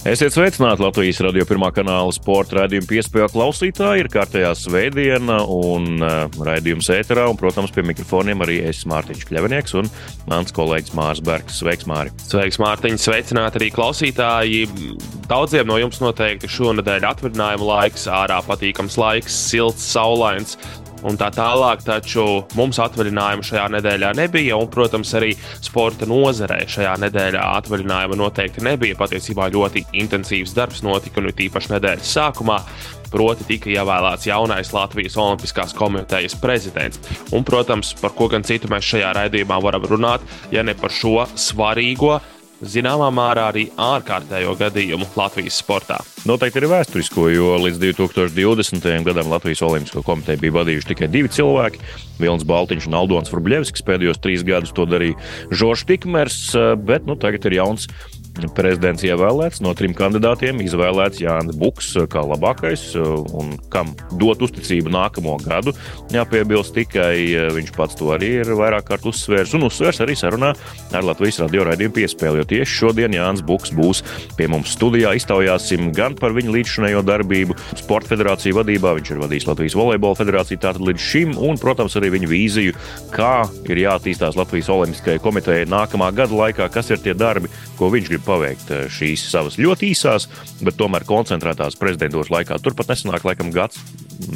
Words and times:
Esiet 0.00 0.32
sveicināti 0.32 0.80
Latvijas 0.80 1.18
radio 1.20 1.44
pirmā 1.44 1.68
kanāla 1.76 2.08
sporta 2.16 2.56
raidījuma 2.56 2.88
piespēļu 2.88 3.26
klausītāji. 3.34 4.00
Ir 4.00 4.08
kārtējā 4.08 4.54
svētdiena 4.56 5.42
un 5.44 6.00
uh, 6.00 6.38
raidījums 6.40 6.88
ēterā, 6.94 7.26
un, 7.28 7.36
protams, 7.36 7.68
pie 7.76 7.84
mikrofoniem 7.84 8.40
arī 8.40 8.56
es 8.70 8.80
Mārtiņš 8.88 9.26
Kļavinieks 9.28 9.76
un 9.76 9.92
mans 10.30 10.56
kolēģis 10.56 10.96
Mārs 10.96 11.20
Bergs. 11.20 11.60
Sveiks, 11.60 11.84
Māri! 11.90 12.14
Sveiks, 12.24 12.56
Mārtiņ! 12.64 12.96
Sveicināti 12.96 13.60
arī 13.60 13.68
klausītāji! 13.76 14.64
Daudziem 15.28 15.68
no 15.68 15.76
jums 15.82 16.00
noteikti 16.00 16.48
šonadēļ 16.48 17.04
atvaļinājuma 17.10 17.72
laiks, 17.74 18.08
ārā 18.08 18.40
patīkams 18.48 18.96
laiks, 19.04 19.36
silts, 19.52 19.84
saulains 19.92 20.56
un 21.06 21.18
tā 21.20 21.30
tālāk. 21.34 21.84
Taču 21.86 22.26
mums 22.58 22.80
atvaļinājuma 22.82 23.46
šajā 23.46 23.66
nedēļā 23.76 24.12
nebija, 24.18 24.58
un, 24.60 24.70
protams, 24.72 25.12
arī 25.18 25.32
sporta 25.62 26.08
nozarē 26.10 26.62
šajā 26.70 26.94
nedēļā 27.06 27.44
atvaļinājuma 27.60 28.18
noteikti 28.20 28.64
nebija. 28.66 28.98
Patiesībā 29.00 29.50
ļoti 29.54 29.86
intensīvs 30.02 30.56
darbs 30.56 30.84
notika, 30.86 31.22
un 31.22 31.30
tīpaši 31.36 31.74
nedēļas 31.76 32.16
sākumā. 32.18 32.60
Proti, 33.10 33.42
tika 33.48 33.72
ievēlēts 33.72 34.28
jaunais 34.28 34.68
Latvijas 34.70 35.16
Olimpiskās 35.18 35.74
komitejas 35.74 36.36
prezidents. 36.38 37.00
Un, 37.34 37.42
protams, 37.46 37.90
par 37.98 38.14
ko 38.14 38.28
gan 38.30 38.46
citu 38.46 38.70
mēs 38.70 38.86
šajā 38.86 39.10
raidījumā 39.18 39.58
varam 39.64 39.88
runāt, 39.90 40.22
ja 40.54 40.62
ne 40.62 40.76
par 40.78 40.94
šo 40.94 41.24
svarīgo 41.34 42.20
zināmā 42.60 43.08
mērā 43.14 43.48
arī 43.50 43.66
ārkārtējo 43.80 44.54
gadījumu 44.60 45.08
Latvijas 45.16 45.58
sportā. 45.62 45.98
Noteikti 46.28 46.60
ir 46.60 46.68
vēsturisko, 46.70 47.26
jo 47.32 47.56
līdz 47.64 47.80
2020. 47.82 48.88
gadam 49.06 49.32
Latvijas 49.32 49.62
Olimpisko 49.64 50.04
komiteju 50.06 50.42
bija 50.44 50.56
vadījuši 50.60 50.90
tikai 50.92 51.10
divi 51.12 51.32
cilvēki- 51.32 51.80
Vilnis 52.20 52.44
Baltiņš 52.44 52.88
un 52.90 52.98
Aldons 53.00 53.32
Vrbļevskis. 53.32 53.86
Pēdējos 53.86 54.20
trīs 54.20 54.44
gadus 54.44 54.74
to 54.76 54.84
darīja 54.84 55.16
Žoržs 55.50 55.86
Tikmers, 55.88 56.40
bet 56.84 57.06
nu, 57.06 57.16
tagad 57.16 57.46
ir 57.48 57.60
jauns 57.62 57.88
Prezidents 58.56 59.02
ievēlēts 59.04 59.60
no 59.64 59.72
trim 59.76 59.92
kandidātiem, 59.96 60.62
izvēlēts 60.64 61.20
Jānis 61.20 61.58
Buks 61.60 61.90
kā 62.10 62.22
labākais 62.24 62.94
un 62.96 63.52
kam 63.72 63.90
dot 64.20 64.40
uzticību 64.46 64.92
nākamo 64.94 65.34
gadu. 65.42 65.74
Jāpiebilst 66.14 66.72
tikai 66.76 67.50
viņš 67.56 67.72
pats 67.76 67.98
to 67.98 68.12
arī 68.14 68.30
ir 68.40 68.52
vairāk 68.56 68.88
kārt 68.88 69.08
uzsvērs 69.10 69.52
un 69.58 69.66
uzsvērs 69.68 70.00
arī 70.04 70.16
sarunā 70.18 70.52
ar 70.96 71.06
Latvijas 71.06 71.42
radio 71.42 71.66
raidījumu 71.68 71.96
piespēli. 71.98 72.40
Jo 72.40 72.46
tieši 72.54 72.78
šodien 72.78 73.16
Jānis 73.18 73.44
Buks 73.46 73.74
būs 73.76 74.04
pie 74.38 74.48
mums 74.50 74.72
studijā. 74.76 75.12
Iztaujāsim 75.18 75.90
gan 75.96 76.16
par 76.18 76.34
viņa 76.36 76.54
līdzšinējo 76.56 77.04
darbību 77.06 77.58
Sporta 77.82 78.14
federāciju 78.14 78.60
vadībā. 78.60 78.94
Viņš 79.00 79.12
ir 79.12 79.22
vadījis 79.24 79.48
Latvijas 79.50 79.76
volejbola 79.78 80.20
federāciju 80.22 80.62
tātad 80.62 80.86
līdz 80.86 81.06
šim, 81.10 81.36
un, 81.36 81.60
protams, 81.60 81.98
arī 82.00 82.14
viņa 82.16 82.30
vīziju, 82.30 82.78
kā 83.14 83.34
ir 83.68 83.84
jāattīstās 83.84 84.38
Latvijas 84.38 84.70
Olimpiskajai 84.72 85.22
komitejai 85.22 85.68
nākamā 85.68 86.12
gada 86.16 86.36
laikā, 86.44 86.70
kas 86.72 86.94
ir 86.94 87.02
tie 87.04 87.14
darbi, 87.16 87.50
ko 87.78 87.90
viņš 87.92 88.10
grib 88.10 88.19
paveikt 88.26 88.70
eh, 88.74 88.86
šīs 88.92 89.26
savas 89.32 89.58
ļoti 89.60 89.90
īsās, 89.94 90.28
bet 90.64 90.78
tomēr 90.80 91.06
koncentrētās 91.08 91.78
prezidentūras 91.80 92.32
laikā. 92.34 92.60
Turpat 92.62 92.92
nesanāk 92.94 93.26
laikam 93.28 93.52
gads 93.54 93.82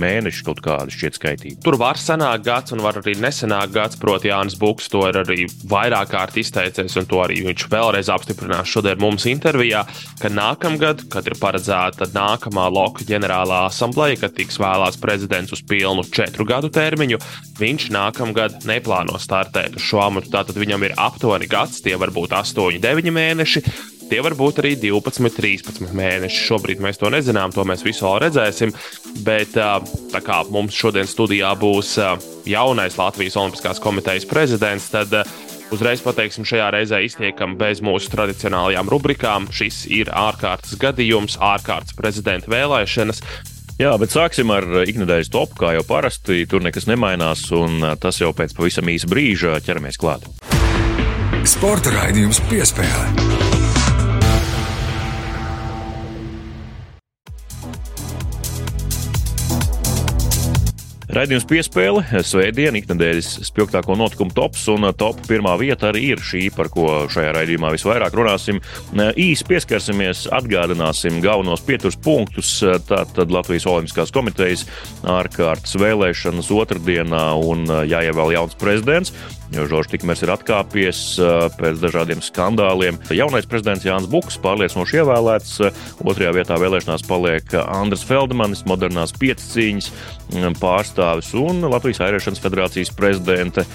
mēneši 0.00 0.44
kaut 0.46 0.60
kāda 0.64 0.92
šķiet 0.92 1.18
skaitība. 1.18 1.60
Tur 1.64 1.76
var 1.80 1.98
sanākt 2.00 2.46
gads, 2.46 2.74
un 2.74 2.82
var 2.84 2.98
arī 3.00 3.16
nesanākt 3.20 3.74
gads. 3.74 3.98
Proti, 4.00 4.30
Jānis 4.30 4.56
Buks 4.60 4.90
to 4.92 5.04
ir 5.08 5.18
arī 5.22 5.46
vairāk 5.70 6.12
kārt 6.14 6.38
izteicies, 6.40 6.96
un 7.00 7.08
to 7.10 7.20
arī 7.24 7.40
viņš 7.46 7.66
vēlreiz 7.72 8.10
apstiprinās 8.12 8.70
šodien 8.70 9.00
mums 9.02 9.26
intervijā, 9.30 9.84
ka 10.20 10.30
nākamgad, 10.32 11.06
kad 11.12 11.28
ir 11.28 11.38
paredzēta 11.40 12.10
nākamā 12.14 12.66
loka 12.72 13.06
ģenerālā 13.08 13.64
asambleja, 13.68 14.20
kad 14.24 14.36
tiks 14.36 14.60
vēlēts 14.62 15.00
prezidents 15.02 15.54
uz 15.54 15.64
pilnu 15.68 16.06
četru 16.14 16.46
gadu 16.48 16.70
termiņu, 16.74 17.20
viņš 17.60 17.88
nākamgad 17.94 18.64
neplāno 18.68 19.18
startēt 19.20 19.78
uz 19.78 19.84
šo 19.84 20.04
amatu. 20.08 20.32
Tātad 20.34 20.58
viņam 20.58 20.88
ir 20.88 20.96
aptuveni 21.00 21.50
gads, 21.50 21.82
tie 21.84 21.98
var 22.00 22.14
būt 22.14 22.34
8, 22.36 22.80
9 22.82 23.12
mēneši. 23.14 23.64
Tie 24.10 24.20
var 24.24 24.34
būt 24.36 24.60
arī 24.60 24.74
12, 24.80 25.32
13 25.32 25.94
mēneši. 25.96 26.42
Šobrīd 26.48 26.82
mēs 26.84 27.00
to 27.00 27.10
nezinām, 27.12 27.54
to 27.54 27.64
mēs 27.68 27.84
visu 27.86 28.10
redzēsim. 28.20 28.74
Bet 29.24 29.54
tā 29.56 30.20
kā 30.24 30.42
mums 30.52 30.76
šodien 30.76 31.08
studijā 31.08 31.54
būs 31.58 31.96
jaunais 32.48 32.98
Latvijas 33.00 33.38
Olimpiskās 33.40 33.80
komitejas 33.82 34.28
prezidents, 34.28 34.90
tad 34.92 35.14
uzreiz 35.74 36.02
pateiksim, 36.04 36.46
šajā 36.46 36.68
reizē 36.74 37.00
iztiekam 37.04 37.56
bez 37.60 37.80
mūsu 37.84 38.12
tradicionālajām 38.12 38.92
rubrikām. 38.92 39.48
Šis 39.54 39.84
ir 39.88 40.12
ārkārtas 40.12 40.76
gadījums, 40.80 41.38
ārkārtas 41.40 41.96
prezidenta 41.96 42.52
vēlēšanas. 42.52 43.24
Jā, 43.80 43.90
bet 43.98 44.12
sāksim 44.14 44.52
ar 44.54 44.68
ikdienas 44.84 45.32
topu, 45.34 45.64
kā 45.64 45.72
jau 45.74 45.82
parasti. 45.88 46.44
Tur 46.46 46.62
nekas 46.62 46.86
nemainās, 46.90 47.48
un 47.56 47.82
tas 47.98 48.20
jau 48.22 48.30
pēc 48.36 48.54
pavisam 48.54 48.92
īsa 48.92 49.10
brīža 49.10 49.58
ķeramies 49.66 49.98
klāt. 49.98 50.28
Sporta 51.44 51.90
raidījums 51.92 52.38
piespēlē. 52.48 53.33
Raidījums 61.14 61.44
piespēle, 61.46 62.00
svētdiena, 62.26 62.80
ikdienas 62.80 63.28
spilgtāko 63.46 63.94
notikumu 63.94 64.34
tops, 64.34 64.64
un 64.72 64.88
uh, 64.88 64.94
top 64.98 65.20
pirmā 65.28 65.52
vieta 65.60 65.92
arī 65.92 66.08
ir 66.10 66.22
šī, 66.24 66.48
par 66.56 66.66
ko 66.74 67.04
šajā 67.12 67.30
raidījumā 67.36 67.70
visvairāk 67.70 68.16
runāsim. 68.18 68.58
Uh, 68.90 69.12
īsi 69.14 69.46
pieskarsimies, 69.46 70.24
atgādināsim 70.34 71.20
galvenos 71.22 71.62
pieturas 71.62 71.94
punktus. 72.02 72.56
Uh, 72.66 72.80
tātad 72.88 73.30
Latvijas 73.30 73.68
Olimpiskās 73.70 74.10
komitejas 74.14 74.66
ārkārtas 75.06 75.78
vēlēšanas 75.78 76.50
otrdienā 76.50 77.22
un 77.46 77.62
jāievēl 77.86 78.34
jauns 78.34 78.58
prezidents 78.58 79.14
jo 79.54 79.66
Žoržs 79.70 79.92
Tikmers 79.94 80.24
ir 80.24 80.32
atkāpies 80.34 81.02
pēc 81.58 81.80
dažādiem 81.82 82.22
skandāliem. 82.24 82.98
Jaunais 83.14 83.46
prezidents 83.48 83.86
Jānis 83.86 84.10
Buks 84.10 84.38
pārliecinoši 84.42 85.00
ievēlēts. 85.00 85.54
Otrajā 86.02 86.34
vietā 86.36 86.58
vēlēšanās 86.60 87.06
paliek 87.08 87.54
Andris 87.64 88.04
Feldmanis, 88.08 88.64
modernās 88.68 89.14
piecīņas 89.20 89.90
pārstāvis 90.58 91.30
un 91.38 91.62
Latvijas 91.68 92.00
Airēšanas 92.06 92.40
federācijas 92.42 92.90
prezidente 92.96 93.66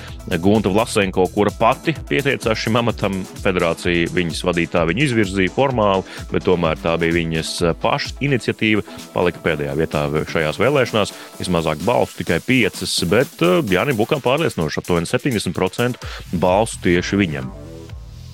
Gunta 0.41 0.71
Vlasenko, 0.73 1.27
kura 1.31 1.53
pati 1.55 1.93
pieteicās 2.09 2.59
šim 2.59 2.79
amatam. 2.81 3.21
Federācija 3.43 4.09
viņas 4.15 4.41
vadītāja 4.47 4.89
viņu 4.89 5.05
izvirzīja 5.05 5.53
formāli, 5.53 6.03
bet 6.33 6.47
tomēr 6.47 6.81
tā 6.81 6.95
bija 6.99 7.15
viņas 7.19 7.53
pašas 7.81 8.17
iniciatīva. 8.25 8.83
Palika 9.13 9.43
pēdējā 9.45 9.77
vietā 9.79 10.03
šajās 10.33 10.59
vēlēšanās. 10.59 11.13
Vismazāk 11.39 11.85
balstu 11.87 12.23
tikai 12.23 12.41
piecas, 12.43 12.97
bet 13.09 13.39
Jānis 13.69 13.97
Bukam 13.99 14.23
pārliecinoši 14.25 14.81
aptuveni 14.81 15.09
70% 15.09 15.68
50% 15.69 16.39
balsu 16.41 16.79
tieši 16.83 17.19
viņam. 17.19 17.49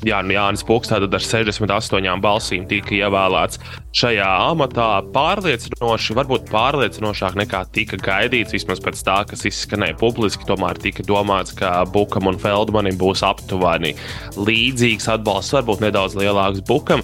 Jā, 0.05 0.19
nu 0.21 0.35
Jānis 0.35 0.61
Puks 0.65 0.91
tātad 0.91 1.13
ar 1.17 1.23
68 1.23 2.21
balsīm 2.21 2.67
tika 2.69 2.93
ievēlēts 2.93 3.61
šajā 3.95 4.27
amatā. 4.49 4.89
Pārliecinoši, 5.15 6.17
varbūt 6.17 6.49
pārliecinošāk 6.51 7.39
nekā 7.43 7.63
tika 7.75 7.99
gaidīts, 8.01 8.55
vismaz 8.55 8.83
pēc 8.83 9.05
tā, 9.07 9.21
kas 9.29 9.47
izskanēja 9.47 9.97
publiski. 10.01 10.47
Tomēr 10.49 10.79
tika 10.81 11.05
domāts, 11.07 11.55
ka 11.55 11.77
Bukam 11.91 12.31
un 12.31 12.39
Feldmanim 12.41 12.99
būs 12.99 13.23
aptuveni 13.25 13.95
līdzīgs 14.37 15.09
atbalsts, 15.15 15.55
varbūt 15.57 15.87
nedaudz 15.87 16.19
lielāks 16.19 16.63
Bukam 16.67 17.03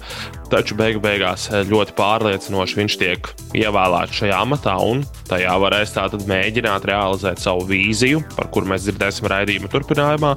taču 0.52 0.76
beigu 0.76 1.00
beigās 1.02 1.46
eh, 1.50 1.64
ļoti 1.68 1.94
pārliecinoši 1.96 2.78
viņš 2.80 2.96
tiek 3.00 3.28
ievēlēts 3.56 4.20
šajā 4.20 4.40
amatā, 4.44 4.76
un 4.84 5.04
tajā 5.30 5.54
varēs 5.62 5.94
tātad 5.96 6.26
mēģināt 6.28 6.86
realizēt 6.88 7.40
savu 7.42 7.64
vīziju, 7.70 8.22
par 8.36 8.50
kuru 8.52 8.72
mēs 8.74 8.86
dzirdēsim 8.86 9.30
raidījuma 9.32 9.72
turpinājumā. 9.72 10.34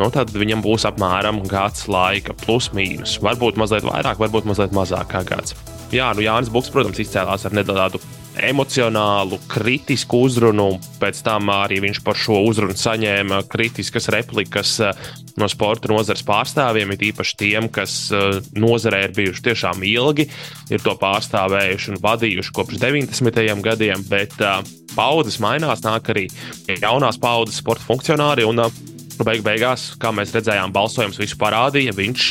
Nu, 0.00 0.12
tad 0.14 0.32
viņam 0.32 0.64
būs 0.64 0.88
apmēram 0.88 1.42
gads 1.50 1.88
laika, 1.90 2.36
plus 2.46 2.72
mīnus. 2.76 3.18
Varbūt 3.24 3.60
mazliet 3.60 3.88
vairāk, 3.88 4.20
varbūt 4.22 4.48
mazliet 4.48 4.76
mazāk 4.76 5.12
kā 5.12 5.26
gads. 5.28 5.56
Jā, 5.88 6.10
nu 6.12 6.20
Jānis 6.20 6.50
Buks, 6.52 6.68
protams, 6.68 6.98
izcēlās 7.00 7.46
ar 7.48 7.54
nedaudz 7.56 8.02
emocionālu, 8.44 9.38
kritisku 9.50 10.20
uzrunu. 10.26 10.76
Pēc 11.00 11.22
tam 11.26 11.50
arī 11.52 11.80
viņš 11.82 12.00
par 12.06 12.18
šo 12.18 12.42
uzrunu 12.46 12.76
saņēma 12.78 13.40
kritiskas 13.50 14.10
replikas 14.14 14.74
eh, 14.84 15.00
no 15.40 15.48
sporta 15.50 15.90
nozares 15.90 16.24
pārstāvjiem, 16.26 16.92
it 16.94 17.06
īpaši 17.10 17.38
tiem, 17.40 17.70
kas 17.72 17.96
eh, 18.12 18.38
nozarē 18.58 19.06
ir 19.06 19.16
bijuši 19.16 19.46
tiešām 19.48 19.82
ilgi, 19.88 20.28
ir 20.68 20.84
to 20.84 20.94
pārstāvējuši 21.00 21.94
un 21.94 22.02
vadījuši 22.04 22.54
kopš 22.60 22.78
90. 22.84 23.42
gadiem. 23.64 24.04
Bet 24.08 24.36
uh, 24.44 24.60
paudzes 24.94 25.40
mainās, 25.42 25.82
nāk 25.84 26.12
arī 26.12 26.28
jaunās 26.68 27.18
paudzes 27.20 27.58
sporta 27.62 27.84
funkcionāri. 27.88 28.46
Un, 28.48 28.62
uh, 28.62 28.86
Beig 29.18 29.42
beigās, 29.42 29.96
kā 29.98 30.12
mēs 30.14 30.30
redzējām, 30.30 30.70
balsojums 30.70 31.16
visu 31.18 31.34
parādīja. 31.40 31.90
Viņš 31.96 32.26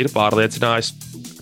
ir 0.00 0.08
pārliecinājis 0.14 0.94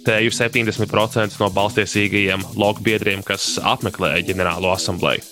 teju 0.04 0.32
70% 0.34 1.40
no 1.40 1.50
balstiesīgajiem 1.54 2.46
loku 2.58 2.84
biedriem, 2.86 3.24
kas 3.26 3.56
apmeklēja 3.62 4.26
ģenerālo 4.30 4.72
asambleju. 4.74 5.24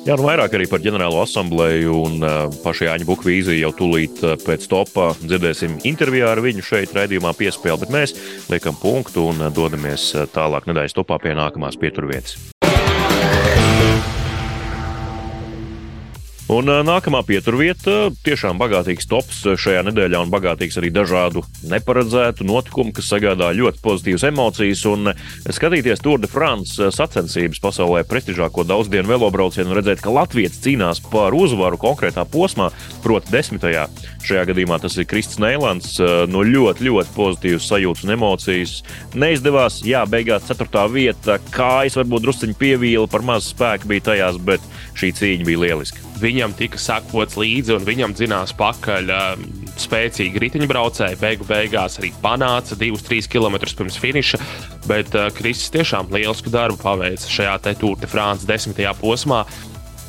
Jā, 0.00 0.14
nu 0.16 0.24
vairāk 0.24 0.54
arī 0.56 0.64
par 0.64 0.80
ģenerālo 0.80 1.18
asambleju 1.26 1.96
un 2.06 2.22
uh, 2.24 2.36
pašu 2.62 2.86
Jāņa 2.86 3.04
Bukvīzi 3.04 3.58
jau 3.58 3.68
tūlīt 3.76 4.22
uh, 4.24 4.38
pēc 4.40 4.64
topā 4.72 5.10
dzirdēsim 5.20 5.76
intervijā 5.90 6.30
ar 6.32 6.40
viņu 6.40 6.64
šeit 6.64 6.94
raidījumā 6.96 7.34
piespēli, 7.36 7.82
bet 7.82 7.92
mēs 7.92 8.16
liekam 8.48 8.80
punktu 8.80 9.28
un 9.34 9.44
uh, 9.44 9.52
dodamies 9.52 10.14
tālāk 10.32 10.70
nedēļas 10.70 10.96
topā 10.96 11.20
pie 11.20 11.36
nākamās 11.36 11.76
pieturvietas. 11.80 12.38
Un 16.50 16.66
nākamā 16.66 17.20
pieturvieta- 17.22 18.08
tiešām 18.26 18.58
bagātīgs 18.58 19.06
tops 19.06 19.44
šajā 19.54 19.84
nedēļā 19.86 20.18
un 20.24 20.32
bagātīgs 20.32 20.80
arī 20.80 20.88
dažādu 20.90 21.44
neparedzētu 21.70 22.42
notikumu, 22.42 22.90
kas 22.92 23.06
sagādā 23.06 23.52
ļoti 23.54 23.78
pozitīvas 23.78 24.24
emocijas. 24.26 24.82
Un 24.90 25.12
skatīties 25.46 26.02
Tour 26.02 26.18
de 26.18 26.26
France 26.26 26.74
sacensības 26.90 27.62
pasaulē 27.62 28.02
prestižāko 28.02 28.66
daudzdienu 28.66 29.12
velobraucienu 29.12 29.70
un 29.70 29.78
redzēt, 29.78 30.02
ka 30.02 30.10
Latvijas 30.10 30.58
cīnās 30.58 30.98
par 30.98 31.30
uzvaru 31.38 31.78
konkrētā 31.78 32.26
posmā, 32.26 32.72
proti, 33.04 33.30
desmitajā. 33.30 33.86
Šajā 34.26 34.44
gadījumā 34.50 34.76
tas 34.82 34.98
ir 35.00 35.08
Kristis 35.10 35.40
Neilands. 35.42 35.94
No 36.30 36.44
ļoti, 36.46 36.86
ļoti 36.88 37.14
pozitīvas 37.16 37.70
sajūtas 37.70 38.04
un 38.06 38.14
emocijas. 38.16 38.76
Neizdevās, 39.16 39.80
jā, 39.86 40.04
beigās 40.10 40.46
ceturtā 40.50 40.84
vieta, 40.92 41.38
kājas 41.54 41.96
varbūt 42.00 42.26
drusciņi 42.26 42.58
pievīla, 42.60 43.08
par 43.10 43.24
maz 43.26 43.50
spēku 43.54 43.90
bija 43.90 44.10
tajās, 44.12 44.40
bet 44.44 44.70
šī 45.00 45.14
cīņa 45.20 45.48
bija 45.48 45.64
lieliska 45.66 46.10
viņam 46.20 46.54
tika 46.56 46.78
sakots 46.80 47.38
līdzi 47.40 47.74
un 47.76 47.86
viņam 47.86 48.14
dzinās 48.16 48.52
pakaļ 48.58 49.12
um, 49.14 49.44
spēcīgi 49.80 50.42
riteņbraucēji. 50.44 51.18
Beigu 51.20 51.46
beigās 51.48 51.98
arī 52.00 52.12
panāca 52.22 52.76
2-3 52.78 53.30
km 53.32 53.56
pirms 53.64 53.98
finiša, 54.00 54.40
bet 54.88 55.16
uh, 55.16 55.30
Kristis 55.36 55.72
tiešām 55.76 56.12
lielisku 56.14 56.52
darbu 56.52 56.80
paveica 56.82 57.30
šajā 57.30 57.58
Tour 57.80 57.98
de 58.00 58.10
France 58.10 58.48
desmitajā 58.48 58.94
posmā. 59.00 59.44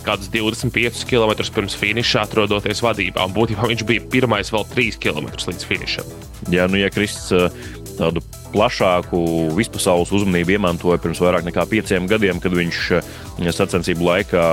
Kādus 0.05 0.31
25 0.33 1.05
km 1.05 1.35
pirms 1.53 1.75
finiša 1.77 2.25
atrodoties 2.25 2.81
vadībā, 2.81 3.27
un 3.27 3.35
būtībā 3.35 3.69
viņš 3.69 3.85
bija 3.85 4.05
pirmais 4.09 4.49
vēl 4.53 4.65
3 4.73 4.97
km 5.01 5.29
līdz 5.29 5.67
finišam. 5.69 6.09
Jā, 6.49 6.65
nu, 6.71 6.79
ja 6.81 6.89
Kristis 6.93 7.29
uh, 7.37 7.53
tādu 7.99 8.23
plašāku 8.51 9.21
vispasaules 9.55 10.11
uzmanību 10.15 10.57
iemantoja 10.57 10.99
pirms 11.01 11.21
vairāk 11.21 11.45
nekā 11.47 11.67
pieciem 11.69 12.09
gadiem, 12.09 12.41
kad 12.41 12.55
viņš 12.57 12.81
uh, 12.97 13.13
sacensību 13.53 14.09
laikā 14.09 14.45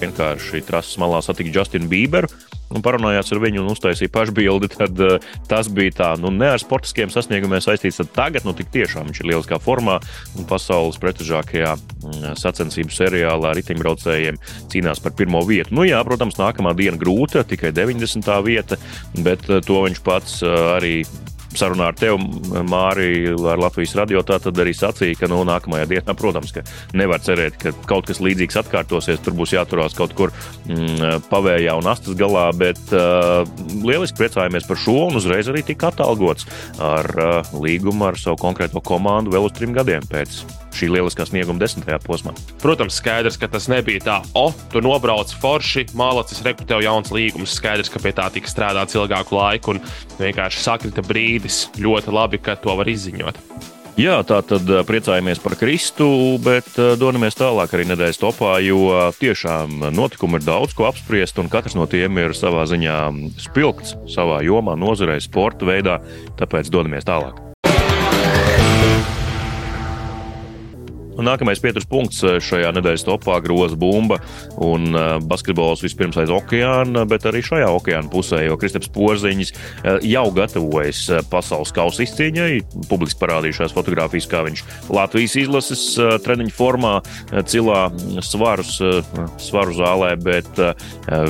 vienkārši 0.00 0.64
trases 0.64 0.96
malā 1.02 1.20
satika 1.24 1.52
Justinu 1.52 1.90
Bieberu 1.92 2.32
un 2.74 2.84
parunājās 2.84 3.32
ar 3.32 3.42
viņu 3.42 3.62
un 3.62 3.72
uztaisīja 3.72 4.12
pašbildi, 4.14 4.70
tad 4.74 5.02
uh, 5.02 5.28
tas 5.50 5.70
bija 5.72 5.94
tā, 6.00 6.10
nu, 6.20 6.32
ne 6.34 6.52
ar 6.54 6.62
sportiskiem 6.62 7.12
sasniegumiem 7.12 7.62
saistīts. 7.64 8.00
Tad 8.02 8.12
tagad, 8.16 8.48
nu, 8.48 8.54
tik 8.56 8.72
tiešām 8.74 9.08
viņš 9.10 9.22
ir 9.22 9.30
lieliskā 9.32 9.60
formā 9.62 10.00
un 10.38 10.48
pasaules 10.50 10.98
prestižākajā 11.02 11.74
mm, 11.76 12.38
sacensību 12.40 12.94
seriālā 12.94 13.54
riteņbraucējiem 13.60 14.40
cīnās 14.72 15.02
par 15.04 15.14
pirmo 15.18 15.44
vietu. 15.48 15.74
Nu, 15.76 15.86
jā, 15.88 16.00
protams, 16.06 16.38
nākamā 16.40 16.74
diena 16.78 17.00
grūta, 17.00 17.44
tikai 17.48 17.74
90. 17.76 18.32
vieta, 18.46 18.80
bet 19.24 19.46
uh, 19.50 19.62
to 19.64 19.84
viņš 19.86 20.02
pats 20.06 20.40
uh, 20.42 20.74
arī 20.78 20.96
sarunā 21.58 21.90
ar 21.90 21.98
tevi, 21.98 22.18
Māriju, 22.68 23.36
ar 23.50 23.60
Latvijas 23.62 23.94
radio, 23.98 24.22
tā 24.26 24.38
tad 24.42 24.58
arī 24.60 24.74
sacīja, 24.76 25.18
ka 25.20 25.30
nu, 25.30 25.42
nākamajā 25.48 25.88
dienā, 25.90 26.16
protams, 26.18 26.54
ka 26.54 26.64
nevar 26.96 27.22
cerēt, 27.24 27.58
ka 27.60 27.74
kaut 27.88 28.08
kas 28.10 28.22
līdzīgs 28.24 28.60
atkārtosies. 28.64 29.22
Tur 29.24 29.36
būs 29.38 29.54
jāturās 29.56 29.96
kaut 29.98 30.16
kur 30.18 30.34
mm, 30.66 31.24
pavējā 31.30 31.76
un 31.78 31.90
astas 31.90 32.18
galā, 32.18 32.48
bet 32.58 32.80
uh, 32.94 33.44
lieliski 33.84 34.22
priecājamies 34.22 34.68
par 34.68 34.80
šo 34.80 34.98
un 35.08 35.20
uzreiz 35.20 35.50
arī 35.52 35.64
tika 35.66 35.92
atalgots 35.92 36.48
ar 36.82 37.10
uh, 37.14 37.54
līgumu 37.54 38.10
ar 38.10 38.20
savu 38.20 38.40
konkrēto 38.42 38.82
komandu 38.84 39.34
vēl 39.34 39.48
uz 39.48 39.56
trim 39.56 39.74
gadiem 39.76 40.06
pēc 40.10 40.42
šī 40.76 40.90
lieliskā 40.94 41.26
snieguma 41.28 41.62
desmitajā 41.62 42.00
posmā. 42.04 42.34
Protams, 42.62 42.98
skaidrs, 43.00 43.38
ka 43.40 43.50
tas 43.50 43.68
nebija 43.72 44.02
tā, 44.04 44.18
o, 44.38 44.48
tu 44.72 44.82
nobrauc 44.84 45.32
forši, 45.42 45.88
mālacis, 45.98 46.42
rekrutē 46.46 46.80
jauns 46.84 47.12
līgums. 47.14 47.54
Skaidrs, 47.58 47.92
ka 47.92 48.02
pie 48.02 48.14
tā 48.16 48.30
tika 48.34 48.50
strādāts 48.50 48.98
ilgāku 48.98 49.38
laiku 49.38 49.76
un 49.76 49.84
vienkārši 50.18 50.64
sakrita 50.64 51.04
brīdis. 51.06 51.68
Ļoti 51.80 52.14
labi, 52.14 52.42
ka 52.42 52.58
to 52.60 52.76
var 52.78 52.90
izziņot. 52.90 53.40
Jā, 53.94 54.16
tā 54.26 54.40
tad 54.42 54.66
priecājamies 54.88 55.38
par 55.38 55.54
Kristu, 55.54 56.08
bet 56.42 56.66
dodamies 56.98 57.38
tālāk 57.38 57.76
arī 57.76 57.86
nedēļas 57.92 58.18
topā, 58.18 58.56
jo 58.66 58.90
tiešām 59.20 59.86
notikumu 59.94 60.40
ir 60.40 60.48
daudz 60.48 60.74
ko 60.74 60.88
apspriest, 60.88 61.38
un 61.38 61.52
katrs 61.52 61.78
no 61.78 61.86
tiem 61.86 62.18
ir 62.18 62.34
savā 62.34 62.66
ziņā 62.66 62.98
spilgts 63.46 63.94
savā 64.10 64.42
jomā, 64.42 64.74
nozarē, 64.74 65.20
sporta 65.22 65.70
veidā. 65.70 66.00
Tāpēc 66.40 66.74
dodamies 66.74 67.06
tālāk. 67.06 67.53
Un 71.14 71.28
nākamais 71.28 71.60
pieturas 71.62 71.86
punkts 71.88 72.22
eh, 72.26 72.38
šajā 72.42 72.72
nedēļas 72.74 73.06
topā 73.06 73.38
groza 73.44 73.78
bumba 73.78 74.18
un 74.64 74.90
uh, 74.94 75.16
basketbols 75.22 75.82
vispirms 75.84 76.18
aiz 76.20 76.30
okeāna, 76.32 77.04
bet 77.08 77.26
arī 77.28 77.42
šajā 77.44 77.68
okeāna 77.74 78.10
pusē, 78.10 78.40
jo 78.46 78.58
Kristaps 78.60 78.90
Porziņš 78.94 79.52
uh, 79.54 79.98
jau 80.06 80.24
gatavojas 80.34 81.04
pasaules 81.30 81.72
kausa 81.74 82.04
izcīņai. 82.06 82.50
Publiski 82.90 83.20
parādījušās 83.22 83.74
fotogrāfijas, 83.76 84.28
kā 84.30 84.42
viņš 84.46 84.64
Latvijas 84.94 85.36
izlases 85.40 85.84
treniņu 86.24 86.54
formā 86.54 86.96
cilā 87.50 87.86
svarus, 88.24 88.76
svaru 89.42 89.74
zālē, 89.76 90.14
bet 90.20 90.60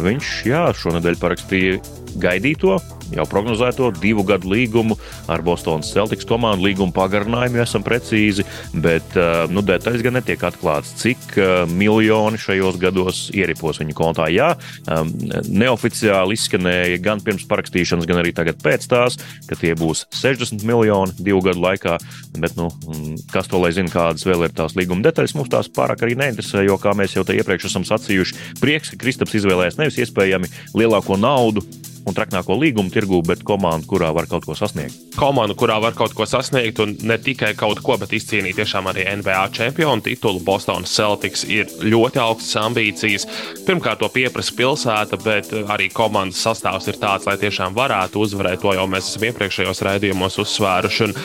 viņš 0.05 0.35
jā, 0.49 0.67
šonadēļ 0.81 1.21
parakstīja 1.21 1.81
gaidīto 2.21 2.79
jau 3.13 3.27
prognozēto 3.29 3.91
divu 4.01 4.25
gadu 4.27 4.51
līgumu 4.53 4.97
ar 5.31 5.43
Bostonas 5.45 5.91
Celtics 5.93 6.27
komandu. 6.29 6.65
Līguma 6.69 6.95
pagarinājumu 6.95 7.61
esam 7.63 7.85
precīzi, 7.85 8.47
bet 8.73 9.17
uh, 9.19 9.45
nu, 9.53 9.63
detaļas 9.67 10.05
gan 10.05 10.17
netiek 10.19 10.45
atklāts, 10.49 10.95
cik 11.01 11.37
uh, 11.39 11.53
miljoni 11.69 12.41
šajos 12.41 12.79
gados 12.81 13.25
ieripos 13.35 13.81
viņa 13.83 13.97
kontā. 13.99 14.29
Jā, 14.33 14.55
um, 14.89 15.13
neoficiāli 15.51 16.39
izskanēja 16.39 17.01
gan 17.05 17.23
pirms 17.25 17.47
parakstīšanas, 17.51 18.09
gan 18.09 18.23
arī 18.23 18.35
tagad 18.37 18.61
pēc 18.65 18.89
tās, 18.91 19.19
ka 19.49 19.59
tie 19.61 19.75
būs 19.79 20.07
60 20.15 20.65
miljoni 20.67 21.17
divu 21.21 21.43
gadu 21.45 21.65
laikā. 21.65 21.99
Bet, 22.39 22.57
nu, 22.59 22.71
mm, 22.89 23.27
kas 23.33 23.51
to 23.51 23.61
lai 23.63 23.73
zina, 23.77 23.93
kādas 23.93 24.27
vēl 24.27 24.49
ir 24.49 24.55
tās 24.57 24.77
līguma 24.79 25.05
detaļas, 25.07 25.37
mums 25.39 25.53
tās 25.53 25.71
pārāk 25.73 26.05
arī 26.05 26.17
neinteresē, 26.19 26.65
jo, 26.67 26.79
kā 26.81 26.95
mēs 26.99 27.17
jau 27.19 27.27
te 27.27 27.37
iepriekš 27.39 27.71
esam 27.71 27.87
sacījuši, 27.87 28.59
prieks, 28.63 28.93
ka 28.93 29.01
Kristaps 29.05 29.37
izvēlējās 29.39 29.81
nevis 29.81 30.01
iespējami 30.03 30.51
lielāko 30.75 31.19
naudu 31.21 31.65
un 32.05 32.17
traknāko 32.17 32.57
līgumu 32.61 32.93
tirgu, 32.93 33.21
bet 33.27 33.45
komandu, 33.47 33.89
kurā 33.91 34.11
var 34.15 34.29
kaut 34.31 34.47
ko 34.49 34.57
sasniegt. 34.59 35.17
Komandu, 35.17 35.57
kurā 35.59 35.79
var 35.83 35.97
kaut 35.97 36.15
ko 36.17 36.27
sasniegt, 36.29 36.81
un 36.85 36.97
ne 37.07 37.19
tikai 37.21 37.55
kaut 37.59 37.81
ko, 37.85 37.97
bet 38.01 38.13
izcīnīt 38.17 38.59
tiešām 38.61 38.91
arī 38.91 39.07
NBA 39.21 39.41
čempionu 39.57 40.05
titulu. 40.05 40.43
Bostonas 40.45 40.93
Celtics 40.95 41.47
ir 41.49 41.71
ļoti 41.83 42.21
augstas 42.23 42.61
ambīcijas. 42.65 43.29
Pirmkārt, 43.65 44.03
to 44.03 44.11
pieprasa 44.13 44.57
pilsēta, 44.59 45.21
bet 45.25 45.53
arī 45.65 45.89
komandas 45.95 46.43
sastāvs 46.45 46.91
ir 46.93 47.01
tāds, 47.01 47.29
lai 47.29 47.39
tiešām 47.41 47.77
varētu 47.77 48.21
uzvarēt. 48.27 48.63
To 48.65 48.77
jau 48.77 48.87
mēs 48.91 49.11
esam 49.13 49.29
iepriekšējos 49.31 49.85
raidījumos 49.89 50.41
uzsvēruši. 50.45 51.09
Un 51.09 51.19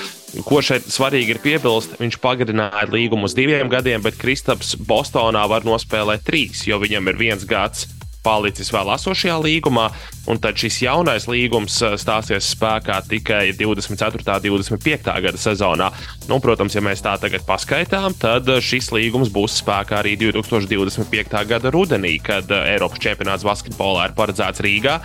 Ko 0.45 0.59
šeit 0.61 0.85
svarīgi 0.93 1.33
ir 1.33 1.39
piebilst, 1.41 1.95
viņš 1.97 2.19
pagarināja 2.21 2.85
līgumu 2.93 3.25
uz 3.25 3.33
diviem 3.33 3.69
gadiem, 3.71 4.03
bet 4.05 4.19
Kristaps 4.21 4.75
Bostonā 4.77 5.41
var 5.49 5.65
nospēlēt 5.65 6.21
trīs, 6.27 6.67
jo 6.69 6.77
viņam 6.83 7.09
ir 7.09 7.17
viens 7.17 7.47
gads 7.49 7.87
palicis 8.23 8.71
vēl 8.73 8.91
esošajā 8.95 9.35
līgumā, 9.43 9.87
un 10.29 10.39
tad 10.41 10.59
šis 10.59 10.81
jaunais 10.83 11.27
līgums 11.29 11.79
eh, 11.85 11.95
stāsies 11.99 12.51
spēkā 12.55 12.99
tikai 13.09 13.41
24. 13.57 14.51
un 14.51 14.63
25. 14.63 15.13
gada 15.25 15.41
sezonā. 15.41 15.91
Nu, 16.29 16.39
protams, 16.43 16.75
ja 16.75 16.83
mēs 16.85 17.03
tā 17.05 17.15
tagad 17.21 17.45
paskaitām, 17.47 18.17
tad 18.19 18.49
eh, 18.49 18.61
šis 18.63 18.91
līgums 18.95 19.31
būs 19.33 19.59
spēkā 19.63 20.01
arī 20.03 20.17
2025. 20.19 21.45
gada 21.49 21.73
rudenī, 21.73 22.17
kad 22.23 22.51
eh, 22.51 22.73
Eiropas 22.75 23.01
čempionāts 23.03 23.47
basketbolā 23.47 24.09
ir 24.09 24.17
paredzēts 24.19 24.65
Rīgā. 24.65 24.99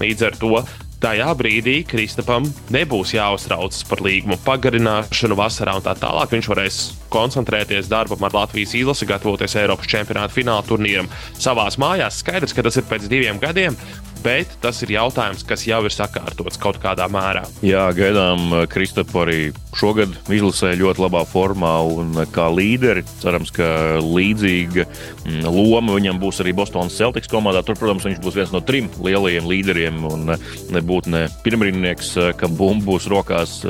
Līdz 0.00 0.30
ar 0.30 0.38
to 0.40 0.62
tajā 1.00 1.30
brīdī 1.36 1.80
Kristapam 1.88 2.44
nebūs 2.72 3.14
jāuztraucas 3.16 3.84
par 3.88 4.02
līgumu 4.04 4.36
pagarināšanu 4.44 5.38
vasarā 5.38 5.78
un 5.78 5.84
tā 5.84 5.94
tālāk. 5.98 6.34
Viņš 6.34 6.50
varēs 6.52 6.80
koncentrēties 7.12 7.88
darbam 7.90 8.26
ar 8.28 8.36
Latvijas 8.36 8.76
izlasi, 8.78 9.08
gatavoties 9.08 9.56
Eiropas 9.62 9.88
čempionāta 9.90 10.36
fināla 10.36 10.66
turnīram 10.68 11.08
savās 11.38 11.80
mājās. 11.80 12.20
Skaidrs, 12.20 12.54
ka 12.56 12.64
tas 12.66 12.76
ir 12.80 12.86
pēc 12.90 13.08
diviem 13.10 13.40
gadiem, 13.42 13.78
bet 14.24 14.52
tas 14.62 14.80
ir 14.84 14.94
jautājums, 14.96 15.44
kas 15.46 15.64
jau 15.68 15.80
ir 15.86 15.94
sakārtots 15.94 16.60
kaut 16.60 16.80
kādā 16.82 17.06
mērā. 17.10 17.44
Jā, 17.64 17.88
gaidām 17.96 18.46
uh, 18.52 18.64
Kristapu 18.70 19.22
arī 19.24 19.38
šogad 19.76 20.12
izlasē 20.32 20.72
ļoti 20.78 21.04
labā 21.04 21.22
formā 21.28 21.72
un 21.86 22.14
uh, 22.18 22.26
kā 22.30 22.48
līderi. 22.52 23.04
Cerams, 23.20 23.52
ka 23.54 24.00
līdzīga 24.04 24.86
mm, 24.86 25.48
loma 25.48 25.96
viņam 25.96 26.20
būs 26.22 26.42
arī 26.44 26.54
Bostonas 26.56 26.96
Celtics 26.98 27.30
komandā. 27.30 27.62
Tur, 27.66 27.78
protams, 27.80 28.06
viņš 28.08 28.20
būs 28.24 28.38
viens 28.40 28.54
no 28.54 28.62
trim 28.64 28.90
lielajiem 29.00 29.48
līderiem 29.48 30.00
un 30.08 30.34
nebūtu 30.74 31.14
ne 31.14 31.24
pirmrīnieks, 31.44 32.14
kam 32.40 32.56
bumbu 32.58 32.94
būs 32.94 33.06
rokās 33.10 33.60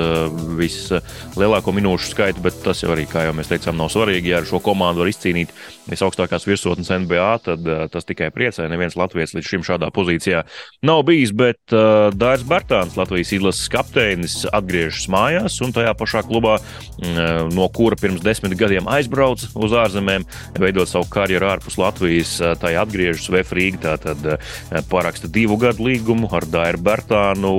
vislielāko 0.58 1.74
minūšu 1.76 2.12
skaitu, 2.12 2.42
bet 2.44 2.60
tas 2.64 2.82
jau 2.84 2.92
arī, 2.94 3.06
kā 3.10 3.26
jau 3.26 3.34
mēs 3.36 3.50
teicām, 3.50 3.76
nav 3.78 3.90
svarīgi. 3.92 4.32
Ja 4.32 4.40
ar 4.40 4.48
šo 4.48 4.62
komandu 4.64 5.02
var 5.02 5.10
izcīnīt 5.10 5.52
visaugstākās 5.90 6.46
virsotnes 6.48 6.90
NBA, 7.04 7.30
tad 7.44 7.66
tas 7.92 8.08
tikai 8.08 8.30
priecē. 8.34 8.68
Neviens 8.70 8.96
Latvijas 8.98 9.34
līdz 9.36 9.50
šim 9.50 9.66
šādā 9.66 9.90
pozīcijā 9.94 10.39
Latvijā 10.40 10.80
nav 10.82 11.02
bijis, 11.04 11.32
bet 11.36 11.74
uh, 11.74 12.08
Dārzs 12.16 12.46
Bartāns, 12.48 12.96
Latvijas 12.96 13.32
izlases 13.36 13.68
kapteinis, 13.68 14.46
atgriežas 14.48 15.08
mājās 15.12 15.58
un 15.60 15.74
tajā 15.76 15.92
pašā 15.92 16.22
klubā, 16.24 16.56
uh, 16.56 17.48
no 17.52 17.68
kura 17.68 17.96
pirms 18.00 18.22
desmit 18.24 18.56
gadiem 18.56 18.88
aizbrauca 18.88 19.50
uz 19.60 19.74
ārzemēm, 19.76 20.24
veidot 20.56 20.88
savu 20.88 21.08
karjeru 21.12 21.50
ārpus 21.50 21.76
Latvijas. 21.80 22.38
Uh, 22.40 22.54
tajā 22.60 22.80
atgriežas 22.86 23.28
Vefrīga, 23.28 23.96
tātad 23.98 24.24
uh, 24.24 24.80
paraksta 24.88 25.28
divu 25.28 25.58
gadu 25.60 25.84
līgumu 25.90 26.30
ar 26.32 26.48
Dāru 26.48 26.80
Bartānu. 26.80 27.54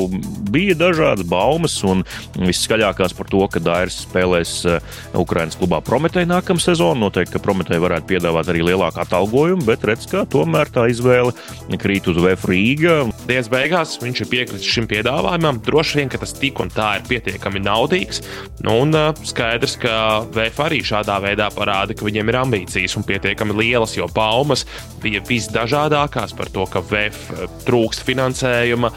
Bija 0.52 0.76
dažādas 0.80 1.28
baumas 1.30 1.78
un 1.86 2.02
visskaļākās 2.42 3.14
par 3.18 3.30
to, 3.30 3.44
ka 3.54 3.62
Dārs 3.62 4.02
spēlēs 4.08 4.56
uh, 4.66 4.98
Ukraiņas 5.22 5.60
klubā 5.62 5.84
Prometē 5.86 6.26
nākamā 6.26 6.64
sezona. 6.64 7.04
Noteikti, 7.06 7.38
ka 7.38 7.44
Prometē 7.46 7.78
varētu 7.82 8.10
piedāvāt 8.16 8.50
arī 8.50 8.66
lielāku 8.72 9.06
atalgojumu, 9.06 9.66
bet 9.70 9.86
redz, 9.88 10.10
ka 10.10 10.26
tomēr 10.30 10.74
tā 10.74 10.90
izvēle 10.90 11.38
krīt 11.82 12.10
uz 12.10 12.18
VF 12.22 12.50
Rīga. 12.72 13.10
Dienas 13.28 13.50
beigās 13.52 13.98
viņš 14.00 14.22
ir 14.24 14.28
piekritis 14.32 14.68
šim 14.68 14.86
piedāvājumam. 14.88 15.58
Droši 15.66 15.98
vien, 16.00 16.10
ka 16.12 16.20
tas 16.22 16.32
tik 16.38 16.60
un 16.64 16.70
tā 16.72 17.00
ir 17.00 17.08
pietiekami 17.10 17.60
naudīgs. 17.60 18.22
Nu, 18.64 18.78
un 18.86 18.96
skaidrs, 19.28 19.76
ka 19.82 19.96
VF 20.32 20.62
arī 20.64 20.80
šādā 20.86 21.18
veidā 21.24 21.50
parāda, 21.52 21.96
ka 21.98 22.08
viņiem 22.08 22.32
ir 22.32 22.38
ambīcijas 22.40 22.96
un 22.96 23.04
pietiekami 23.08 23.58
lielas, 23.60 23.98
jo 23.98 24.08
baumas 24.16 24.64
bija 25.04 25.20
visdažādākās 25.28 26.36
par 26.38 26.52
to, 26.54 26.64
ka 26.72 26.84
VF 26.94 27.34
trūkst 27.68 28.06
finansējuma, 28.08 28.94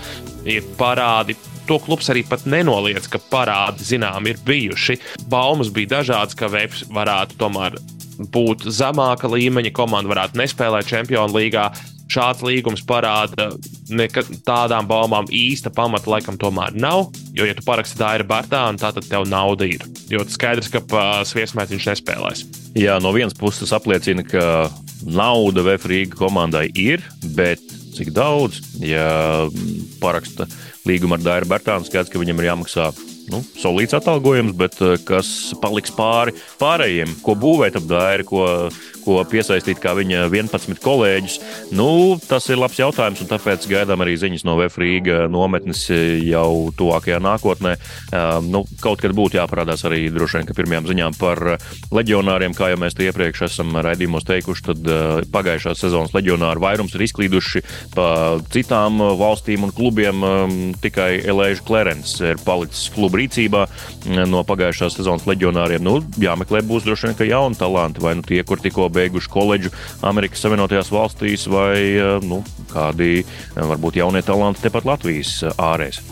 ir 0.47 0.71
parādi 0.79 1.35
to 1.67 1.81
klubs 1.83 2.13
arī 2.13 2.23
nenoliedz, 2.47 3.09
ka 3.11 3.19
parādi 3.33 3.83
zinām 3.83 4.29
ir 4.31 4.39
bijuši. 4.47 5.01
Baumas 5.33 5.73
bija 5.75 5.99
dažādas, 5.99 6.39
ka 6.39 6.53
Vēps 6.53 6.87
varētu 6.95 7.41
tomēr 7.41 7.81
būt 8.31 8.69
zemāka 8.71 9.27
līmeņa 9.27 9.75
komanda, 9.75 10.13
varētu 10.13 10.39
nespēlēt 10.39 10.87
Čempionu 10.93 11.35
līgā. 11.35 11.73
Šāds 12.13 12.43
līgums 12.45 12.83
parāda, 12.87 13.49
ka 14.13 14.25
tādām 14.47 14.89
baumām 14.89 15.29
īsta 15.33 15.73
pamata 15.73 16.11
laikam 16.13 16.37
tomēr 16.41 16.77
nav. 16.77 17.09
Jo, 17.37 17.47
ja 17.49 17.57
tu 17.57 17.65
paraksti 17.67 17.99
tā 18.01 18.15
ir 18.19 18.27
Bartāna, 18.29 18.77
tad 18.79 19.01
tev 19.09 19.25
nauda 19.31 19.69
ir. 19.69 19.85
Jo 20.13 20.25
skaidrs, 20.29 20.71
ka 20.73 20.83
sviestmēs 21.27 21.73
viņš 21.73 21.89
nespēlēs. 21.93 22.45
Jā, 22.79 22.99
no 23.03 23.15
vienas 23.17 23.37
puses 23.39 23.65
tas 23.65 23.77
apliecina, 23.79 24.27
ka 24.27 24.69
nauda 25.05 25.65
Vēfrīga 25.65 26.19
komandai 26.19 26.69
ir, 26.75 27.03
bet 27.37 27.63
cik 27.95 28.11
daudz, 28.15 28.61
ja 28.83 29.47
paraksta 30.03 30.49
līgumu 30.89 31.17
ar 31.17 31.25
Dairu 31.25 31.51
Bartānu, 31.51 31.87
skaidrs, 31.89 32.13
ka 32.13 32.21
viņam 32.21 32.43
ir 32.43 32.51
jāmaksā 32.51 32.91
nu, 33.33 33.41
solīts 33.59 33.97
atalgojums, 33.97 34.55
bet 34.59 34.81
eh, 34.85 34.97
kas 35.07 35.29
paliks 35.63 35.93
pāri 35.95 36.35
pārējiem, 36.61 37.17
ko 37.25 37.37
būvēt 37.39 37.79
ap 37.81 37.87
dāri, 37.89 38.27
ko, 38.29 38.45
ko 39.05 39.21
piesaistīt 39.29 39.81
kā 39.83 39.95
viņa 39.97 40.27
11 40.29 40.81
kolēģus. 40.85 41.39
Nu, 41.77 41.89
tas 42.21 42.49
ir 42.51 42.61
labs 42.61 42.81
jautājums, 42.81 43.23
un 43.25 43.31
tāpēc 43.31 43.69
gaidām 43.71 44.05
arī 44.05 44.17
ziņas 44.21 44.45
no 44.49 44.57
Vefrīga 44.61 45.25
nometnes 45.33 45.87
jau 46.25 46.71
tuvākajā 46.77 47.21
nākotnē. 47.25 47.75
Um, 48.15 48.51
nu, 48.53 48.65
kaut 48.83 49.03
kad 49.05 49.15
būtu 49.17 49.39
jāparādās 49.41 49.85
arī 49.89 50.07
droši 50.13 50.41
vien, 50.41 50.49
ka 50.49 50.57
pirmajām 50.57 50.89
ziņām 50.91 51.19
par 51.21 51.43
leģionāriem, 51.95 52.57
kā 52.57 52.73
jau 52.73 52.81
mēs 52.81 52.97
te 52.97 53.09
iepriekš 53.09 53.47
esam 53.49 53.75
raidījumos 53.85 54.29
teikuši, 54.29 54.67
tad 54.71 54.89
uh, 54.89 55.17
pagājušās 55.35 55.85
sezonas 55.85 56.15
leģionāru 56.17 56.65
vairums 56.65 56.97
ir 56.97 57.07
izklīduši 57.09 57.65
pa 57.95 58.09
citām 58.55 59.01
valstīm 59.21 59.69
un 59.69 59.75
klubiem. 59.75 60.25
Um, 60.25 60.57
tikai 60.81 61.19
Elēža 61.29 61.65
Klerens 61.67 62.17
ir 62.25 62.41
palicis 62.45 62.89
klubu 62.95 63.14
klubu 63.15 63.23
rīcībā 63.23 63.67
mm, 64.07 64.31
no 64.31 64.43
pagājušās 64.45 64.99
sezonas 64.99 65.27
leģionāriem. 65.29 65.83
Nu, 65.83 66.03
jāmeklē 66.19 66.63
būs 66.67 66.85
droši 66.85 67.13
vien 67.13 67.31
jauni 67.31 67.57
talanti, 67.57 68.03
vai 68.03 68.17
nu 68.17 68.23
tie, 68.23 68.43
kur 68.45 68.59
tikko 68.59 68.89
beiguši 68.91 69.31
koledžu 69.31 69.71
Amerikas 70.03 70.43
Savienotajās 70.43 70.91
valstīs, 70.91 71.47
vai 71.47 71.79
eh, 71.95 72.19
nu, 72.23 72.43
kādi 72.73 73.23
eh, 73.23 73.27
varbūt 73.55 74.01
jaunie 74.01 74.23
talanti 74.23 74.65
tepat 74.65 74.85
Latvijas 74.85 75.43
eh, 75.43 75.55
ārēs. 75.59 76.03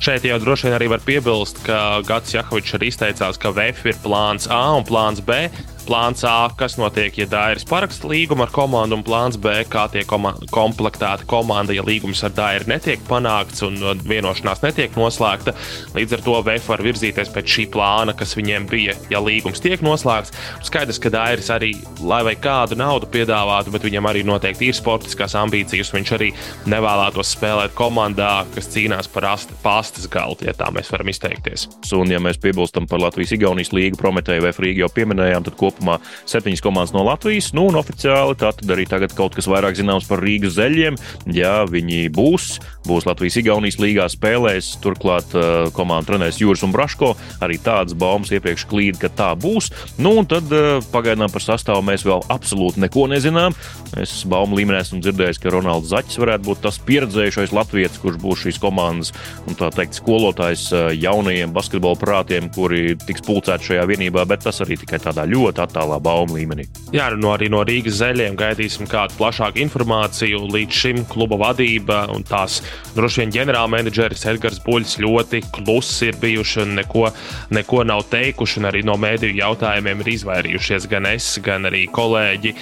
Šeit 0.00 0.24
jau 0.24 0.38
droši 0.40 0.64
vien 0.64 0.74
arī 0.78 0.86
var 0.88 1.02
piebilst, 1.04 1.58
ka 1.66 2.00
Gats 2.08 2.32
Jakovičs 2.32 2.78
arī 2.78 2.88
izteicās, 2.88 3.36
ka 3.36 3.52
VF 3.52 3.84
ir 3.90 3.98
plāns 4.00 4.48
A 4.48 4.62
un 4.78 4.86
plāns 4.88 5.20
B 5.20 5.50
plāns 5.90 6.22
A, 6.22 6.46
kas 6.54 6.76
notiek, 6.78 7.16
ja 7.18 7.26
Dairis 7.26 7.64
paraksta 7.66 8.06
līgumu 8.06 8.44
ar 8.44 8.52
komandu, 8.54 8.94
un 8.94 9.02
plāns 9.02 9.34
B, 9.40 9.64
kā 9.66 9.88
tiek 9.90 10.06
koma 10.06 10.36
komplektēta 10.54 11.26
komanda, 11.26 11.74
ja 11.74 11.82
līgums 11.82 12.22
ar 12.26 12.30
Dairi 12.36 12.68
netiek 12.70 13.02
panākts 13.08 13.64
un 13.66 13.80
vienošanās 14.06 14.62
netiek 14.62 14.94
noslēgta. 14.94 15.54
Līdz 15.96 16.14
ar 16.14 16.22
to 16.26 16.36
VF 16.46 16.70
var 16.70 16.84
virzīties 16.86 17.32
pēc 17.34 17.54
šī 17.56 17.64
plāna, 17.74 18.14
kas 18.14 18.36
viņiem 18.38 18.68
bija, 18.70 18.94
ja 19.10 19.18
līgums 19.24 19.62
tiek 19.64 19.82
noslēgts. 19.82 20.34
Skaidrs, 20.68 21.00
ka 21.02 21.10
Dairis 21.10 21.50
arī, 21.50 21.72
lai 22.06 22.20
vai 22.28 22.36
kādu 22.38 22.78
naudu 22.78 23.10
piedāvātu, 23.10 23.74
bet 23.74 23.88
viņam 23.88 24.10
arī 24.12 24.22
noteikti 24.28 24.70
ir 24.70 24.78
sportiskās 24.78 25.34
ambīcijas. 25.42 25.90
Viņš 25.96 26.14
arī 26.20 26.30
nevēlētos 26.70 27.34
spēlēt 27.34 27.74
komandā, 27.78 28.44
kas 28.54 28.70
cīnās 28.70 29.10
par 29.10 29.26
pastas 29.64 30.06
galdu, 30.10 30.46
ja 30.46 30.54
tā 30.54 30.70
mēs 30.74 30.92
varam 30.94 31.10
izteikties. 31.10 31.66
Un, 31.98 32.14
ja 32.14 32.22
mēs 32.22 32.38
piebilstam 32.38 32.86
par 32.86 33.02
Latvijas-Igaunijas 33.02 33.74
līgu, 33.74 33.98
Prometēju 34.00 34.46
vai 34.46 34.54
Frīgu 34.54 34.84
jau 34.84 34.92
pieminējām, 34.94 35.44
tad 35.48 35.58
kopumā 35.58 35.79
kopumā 35.80 35.98
septiņas 36.28 36.62
komandas 36.62 36.92
no 36.94 37.04
Latvijas. 37.04 37.52
Nu, 37.56 37.66
un 37.70 37.78
oficiāli 37.80 38.36
tā 38.38 38.52
tad 38.52 38.70
arī 38.70 38.86
tagad 38.88 39.14
kaut 39.16 39.34
kas 39.34 39.48
vairāk 39.48 39.78
zināms 39.78 40.08
par 40.08 40.20
Rīgas 40.20 40.58
zeļiem. 40.58 40.98
Jā, 41.32 41.64
viņi 41.70 42.10
būs, 42.12 42.60
būs 42.86 43.06
Latvijas-Igaunijas 43.08 43.80
līgā 43.80 44.06
spēlēs. 44.12 44.76
Turklāt 44.84 45.32
uh, 45.34 45.70
komanda 45.72 46.12
trenēs 46.12 46.40
Jūras 46.40 46.64
un 46.66 46.74
Braško. 46.74 47.14
Arī 47.40 47.58
tādas 47.62 47.96
baumas 47.96 48.32
iepriekš 48.34 48.66
klīd, 48.70 49.00
ka 49.00 49.08
tā 49.08 49.32
būs. 49.38 49.70
Nu, 49.98 50.14
un 50.20 50.28
tad 50.28 50.50
uh, 50.52 50.78
pagaidām 50.92 51.32
par 51.32 51.44
sastāvu 51.44 51.84
mēs 51.86 52.04
vēl 52.06 52.24
absolūti 52.30 52.84
neko 52.84 53.08
nezinām. 53.10 53.56
Es 54.00 54.20
baumu 54.28 54.58
līmenī 54.58 54.82
esmu 54.84 55.00
dzirdējis, 55.02 55.40
ka 55.42 55.54
Ronalds 55.54 55.90
Zaķis 55.90 56.20
varētu 56.20 56.46
būt 56.46 56.62
tas 56.66 56.78
pieredzējušais 56.86 57.54
latviečs, 57.56 58.00
kurš 58.02 58.20
būs 58.22 58.44
šīs 58.44 58.60
komandas 58.62 59.14
un 59.48 59.56
tā 59.58 59.70
teikt 59.74 59.98
skolotājs 59.98 60.68
uh, 60.74 60.90
jaunajiem 60.94 61.54
basketbola 61.54 61.98
prātiem, 61.98 62.50
kuri 62.54 62.94
tiks 63.06 63.24
pulcēti 63.26 63.72
šajā 63.72 63.86
vienībā, 63.90 64.24
bet 64.30 64.44
tas 64.46 64.60
arī 64.64 64.78
tikai 64.80 65.00
tādā 65.02 65.26
ļoti 65.30 65.64
attālā 65.70 66.00
baumu 66.02 66.36
līmenī. 66.36 66.66
Jā, 66.94 67.08
no 67.14 67.22
nu 67.22 67.32
arī 67.32 67.48
no 67.52 67.62
Rīgas 67.66 68.00
zeļiem 68.00 68.36
gaidīsim 68.38 68.88
kādu 68.90 69.14
plašāku 69.20 69.62
informāciju. 69.62 70.42
Līdz 70.50 70.78
šim 70.82 71.02
kluba 71.10 71.38
vadība 71.40 72.02
un 72.10 72.24
tās 72.26 72.58
droši 72.96 73.22
vien 73.22 73.34
ģenerālmenedžeris 73.38 74.26
Edgars 74.32 74.60
Buļs 74.64 74.96
ļoti 75.00 75.42
klusi 75.54 76.10
ir 76.10 76.18
bijuši 76.20 76.62
un 76.64 76.74
neko, 76.80 77.06
neko 77.54 77.84
nav 77.86 78.04
teikuši. 78.10 78.64
Arī 78.70 78.82
no 78.86 78.96
mēdīju 79.00 79.38
jautājumiem 79.38 80.02
ir 80.02 80.12
izvairījušies 80.16 80.88
gan 80.90 81.08
es, 81.14 81.32
gan 81.44 81.70
arī 81.70 81.86
kolēģi. 81.90 82.54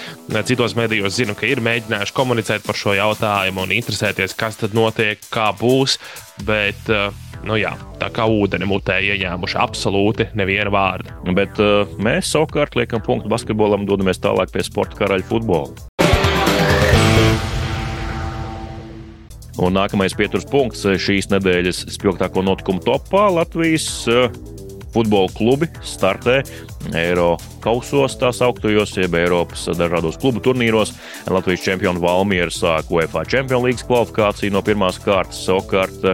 Citos 0.48 0.76
mēdījos 0.78 1.16
zinu, 1.18 1.36
ka 1.38 1.48
ir 1.48 1.62
mēģinājuši 1.64 2.16
komunicēt 2.16 2.66
par 2.66 2.78
šo 2.78 2.94
jautājumu 2.98 3.64
un 3.64 3.74
interesēties, 3.78 4.36
kas 4.38 4.60
tad 4.60 4.76
notiek, 4.76 5.20
kā 5.32 5.50
būs. 5.58 5.98
Bet 6.46 6.92
uh, 6.92 7.08
nu 7.46 7.58
jā, 7.58 7.74
tā 8.00 8.08
kā 8.14 8.26
ūdeni 8.30 8.66
mutē 8.68 8.98
ieņēmuši 9.04 9.58
absolūti 9.60 10.28
neviena 10.38 10.72
vārda. 10.74 11.14
Bet 11.36 11.60
uh, 11.62 11.84
mēs 12.02 12.32
savukārt 12.34 12.78
liekam 12.78 13.04
punktu 13.04 13.30
basketbolam 13.30 13.84
un 13.84 13.90
dodamies 13.90 14.20
tālāk 14.22 14.52
pie 14.54 14.64
sporta 14.66 14.98
karaļa 14.98 15.28
futbola. 15.28 15.70
Un 19.58 19.74
nākamais 19.74 20.14
pieturas 20.14 20.46
punkts 20.46 20.84
šīs 20.86 21.32
nedēļas 21.32 21.88
spilgtāko 21.90 22.44
notikumu 22.46 22.82
topā 22.84 23.26
Latvijas 23.34 23.88
uh, 24.10 24.28
futbola 24.94 25.30
klubi 25.34 25.68
startē 25.82 26.40
Eiro 26.96 27.36
kausos, 27.60 28.14
tā 28.16 28.30
sauktajos, 28.32 28.94
jeb 28.96 29.16
Eiropas 29.18 29.66
dažādos 29.76 30.16
klubu 30.20 30.40
turnīros. 30.44 30.94
Latvijas 31.28 31.64
čempionu 31.66 32.00
Valmiera 32.00 32.52
sāk 32.54 32.88
UEFA 32.92 33.24
Champions 33.28 33.64
League 33.64 33.84
kvalifikāciju 33.88 34.54
no 34.54 34.62
pirmās 34.64 35.00
kārtas. 35.02 35.42
Savukārt 35.44 36.06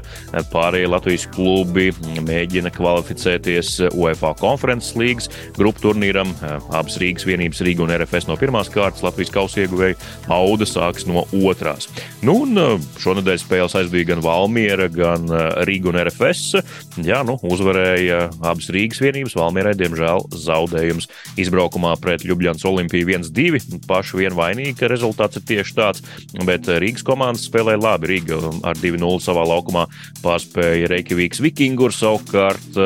pārējie 0.53 0.91
Latvijas 0.91 1.27
klubi 1.35 1.91
mēģina 2.27 2.73
kvalificēties 2.75 3.77
UEFA 3.93 4.33
konferences 4.41 4.97
līgas 4.99 5.31
grupu 5.59 5.89
turnīram. 5.89 6.33
Abas 6.75 6.99
Rīgas 7.03 7.27
vienības, 7.29 7.63
Rīga 7.67 7.87
un 7.87 7.95
RFS 7.95 8.29
no 8.31 8.39
pirmās 8.41 8.73
kārtas, 8.73 9.05
Latvijas 9.07 9.33
kausa 9.35 9.63
ieguvēja 9.65 9.99
Auda 10.35 10.67
sāks 10.69 11.07
no 11.07 11.27
otrās. 11.45 11.91
Nu, 12.25 12.41
un 12.45 12.59
šonadēļ 13.03 13.41
spēles 13.43 13.77
aizbija 13.79 14.11
gan 14.15 14.25
Valmiera, 14.25 14.89
gan 14.93 15.29
Rīga 15.69 15.93
un 15.93 16.01
RFS. 16.03 16.59
Jā, 17.05 17.23
nu, 17.27 17.37
uzvarēja 17.47 18.27
abas 18.41 18.71
Rīgas 18.75 19.03
vienības, 19.05 19.37
Valmierai 19.39 19.77
diemžēl 19.79 20.25
zaudējums 20.65 21.09
izbraukumā 21.41 21.95
pret 22.01 22.25
Ljubljana 22.25 22.59
Olimpiju 22.69 23.09
1-2. 23.13 23.81
Paši 23.89 24.21
vien 24.23 24.37
vainīgi, 24.37 24.77
ka 24.79 24.89
rezultāts 24.91 25.39
ir 25.41 25.47
tieši 25.49 25.77
tāds, 25.77 26.05
bet 26.47 26.69
Rīgas 26.69 27.05
komandas 27.07 27.47
spēlēja 27.49 27.83
labi. 27.83 28.15
Rīga 28.15 28.41
ar 28.65 28.79
2-0 28.81 29.21
savā 29.25 29.45
laukumā 29.49 29.87
pārspēja 30.25 30.91
Reikavīgas 30.93 31.43
Vikingur 31.45 31.95
savukārt 31.95 32.81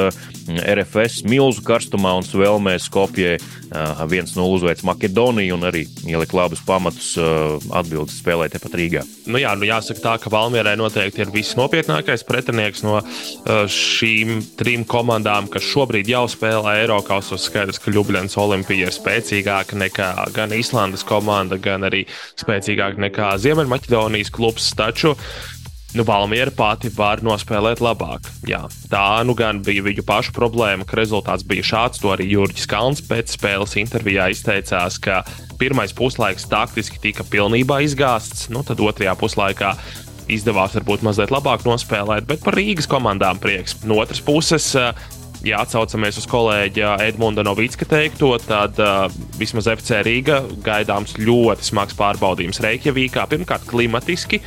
RFS 0.49 1.25
milzu 1.29 1.63
karstumā 1.67 2.15
un 2.19 2.25
svelmē 2.27 2.77
Skopjē 2.81 3.37
1-0 3.69 4.45
uzveic 4.49 4.81
Makedoniju 4.89 5.59
un 5.59 5.67
arī 5.69 5.85
ielika 6.09 6.39
labus 6.39 6.63
pamatus 6.65 7.11
atbildes 7.19 8.17
spēlē 8.23 8.49
tepat 8.53 8.77
Rīgā. 8.81 9.03
Nu 9.29 9.41
jā, 9.43 9.53
nu 9.59 9.69
jāsaka 9.69 10.05
tā, 10.05 10.15
ka 10.23 10.33
Valmierai 10.33 10.77
noteikti 10.81 11.21
ir 11.25 11.33
visnopietnākais 11.35 12.25
pretinieks 12.29 12.85
no 12.87 13.03
šīm 13.45 14.39
trim 14.57 14.87
komandām, 14.89 15.51
kas 15.53 15.67
šobrīd 15.69 16.09
jau 16.09 16.25
spēlē 16.31 16.79
Eiropasos. 16.85 17.45
Skaidrs, 17.49 17.81
ka 17.83 17.93
Ljubljana 17.93 18.33
Olimpija 18.41 18.89
ir 18.89 18.95
spēcīgāka 18.97 19.77
nekā 19.79 20.09
gan 20.37 20.53
Islandes 20.57 21.05
komanda, 21.07 21.61
gan 21.61 21.85
arī 21.89 22.07
spēcīgāka 22.41 23.01
nekā 23.09 23.35
Ziemeļmaķedonijas 23.45 24.33
klubs. 24.33 24.73
Taču 24.79 25.15
nu, 25.99 26.07
Valmiera 26.07 26.53
pati 26.55 26.91
var 26.95 27.23
nospēlēt 27.27 27.83
labāk. 27.83 28.29
Jā, 28.47 28.63
tā 28.91 29.05
nu 29.27 29.35
gan 29.39 29.59
bija 29.67 29.83
viņu 29.83 30.05
pašu 30.07 30.35
problēma, 30.37 30.87
ka 30.87 30.99
rezultāts 31.01 31.47
bija 31.47 31.67
šāds. 31.67 31.99
To 32.03 32.13
arī 32.15 32.29
Jurģis 32.31 32.69
Kalns 32.71 33.03
pēc 33.05 33.35
spēles 33.35 33.75
intervijā 33.83 34.29
izteicās, 34.31 35.01
ka 35.03 35.25
pirmais 35.59 35.95
puslaiks 35.97 36.47
taktiski 36.51 37.01
tika 37.03 37.27
pilnībā 37.27 37.81
izgāzts, 37.87 38.47
nu 38.55 38.63
tad 38.67 38.79
otrajā 38.85 39.17
puslaikā 39.19 39.75
izdevās 40.31 40.77
varbūt 40.77 41.03
mazliet 41.07 41.33
labāk 41.35 41.65
nospēlēt, 41.67 42.29
bet 42.29 42.45
par 42.45 42.55
Rīgas 42.59 42.87
komandām 42.91 43.41
prieks. 43.43 43.81
No 43.89 43.99
otras 44.03 44.21
puses, 44.23 44.71
ja 45.47 45.61
atcaucamies 45.63 46.19
uz 46.21 46.27
kolēģa 46.31 46.97
Edmunda 47.07 47.45
Novicka 47.47 47.87
teikto, 47.89 48.31
tad 48.43 48.79
uh, 48.83 49.07
vismaz 49.39 49.69
FC 49.71 50.01
Rīga 50.07 50.41
gaidāms 50.65 51.17
ļoti 51.21 51.69
smags 51.71 51.97
pārbaudījums 51.99 52.63
Reikjavīkā. 52.65 53.27
Pirmkārt, 53.31 53.67
klimatiski, 53.69 54.41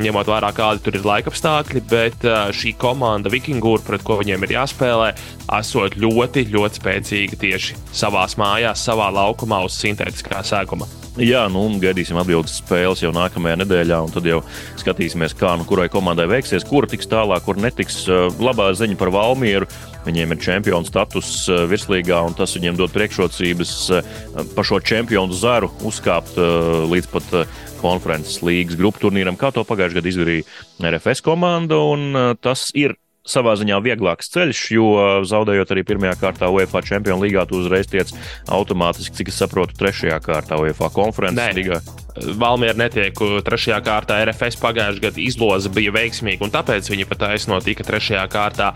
ņemot 0.00 0.30
vērā, 0.30 0.50
kādi 0.56 0.84
tur 0.84 0.98
ir 0.98 1.08
laikapstākļi, 1.08 1.84
bet 1.90 2.26
uh, 2.28 2.48
šī 2.54 2.74
komanda 2.80 3.32
Vikingūra, 3.32 3.84
pret 3.86 4.04
ko 4.06 4.18
viņiem 4.20 4.48
ir 4.48 4.56
jāspēlē, 4.58 5.14
esot 5.60 5.98
ļoti, 6.00 6.48
ļoti 6.54 6.82
spēcīga 6.82 7.40
tieši 7.46 7.80
savās 7.92 8.38
mājās, 8.40 8.84
savā 8.84 9.10
laukumā 9.14 9.64
uz 9.68 9.80
sintētiskā 9.80 10.44
sēkuma. 10.44 11.03
Jā, 11.14 11.44
nu, 11.46 11.60
gaidīsim 11.78 12.18
atbildes 12.18 12.56
spēles 12.58 13.04
jau 13.04 13.12
nākamajā 13.14 13.60
nedēļā, 13.60 14.00
un 14.02 14.10
tad 14.10 14.24
jau 14.26 14.40
skatīsimies, 14.80 15.36
kā 15.38 15.52
nu 15.54 15.66
kurai 15.68 15.86
komandai 15.92 16.24
veiksies, 16.26 16.66
kur 16.66 16.88
tiks 16.90 17.06
tālāk, 17.06 17.44
kur 17.46 17.60
netiks. 17.62 18.00
Labā 18.42 18.72
ziņa 18.74 18.98
par 18.98 19.12
Valmieru. 19.14 19.68
Viņiem 20.08 20.34
ir 20.34 20.40
čempionu 20.42 20.88
status 20.88 21.46
virslīgā, 21.70 22.18
un 22.26 22.34
tas 22.34 22.56
viņiem 22.58 22.80
dod 22.80 22.90
priekšrocības 22.96 23.76
pa 24.56 24.66
šo 24.66 24.80
čempionu 24.82 25.38
zaru 25.38 25.70
uzkāpt 25.86 26.34
līdz 26.90 27.08
pat 27.14 27.30
konferences 27.78 28.42
līgas 28.42 28.74
grupu 28.80 29.06
turnīram, 29.06 29.38
kā 29.38 29.54
to 29.54 29.62
pagājušajā 29.62 30.00
gadā 30.00 30.10
izdarīja 30.10 30.90
RFS 30.90 31.22
komanda. 31.22 31.78
Tas 32.42 32.72
ir 32.74 32.98
savā 33.28 33.54
ziņā 33.56 33.78
vieglāks 33.84 34.28
ceļš, 34.34 34.62
jo 34.76 34.88
zaudējot 35.28 35.72
arī 35.72 35.84
pirmajā 35.88 36.16
kārtā 36.20 36.50
UEFA 36.52 36.82
Champions 36.84 37.22
League, 37.24 37.46
tu 37.48 37.60
uzreiz 37.62 37.88
tiec 37.90 38.12
automātiski, 38.52 39.16
cik 39.20 39.32
es 39.32 39.40
saprotu, 39.40 39.76
trešajā 39.80 40.18
kārtā 40.24 40.58
UEFA 40.60 40.90
konferences 40.94 41.56
līgā. 41.56 41.80
Valmiera 42.38 42.76
netiek 42.78 43.16
trešajā 43.46 43.80
kārtā. 43.86 44.20
RFS 44.28 44.60
pagājušajā 44.62 45.06
gadā 45.08 45.24
izloze 45.24 45.72
bija 45.74 45.94
veiksmīga, 45.96 46.44
un 46.46 46.54
tāpēc 46.54 46.92
viņi 46.92 47.08
pat 47.10 47.26
aizno 47.32 47.58
tika 47.64 47.86
trešajā 47.88 48.28
kārtā. 48.30 48.70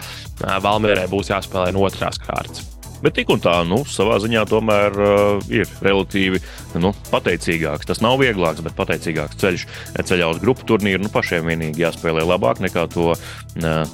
Valmierai 0.64 1.06
būs 1.12 1.30
jāspēlē 1.34 1.70
no 1.76 1.86
otrās 1.86 2.18
kārtas. 2.24 2.77
Bet 3.02 3.14
tik 3.14 3.30
un 3.30 3.42
tā, 3.42 3.60
nu, 3.68 3.84
savā 3.86 4.18
ziņā 4.22 4.42
tomēr 4.50 4.96
uh, 4.98 5.50
ir 5.54 5.68
relatīvi 5.84 6.40
nu, 6.82 6.90
pateicīgāks. 7.12 7.86
Tas 7.86 8.02
nav 8.02 8.18
vieglāks, 8.22 8.62
bet 8.64 8.74
pateicīgāks 8.78 9.38
ceļš 9.38 9.66
ceļā 10.08 10.30
uz 10.32 10.40
grupu 10.42 10.66
turnīru. 10.68 11.04
Nu, 11.04 11.12
pašiem 11.14 11.46
vienīgi 11.46 11.84
jāspēlē 11.84 12.26
labāk 12.26 12.62
nekā 12.64 12.88
to 12.94 13.12
uh, 13.14 13.20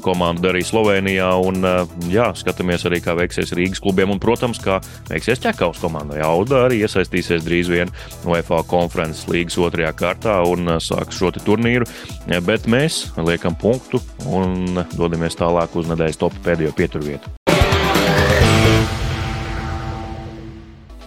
komanda 0.04 0.48
darīja 0.48 0.70
Slovenijā. 0.72 1.28
Un, 1.44 1.60
uh, 1.68 2.08
jā, 2.12 2.30
skatāmies 2.38 2.86
arī, 2.88 3.02
kā 3.04 3.16
veiksies 3.18 3.52
Rīgas 3.56 3.82
klubiem. 3.84 4.14
Un, 4.14 4.22
protams, 4.22 4.62
kā 4.64 4.80
veiksies 5.12 5.42
ķekaus 5.44 5.82
komandai. 5.84 6.22
Auda 6.24 6.64
arī 6.68 6.80
iesaistīsies 6.86 7.44
drīz 7.44 7.72
vien 7.72 7.92
UEFA 8.24 8.62
konferences 8.70 9.28
līgas 9.28 9.60
otrajā 9.60 9.92
kārtā 10.00 10.40
un 10.48 10.76
uh, 10.76 10.80
sāks 10.82 11.20
šo 11.20 11.34
turnīru. 11.34 11.88
Bet 12.44 12.68
mēs 12.70 13.04
liekam 13.20 13.56
punktu 13.60 14.00
un 14.32 14.84
dodamies 14.96 15.36
tālāk 15.36 15.76
uz 15.76 15.90
nedēļas 15.92 16.20
topu 16.24 16.44
pēdējo 16.46 16.76
pieturvietu. 16.78 17.43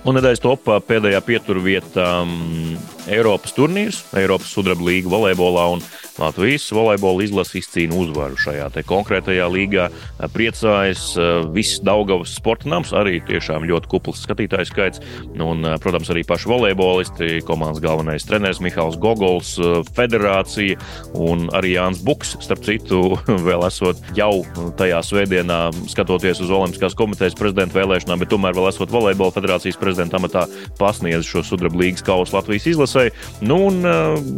Un 0.07 0.15
nedēļas 0.15 0.39
topā 0.39 0.77
pēdējā 0.87 1.19
pieturvietā 1.27 2.05
um, 2.23 2.77
Eiropas 3.07 3.55
turnīrs, 3.55 4.01
Eiropas 4.17 4.51
sudraba 4.51 4.83
līga 4.89 5.11
volejbolā. 5.11 5.67
Latvijas 6.17 6.65
volejbola 6.73 7.21
izlase 7.27 7.59
izcīna 7.59 7.93
uzvaru 7.93 8.37
šajā 8.41 8.69
konkrētajā 8.87 9.45
līgā. 9.53 9.87
Priecājas 10.33 11.11
viss 11.53 11.81
Daugavas 11.85 12.33
sporta 12.39 12.69
nams, 12.71 12.93
arī 12.97 13.19
tiešām 13.27 13.67
ļoti 13.69 13.91
kupls 13.91 14.23
skatītāju 14.25 14.69
skaits. 14.69 15.03
Un, 15.37 15.61
protams, 15.83 16.09
arī 16.13 16.23
paši 16.27 16.49
volejbolisti, 16.49 17.29
komandas 17.45 17.83
galvenais 17.83 18.25
treneris 18.25 18.61
Mihāls 18.63 18.97
Gogols, 19.01 19.53
federācija 19.97 20.79
un 21.13 21.51
arī 21.57 21.75
Jānis 21.75 22.01
Buks, 22.05 22.33
starp 22.43 22.65
citu, 22.65 23.03
vēl 23.47 23.67
esot 23.69 24.01
jau 24.17 24.41
tajā 24.79 25.03
svētdienā, 25.05 25.59
skatoties 25.93 26.41
uz 26.41 26.53
Olimpiskās 26.53 26.97
komitejas 26.97 27.37
prezidenta 27.37 27.77
vēlēšanām, 27.77 28.23
bet 28.23 28.33
tomēr 28.33 28.57
vēl 28.57 28.71
esot 28.71 28.93
volejbola 28.93 29.35
federācijas 29.37 29.77
prezidenta 29.79 30.17
amatā 30.17 30.47
pasniedz 30.81 31.29
šo 31.29 31.45
sudraba 31.45 31.77
līgas 31.83 32.05
kausu 32.07 32.39
Latvijas 32.39 32.69
izlasē. 32.73 32.96
Nu, 33.45 33.59
un 33.69 33.81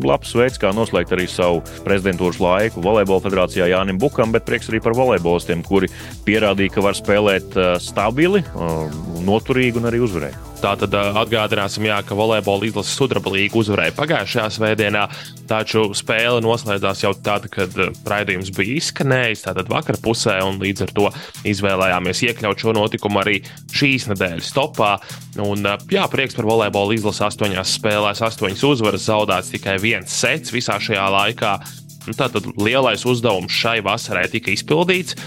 labs 0.05 0.33
veids, 0.37 0.59
kā 0.61 0.73
noslēgt 0.75 1.13
arī 1.15 1.27
savu 1.31 1.63
prezidentūras 1.85 2.41
laiku 2.43 2.83
Volejbola 2.83 3.23
federācijā 3.25 3.69
Jānim 3.71 3.99
Bukam, 4.01 4.33
bet 4.35 4.47
prieks 4.47 4.69
arī 4.71 4.81
par 4.83 4.97
volejbolistiem, 4.97 5.63
kuri 5.65 5.91
pierādīja, 6.27 6.75
ka 6.75 6.85
var 6.85 6.97
spēlēt 6.97 7.57
uh, 7.57 7.73
stabili, 7.83 8.43
uh, 8.53 8.85
noturīgi 9.27 9.81
un 9.81 9.91
arī 9.91 10.03
uzvarēt. 10.05 10.48
Tātad 10.59 10.91
atgādināsim, 10.91 11.85
jā, 11.87 12.01
ka 12.03 12.15
volejbola 12.19 12.67
izlases 12.67 12.97
sudraba 12.99 13.31
līga 13.31 13.55
uzvarēja 13.61 13.93
pagājušajā 13.95 14.47
svētdienā, 14.57 15.05
taču 15.47 15.85
spēle 15.95 16.41
noslēdzās 16.43 17.05
jau 17.05 17.13
tad, 17.23 17.47
kad 17.53 17.71
raidījums 18.09 18.51
bija 18.57 18.75
izskanējis, 18.81 19.45
tātad 19.47 19.71
vakar 19.71 19.95
pusē, 20.03 20.35
un 20.43 20.59
līdz 20.59 20.83
ar 20.83 20.93
to 20.97 21.07
izvēlējāmies 21.47 22.23
iekļaut 22.27 22.59
šo 22.65 22.75
notikumu 22.75 23.23
arī 23.23 23.39
šīs 23.71 24.09
nedēļas 24.11 24.51
topā. 24.57 24.97
Un, 25.39 25.63
jā, 25.95 26.07
prieks 26.11 26.35
par 26.35 26.49
volejbola 26.51 26.97
izlasi 26.97 27.23
astoņās 27.29 27.77
spēlēs, 27.79 28.25
astoņas 28.27 28.65
uzvaras, 28.67 29.07
zaudēts 29.07 29.55
tikai 29.55 29.79
viens 29.79 30.11
sets 30.11 30.51
visā 30.51 30.75
šajā 30.83 31.07
laikā. 31.15 31.55
Nu, 32.07 32.15
tātad 32.15 32.45
lielais 32.57 33.03
uzdevums 33.07 33.53
šai 33.53 33.79
vasarai 33.85 34.25
tika 34.31 34.53
izpildīts. 34.53 35.17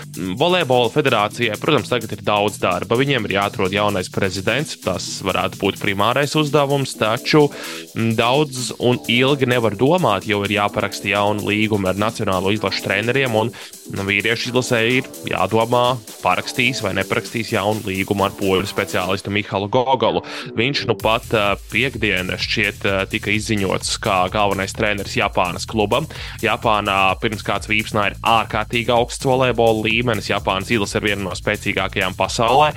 Volejbola 0.41 0.89
federācijai, 0.93 1.59
protams, 1.61 1.91
tagad 1.93 2.15
ir 2.17 2.25
daudz 2.27 2.57
darba. 2.63 2.97
Viņiem 2.99 3.29
ir 3.29 3.37
jāatrod 3.37 3.75
jaunais 3.75 4.11
prezidents. 4.13 4.79
Tas 4.83 5.07
varētu 5.25 5.61
būt 5.61 5.79
primārais 5.83 6.35
uzdevums, 6.39 6.97
taču 6.99 7.45
daudz 7.95 8.73
un 8.83 8.99
ilgi 9.13 9.47
nevar 9.51 9.77
domāt, 9.79 10.27
jo 10.27 10.41
ir 10.47 10.57
jāparaksta 10.57 11.13
jauna 11.13 11.45
līguma 11.47 11.93
ar 11.93 12.01
nacionālo 12.01 12.51
izlašu 12.55 12.87
treneriem. 12.89 13.37
Un 13.39 13.53
nu, 13.93 14.07
vīriešu 14.09 14.51
izlasē 14.51 14.83
ir 14.99 15.11
jādomā, 15.29 15.85
parakstīs 16.25 16.83
vai 16.83 16.95
neparakstīs 16.99 17.53
jaunu 17.55 17.85
līgumu 17.87 18.27
ar 18.27 18.35
poļu 18.39 18.67
speciālistu 18.71 19.31
Mihālu 19.35 19.71
Gogolu. 19.73 20.25
Viņš 20.59 20.87
nu 20.91 20.99
pat 20.99 21.31
piekdienā 21.71 22.41
šķiet 22.41 22.89
tika 23.13 23.33
izziņots 23.37 23.95
kā 24.03 24.23
galvenais 24.33 24.75
treneris 24.75 25.19
Japānas 25.21 25.69
klubam. 25.69 26.09
Japāna 26.43 26.72
Japānā 26.73 27.13
pirms 27.21 27.43
kāds 27.45 27.69
vīpsnā 27.69 28.07
ir 28.09 28.15
ārkārtīgi 28.25 28.93
augsts 28.95 29.27
volejbola 29.29 29.85
līmenis. 29.85 30.31
Japānas 30.31 30.71
izlase 30.73 30.97
ir 30.97 31.05
viena 31.11 31.27
no 31.27 31.35
spēcīgākajām 31.37 32.17
pasaulē. 32.17 32.71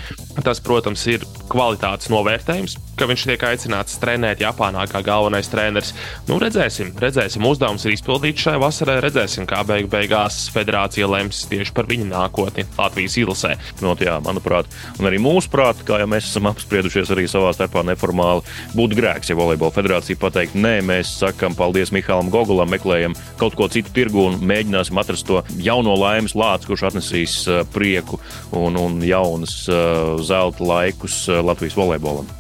Tas, 0.44 0.60
protams, 0.60 1.06
ir 1.08 1.24
kvalitātes 1.48 2.10
novērtējums, 2.12 2.76
ka 3.00 3.08
viņš 3.08 3.24
tiek 3.30 3.46
aicināts 3.48 3.96
trenēt 4.02 4.42
Japānā 4.44 4.84
kā 4.92 5.00
galvenais 5.06 5.48
treneris. 5.48 5.94
Nu, 6.28 6.42
redzēsim, 6.42 6.92
redzēsim. 7.00 7.46
Uzdevums 7.48 7.86
ir 7.88 7.96
izpildīts 7.96 8.44
šai 8.44 8.58
vasarai. 8.60 8.98
Redzēsim, 9.06 9.48
kā 9.48 9.62
beig 9.68 9.88
beigās 9.92 10.42
federācija 10.52 11.08
lems 11.08 11.46
tieši 11.52 11.72
par 11.78 11.88
viņa 11.88 12.10
nākotni 12.12 12.68
Latvijas 12.76 13.16
izlasē. 13.22 13.54
Not, 13.86 14.04
jā, 14.04 14.18
manuprāt, 14.26 14.68
un 15.00 15.08
arī 15.08 15.22
mūsu 15.24 15.54
prāt, 15.54 15.86
kā 15.88 16.02
jau 16.02 16.10
mēs 16.12 16.28
esam 16.28 16.50
apspriedušies 16.52 17.14
arī 17.16 17.30
savā 17.32 17.54
starpā 17.56 17.86
neformāli, 17.88 18.44
būtu 18.76 19.00
grēks, 19.00 19.32
ja 19.32 19.40
volejbola 19.40 19.72
federācija 19.78 20.20
pateikt, 20.20 20.60
nē, 20.60 20.76
mēs 20.84 21.16
sakam 21.22 21.56
paldies 21.56 21.94
Mihālam 21.96 22.34
Gogulam, 22.34 22.74
meklējam 22.76 23.16
kaut 23.40 23.56
ko 23.56 23.70
citu 23.76 23.94
tirgu 23.96 24.24
un 24.30 24.40
mēģināsim 24.46 25.02
atrast 25.02 25.28
to 25.30 25.44
jauno 25.62 25.98
laimes 26.00 26.38
lācu, 26.38 26.72
kurš 26.72 26.88
atnesīs 26.92 27.42
uh, 27.50 27.62
prieku 27.76 28.22
un, 28.56 28.80
un 28.80 28.98
jaunas 29.06 29.62
uh, 29.70 30.16
zelta 30.24 30.66
laikus 30.66 31.26
uh, 31.30 31.44
Latvijas 31.46 31.78
volejbolam. 31.80 32.34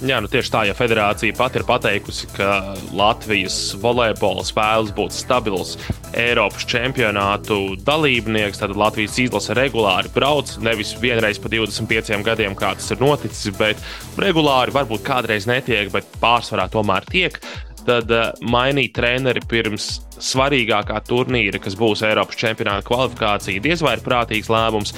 Jā, 0.00 0.16
nu 0.24 0.30
tieši 0.32 0.48
tā, 0.48 0.60
ja 0.64 0.72
federācija 0.72 1.34
pat 1.36 1.58
ir 1.58 1.64
pateikusi, 1.68 2.24
ka 2.32 2.72
Latvijas 2.96 3.74
volejbola 3.82 4.40
spēles 4.48 4.94
būtu 4.96 5.12
stabils 5.12 5.74
Eiropas 6.16 6.64
čempionātu 6.64 7.76
dalībnieks, 7.84 8.62
tad 8.62 8.72
Latvijas 8.80 9.18
izlase 9.20 9.52
regulāri 9.58 10.08
brauc. 10.14 10.54
Nevis 10.64 10.94
vienreiz 11.02 11.36
pa 11.36 11.52
25 11.52 12.24
gadiem, 12.24 12.56
kā 12.56 12.72
tas 12.78 12.88
ir 12.94 13.02
noticis, 13.04 13.52
bet 13.60 13.84
regulāri 14.16 14.72
varbūt 14.72 15.04
kādreiz 15.04 15.44
netiek, 15.50 15.92
bet 15.92 16.08
pārsvarā 16.22 16.70
tomēr 16.72 17.04
tiek 17.10 17.36
tad 17.86 18.12
uh, 18.14 18.30
mainīt 18.42 18.94
treneri 18.98 19.42
pirms 19.48 20.00
svarīgākā 20.20 21.00
turnīra, 21.08 21.60
kas 21.62 21.78
būs 21.80 22.04
Eiropas 22.04 22.38
čempionāta 22.40 22.84
kvalifikācija, 22.88 23.64
diez 23.64 23.84
vai 23.84 23.96
ir 23.96 24.04
prātīgs 24.04 24.52
lēmums. 24.52 24.94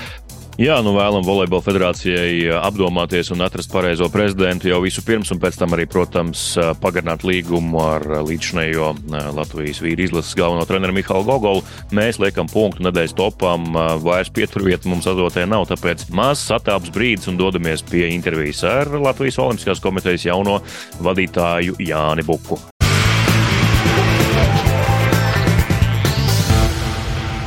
Jā, 0.60 0.74
nu 0.84 0.90
vēlam 0.92 1.24
volejbola 1.24 1.64
federācijai 1.64 2.50
apdomāties 2.58 3.30
un 3.32 3.40
atrast 3.40 3.70
pareizo 3.72 4.10
prezidentu 4.12 4.68
jau 4.68 4.82
visu 4.84 5.00
pirms, 5.02 5.30
un 5.32 5.38
pēc 5.40 5.56
tam 5.56 5.72
arī, 5.72 5.86
protams, 5.88 6.42
pagarināt 6.82 7.24
līgumu 7.24 7.80
ar 7.80 8.04
līdzinējo 8.28 8.90
Latvijas 9.32 9.80
vīru 9.80 10.04
izlases 10.04 10.36
galveno 10.36 10.66
treneru 10.68 10.92
Mihālu 10.98 11.24
Gogolu. 11.30 11.64
Mēs 11.96 12.20
liekam 12.20 12.52
punktu 12.52 12.84
nedēļas 12.84 13.16
topam, 13.16 13.72
vairs 14.04 14.28
pieturvietu 14.36 14.92
mums 14.92 15.08
azotē 15.08 15.46
nav, 15.48 15.64
tāpēc 15.72 16.10
mazs 16.12 16.44
satāps 16.52 16.92
brīdis 16.92 17.32
un 17.32 17.40
dodamies 17.40 17.86
pie 17.88 18.10
intervijas 18.12 18.60
ar 18.68 18.92
Latvijas 18.92 19.40
Olimpiskās 19.40 19.80
komitejas 19.80 20.28
jauno 20.28 20.60
vadītāju 21.00 21.80
Jāni 21.80 22.28
Buku. 22.28 22.60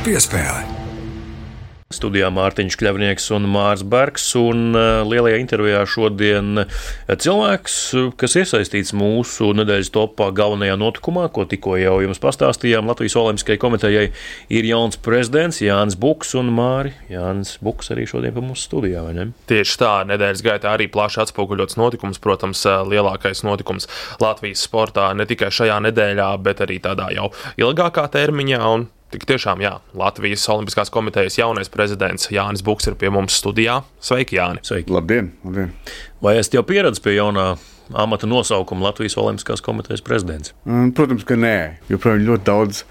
Piespēle. 0.06 0.60
Studijā 1.90 2.28
Mārtiņš 2.30 2.76
Kļavnieks 2.78 3.24
un 3.34 3.48
Mārs 3.50 3.82
Bergs. 3.82 4.22
Un 4.38 4.76
uh, 4.78 5.00
lielajā 5.02 5.40
intervijā 5.42 5.80
šodien 5.90 6.62
uh, 6.62 6.76
cilvēks, 7.10 7.78
kas 8.14 8.36
iesaistīts 8.38 8.94
mūsu 8.94 9.48
nedēļas 9.58 9.90
topā 9.96 10.28
galvenajā 10.36 10.76
notikumā, 10.78 11.26
ko 11.34 11.42
tikko 11.50 11.74
jau 11.80 11.96
jums 12.04 12.22
pastāstījām, 12.22 12.86
Latvijas 12.86 13.18
Olimpiskajai 13.18 13.58
komitejai, 13.64 14.06
ir 14.54 14.70
jauns 14.70 14.98
prezidents 15.02 15.58
Jānis 15.64 15.98
Buks 15.98 16.36
un 16.38 16.54
Māri. 16.54 16.94
Jānis 17.10 17.56
Buks 17.58 17.90
arī 17.94 18.06
šodien 18.06 18.34
pie 18.36 18.46
mums 18.46 18.62
studijā, 18.70 19.02
vai 19.08 19.14
ne? 19.18 19.28
Tieši 19.50 19.78
tā, 19.82 19.94
nedēļas 20.14 20.46
gaitā 20.46 20.74
arī 20.78 20.86
plaši 20.86 21.24
atspoguļots 21.26 21.82
notikums, 21.82 22.22
protams, 22.22 22.62
uh, 22.70 22.86
lielākais 22.86 23.42
notikums 23.46 23.90
Latvijas 24.22 24.62
sportā 24.70 25.10
ne 25.18 25.26
tikai 25.26 25.50
šajā 25.50 25.82
nedēļā, 25.90 26.34
bet 26.46 26.62
arī 26.62 26.78
tādā 26.86 27.10
jau 27.18 27.32
ilgākā 27.58 28.06
termiņā. 28.14 28.62
Un 28.76 28.92
Tik 29.14 29.22
tiešām, 29.22 29.60
jā, 29.62 29.76
Latvijas 29.94 30.42
Olimpiskās 30.50 30.90
komitejas 30.90 31.36
jaunais 31.38 31.70
prezidents 31.70 32.26
Jānis 32.34 32.64
Buks 32.66 32.88
ir 32.90 32.96
pie 32.98 33.06
mums 33.14 33.36
studijā. 33.38 33.78
Sveiki, 34.02 34.34
Jāni! 34.40 34.64
Sveiki! 34.66 34.90
Labdien! 34.90 35.28
labdien. 35.46 35.70
Vai 36.22 36.34
esat 36.40 36.56
jau 36.58 36.64
pieredzējis 36.66 37.04
pie 37.04 37.14
jaunā 37.14 37.52
amata 37.94 38.26
nosaukuma 38.26 38.88
Latvijas 38.88 39.14
Olimpiskās 39.22 39.62
komitejas 39.62 40.02
prezidents? 40.02 40.56
Mm, 40.66 40.90
protams, 40.98 41.22
ka 41.28 41.38
nē. 41.38 41.56
Joprojām 41.92 42.26
ļoti 42.26 42.46
daudz 42.50 42.82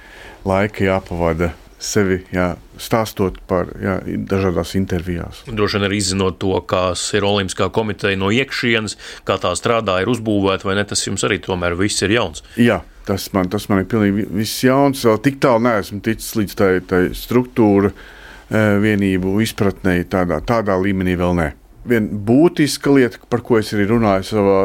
laika 0.48 0.88
jāpavada 0.88 1.52
sevi 1.86 2.20
jā, 2.34 2.54
stāstot 2.82 3.38
par 3.50 3.70
jā, 3.82 4.00
dažādās 4.30 4.74
intervijās. 4.80 5.44
Droši 5.48 5.80
vien 5.80 5.88
arī 5.88 6.00
izzinot 6.02 6.40
to, 6.42 6.54
kas 6.68 7.04
ir 7.18 7.28
Olimpiskā 7.28 7.70
komiteja 7.74 8.18
no 8.20 8.32
iekšienes, 8.34 8.98
kā 9.28 9.38
tā 9.42 9.54
strādā, 9.58 10.00
ir 10.02 10.12
uzbūvēta 10.12 10.68
vai 10.68 10.78
ne. 10.80 10.86
Tas 10.90 11.06
jums 11.06 11.26
arī 11.28 11.40
tomēr 11.44 11.78
viss 11.80 12.04
ir 12.06 12.16
jauns. 12.16 12.44
Jā, 12.62 12.82
tas 13.08 13.28
man, 13.36 13.50
tas 13.54 13.70
man 13.72 13.84
ir 13.84 13.90
pilnīgi 13.92 14.28
viss 14.36 14.66
jauns. 14.66 15.06
Vēl 15.08 15.22
tik 15.26 15.40
tālu 15.44 15.66
neesmu 15.68 16.02
ticis 16.06 16.34
līdz 16.40 16.58
tai, 16.60 16.72
tai 16.90 17.02
struktūra, 17.18 17.94
e, 17.94 18.66
vienību 18.84 19.38
izpratnē, 19.46 20.00
tādā, 20.12 20.42
tādā 20.46 20.78
līmenī 20.82 21.18
vēl 21.22 21.40
ne. 21.40 21.50
Viena 21.86 22.22
būtiska 22.28 22.94
lieta, 22.94 23.22
par 23.30 23.46
ko 23.46 23.60
es 23.62 23.72
arī 23.76 23.86
runāju 23.92 24.30
savā 24.32 24.60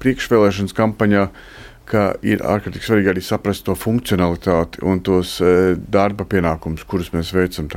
priekšvēlēšanas 0.00 0.74
kampaņā, 0.76 1.26
ka 1.90 2.02
ir 2.26 2.42
ārkārtīgi 2.46 2.86
svarīgi 2.86 3.10
arī 3.12 3.22
saprast 3.24 3.64
to 3.66 3.74
funkcionalitāti 3.78 4.82
un 4.86 5.00
tos 5.04 5.36
e, 5.42 5.74
darba 5.90 6.26
pienākumus, 6.30 6.84
kurus 6.88 7.10
mēs 7.14 7.32
veicam. 7.34 7.68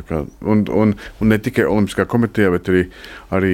Un, 0.41 0.63
un, 0.69 0.93
un 0.93 1.31
ne 1.31 1.39
tikai 1.41 1.65
Olimpiskā 1.69 2.05
komitejā, 2.09 2.51
bet 2.53 2.69
arī, 2.71 2.83
arī 3.33 3.53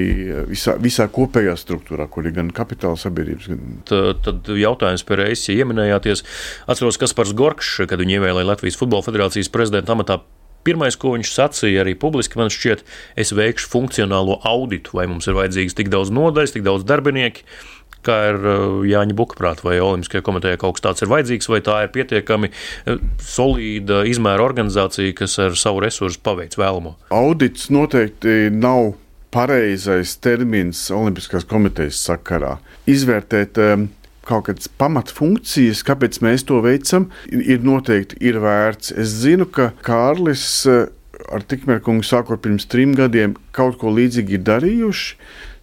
visā, 0.50 0.76
visā 0.82 1.08
kopējā 1.13 1.56
struktūrā, 1.60 2.10
kur 2.12 2.28
ir 2.28 2.36
gan 2.36 2.52
kapitāla 2.56 3.00
sabiedrības. 3.00 3.52
Gan... 3.54 3.80
Tad, 3.89 4.26
tad 4.26 4.52
jautājums 4.60 5.06
par 5.08 5.24
reizes, 5.24 5.48
ja 5.52 5.63
ieminējāties, 5.63 6.26
atceros 6.69 7.00
Kaspars 7.02 7.36
Gorkšs, 7.38 7.88
kad 7.89 8.02
viņu 8.02 8.19
ievēlēja 8.19 8.52
Latvijas 8.52 8.80
Futbola 8.80 9.06
Federācijas 9.06 9.52
prezidenta 9.54 9.95
amatā. 9.95 10.22
Pirmais, 10.67 10.98
ko 11.00 11.13
viņš 11.13 11.30
sacīja 11.32 11.86
arī 11.86 11.93
publiski, 11.95 12.36
man 12.38 12.52
šķiet, 12.52 12.82
es 13.24 13.32
veikšu 13.32 13.69
funkcionālo 13.72 14.41
auditu, 14.45 14.91
vai 15.00 15.06
mums 15.08 15.30
ir 15.30 15.38
vajadzīgs 15.38 15.78
tik 15.78 15.88
daudz 15.93 16.12
nodaļas, 16.12 16.52
tik 16.58 16.65
daudz 16.67 16.84
darbinieku 16.84 17.48
kā 18.06 18.18
ir 18.32 18.40
uh, 18.40 18.80
Jāņa 18.88 19.18
Bukaprāta, 19.18 19.66
vai 19.68 19.80
Olimpiskajā 19.84 20.24
komitejā 20.26 20.60
kaut 20.62 20.78
kas 20.78 20.86
tāds 20.86 21.06
ir 21.06 21.12
vajadzīgs, 21.12 21.50
vai 21.52 21.62
tā 21.66 21.78
ir 21.86 21.94
pietiekami 21.96 22.52
uh, 22.52 23.04
solīda 23.24 24.04
izmēra 24.10 24.46
organizācija, 24.46 25.16
kas 25.20 25.38
ar 25.44 25.58
savu 25.60 25.84
resursu 25.86 26.22
paveic 26.26 26.58
vēlamo. 26.60 26.96
Audits 27.16 27.70
noteikti 27.74 28.50
nav 28.56 28.94
pareizais 29.34 30.16
termins 30.24 30.88
Olimpiskās 30.94 31.46
komitejas 31.50 32.02
sakarā. 32.08 32.58
Izvērtēt 32.90 33.60
um, 33.62 33.90
kaut 34.30 34.48
kādas 34.50 34.70
pamatfunkcijas, 34.82 35.84
kāpēc 35.86 36.22
mēs 36.26 36.46
to 36.50 36.62
veicam, 36.66 37.10
ir 37.30 37.62
noteikti 37.66 38.20
ir 38.26 38.40
vērts. 38.42 38.94
Es 38.98 39.14
zinu, 39.24 39.48
ka 39.50 39.72
Kārlis 39.86 40.48
uh, 40.70 40.88
ar 41.34 41.44
Tikmēr 41.46 41.82
kungu 41.86 42.06
sākot 42.06 42.42
pirms 42.44 42.68
trim 42.70 42.96
gadiem 42.98 43.36
kaut 43.56 43.80
ko 43.82 43.94
līdzīgu 43.94 44.38
ir 44.38 44.44
darījuši. 44.48 45.16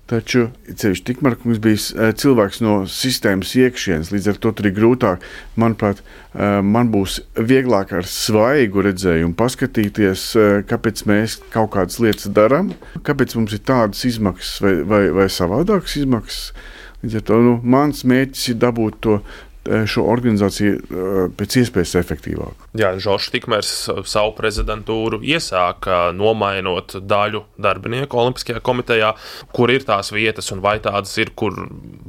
Taču 0.06 0.44
ceļš 0.70 1.00
tikmēr 1.02 1.34
mums 1.42 1.58
bija 1.58 1.78
eh, 1.98 2.12
cilvēks 2.14 2.60
no 2.62 2.74
sistēmas 2.86 3.56
iekšienes, 3.58 4.12
līdz 4.14 4.28
ar 4.30 4.36
to 4.38 4.52
tur 4.54 4.68
ir 4.68 4.74
grūtāk. 4.76 5.24
Manuprāt, 5.58 5.98
eh, 5.98 6.60
man 6.62 6.92
būs 6.92 7.18
vieglāk 7.34 7.90
ar 7.98 8.06
svaigu 8.06 8.84
redzējumu 8.86 9.34
paskatīties, 9.34 10.28
eh, 10.38 10.60
kāpēc 10.70 11.02
mēs 11.10 11.40
kaut 11.50 11.72
kādas 11.74 11.98
lietas 11.98 12.30
darām, 12.30 12.70
kāpēc 13.02 13.34
mums 13.34 13.58
ir 13.58 13.64
tādas 13.66 14.06
izmaksas 14.06 14.62
vai, 14.62 14.76
vai, 14.86 15.02
vai 15.10 15.26
savādākas 15.26 15.98
izmaksas. 16.04 16.52
Līdz 17.02 17.18
ar 17.18 17.26
to 17.26 17.40
nu, 17.42 17.58
mans 17.66 18.06
mērķis 18.06 18.52
ir 18.54 18.60
dabūt 18.62 19.02
to 19.02 19.18
šo 19.88 20.04
organizāciju 20.10 20.76
eh, 20.76 21.18
pēc 21.36 21.58
iespējas 21.62 21.94
efektīvāk. 22.00 22.66
Jā, 22.78 22.92
Žoržs 23.02 23.32
Tikmērs 23.34 23.72
savu 24.08 24.34
prezidentūru 24.38 25.20
iesāka 25.26 26.10
nomainot 26.16 26.98
daļu 27.02 27.42
darbinieku 27.62 28.20
Olimpiskajā 28.22 28.62
komitejā, 28.64 29.12
kur 29.56 29.72
ir 29.74 29.86
tās 29.88 30.12
vietas 30.14 30.52
un 30.54 30.62
vai 30.64 30.78
tādas 30.84 31.14
ir, 31.22 31.32
kur 31.38 31.58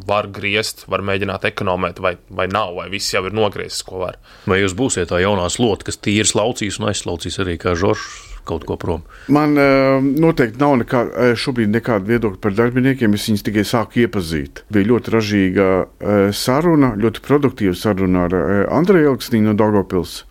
var 0.08 0.30
griezt, 0.34 0.86
var 0.92 1.04
mēģināt 1.08 1.50
ekonomēt, 1.52 2.02
vai, 2.04 2.16
vai 2.30 2.48
nav, 2.52 2.76
vai 2.78 2.88
viss 2.94 3.14
jau 3.16 3.26
ir 3.28 3.36
nogriezis, 3.36 3.84
ko 3.88 4.06
var. 4.06 4.22
Vai 4.48 4.62
jūs 4.62 4.78
būsiet 4.78 5.12
tā 5.12 5.22
jaunā 5.24 5.50
slota, 5.54 5.90
kas 5.90 6.00
tīri 6.02 6.28
slaucīs 6.28 6.82
un 6.82 6.92
aizslaucīs 6.92 7.42
arī 7.44 7.60
kā 7.62 7.76
Žoržs? 7.78 8.37
Kaut 8.48 8.66
ko 8.68 8.78
prom? 8.80 9.04
Man 9.34 9.58
uh, 9.60 9.98
noteikti 10.02 10.62
nav 10.62 10.78
nekā, 10.84 11.04
šobrīd 11.40 11.74
nekāda 11.74 12.08
viedokļa 12.08 12.42
par 12.44 12.56
darbiniekiem. 12.58 13.18
Es 13.18 13.28
viņus 13.30 13.46
tikai 13.48 13.66
sāku 13.68 14.04
iepazīt. 14.06 14.64
Bija 14.74 14.92
ļoti 14.94 15.14
ražīga 15.18 15.68
uh, 15.84 16.16
saruna, 16.36 16.94
ļoti 17.00 17.24
produktīva 17.28 17.76
saruna 17.78 18.26
ar 18.28 18.40
Andreju 18.80 19.14
Elksnīnu 19.14 19.52
no 19.52 19.58
Dārgopils. 19.60 20.22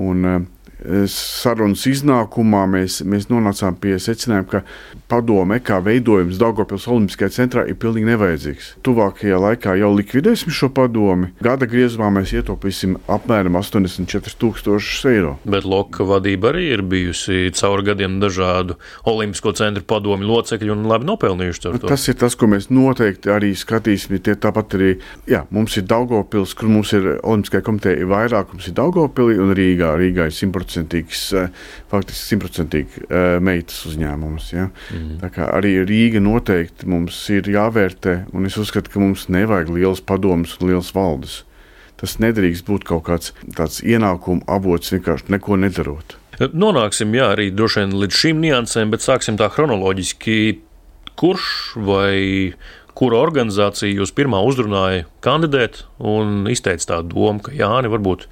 Un, 0.00 0.24
uh, 0.24 0.42
sarunas 1.10 1.84
iznākumā 1.88 2.64
mēs, 2.70 3.00
mēs 3.06 3.28
nonācām 3.30 3.76
pie 3.80 3.96
secinājuma, 4.02 4.48
ka 4.50 4.62
padome, 5.10 5.58
kā 5.64 5.78
veidojums 5.84 6.40
Daugopils 6.40 6.88
Olimpiskajā 6.90 7.32
centrā, 7.36 7.64
ir 7.68 7.76
pilnīgi 7.80 8.08
nevajadzīgs. 8.08 8.70
Tuvākajā 8.86 9.38
laikā 9.42 9.76
jau 9.80 9.92
likvidēsim 9.94 10.52
šo 10.54 10.70
padomi. 10.74 11.32
Gada 11.44 11.68
griezumā 11.70 12.10
mēs 12.14 12.32
ietaupīsim 12.36 12.96
apmēram 13.12 13.58
84,000 13.60 15.12
eiro. 15.12 15.36
Bet 15.44 15.66
Loka 15.68 16.06
vadība 16.08 16.52
arī 16.52 16.68
ir 16.72 16.84
bijusi 16.86 17.52
cauri 17.58 17.86
gadiem 17.90 18.18
dažādu 18.22 18.78
Olimpisko 19.08 19.54
centru 19.58 19.84
padomu 19.88 20.26
locekļu 20.28 20.74
un 20.74 20.88
labi 20.90 21.08
nopelnījuši 21.10 21.64
to. 21.66 21.74
Tas 21.86 22.08
ir 22.10 22.18
tas, 22.20 22.36
ko 22.38 22.48
mēs 22.50 22.70
noteikti 22.72 23.32
arī 23.32 23.52
skatīsim. 23.58 24.18
Tie 24.22 24.34
tāpat 24.38 24.76
arī 24.78 24.90
jā, 25.30 25.44
mums 25.54 25.76
ir 25.78 25.86
Daugopils, 25.90 26.56
kur 26.58 26.70
mums 26.72 26.92
ir 26.96 27.18
Olimpiskajā 27.20 27.64
komiteja 27.66 28.08
vairāk, 28.08 28.54
mums 28.54 28.68
ir 28.70 28.76
Daugopili 28.78 29.38
un 29.42 29.52
Rīgā. 29.56 29.94
Rīgā 30.00 30.28
ir 30.30 30.36
100% 30.36 30.71
simtprocentīgs, 30.72 31.22
eh, 31.36 31.48
faktiski 31.90 32.32
simtprocentīgi 32.32 33.04
eh, 33.08 33.38
meitas 33.40 33.84
uzņēmums. 33.88 34.50
Ja? 34.52 34.68
Mm. 34.92 35.18
Tā 35.22 35.30
kā 35.34 35.48
arī 35.52 35.76
Rīga 35.86 36.22
noteikti 36.22 36.88
mums 36.88 37.18
ir 37.30 37.48
jāvērtē, 37.52 38.32
un 38.32 38.46
es 38.46 38.56
uzskatu, 38.56 38.90
ka 38.92 39.02
mums 39.02 39.28
nevajag 39.28 39.72
liels 39.72 40.00
padomus 40.00 40.58
un 40.60 40.72
liels 40.72 40.92
valdes. 40.94 41.42
Tas 42.00 42.18
nedrīkst 42.18 42.66
būt 42.66 42.84
kaut 42.88 43.06
kāds 43.06 43.32
tāds 43.54 43.82
ienākuma 43.84 44.42
avots 44.50 44.90
vienkārši 44.90 45.30
neko 45.36 45.56
nedarot. 45.60 46.16
Nonāksim 46.40 47.12
jā, 47.14 47.28
arī 47.36 47.50
droši 47.54 47.84
vien 47.84 47.96
līdz 48.02 48.18
šīm 48.18 48.40
niansēm, 48.42 48.90
bet 48.90 49.04
sāksim 49.04 49.36
tā 49.38 49.50
chronoloģiski. 49.52 50.58
Kurš 51.20 51.46
vai 51.84 52.54
kura 52.98 53.20
organizācija 53.22 53.92
jūs 54.00 54.14
pirmā 54.16 54.40
uzrunāja 54.44 55.06
kandidēt 55.24 55.84
un 56.00 56.48
izteica 56.50 56.96
tādu 56.96 57.14
domu, 57.14 57.44
ka 57.44 57.54
Jāni 57.56 57.92
varbūt 57.92 58.26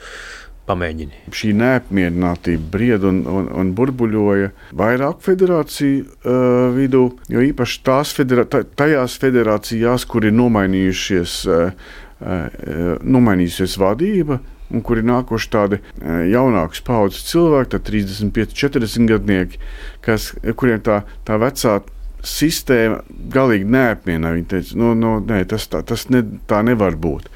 pamēģini. 0.71 1.25
Šī 1.35 1.53
neapmierinātība 1.59 2.71
bried 2.73 3.07
un, 3.09 3.23
un, 3.29 3.51
un 3.61 3.73
burbuļoja 3.77 4.53
vairāk 4.79 5.21
federāciju 5.27 6.07
uh, 6.07 6.71
vidū, 6.77 7.05
jo 7.33 7.45
īpaši 7.51 7.83
tās 7.87 8.15
federā, 8.17 8.47
tajās 8.49 9.19
federācijās, 9.21 10.07
kur 10.11 10.29
ir 10.29 10.37
nomainījušies, 10.39 11.37
uh, 11.51 11.93
uh, 12.23 12.97
nomainījusies 13.03 13.77
vadība. 13.83 14.41
Un 14.71 14.85
kur 14.87 15.01
ir 15.01 15.07
nākuši 15.09 15.49
tādi 15.51 15.81
uh, 15.83 16.21
jaunākas 16.31 16.83
paudzes 16.87 17.25
cilvēki, 17.27 17.81
35, 17.89 18.53
40 18.55 19.09
gadnieki, 19.11 19.59
kas, 20.07 20.31
kuriem 20.55 20.79
tā, 20.87 21.01
tā 21.27 21.41
vecā 21.43 21.81
sistēma 22.27 23.01
galīgi 23.35 23.69
neapmienā. 23.71 24.35
Viņi 24.37 24.49
teica, 24.51 24.79
nu, 24.81 24.93
nu, 24.99 25.17
nē, 25.25 25.43
tas, 25.51 25.67
tā, 25.73 25.83
tas 25.87 26.07
ne, 26.13 26.23
tā 26.51 26.63
nevar 26.67 26.99
būt. 27.01 27.31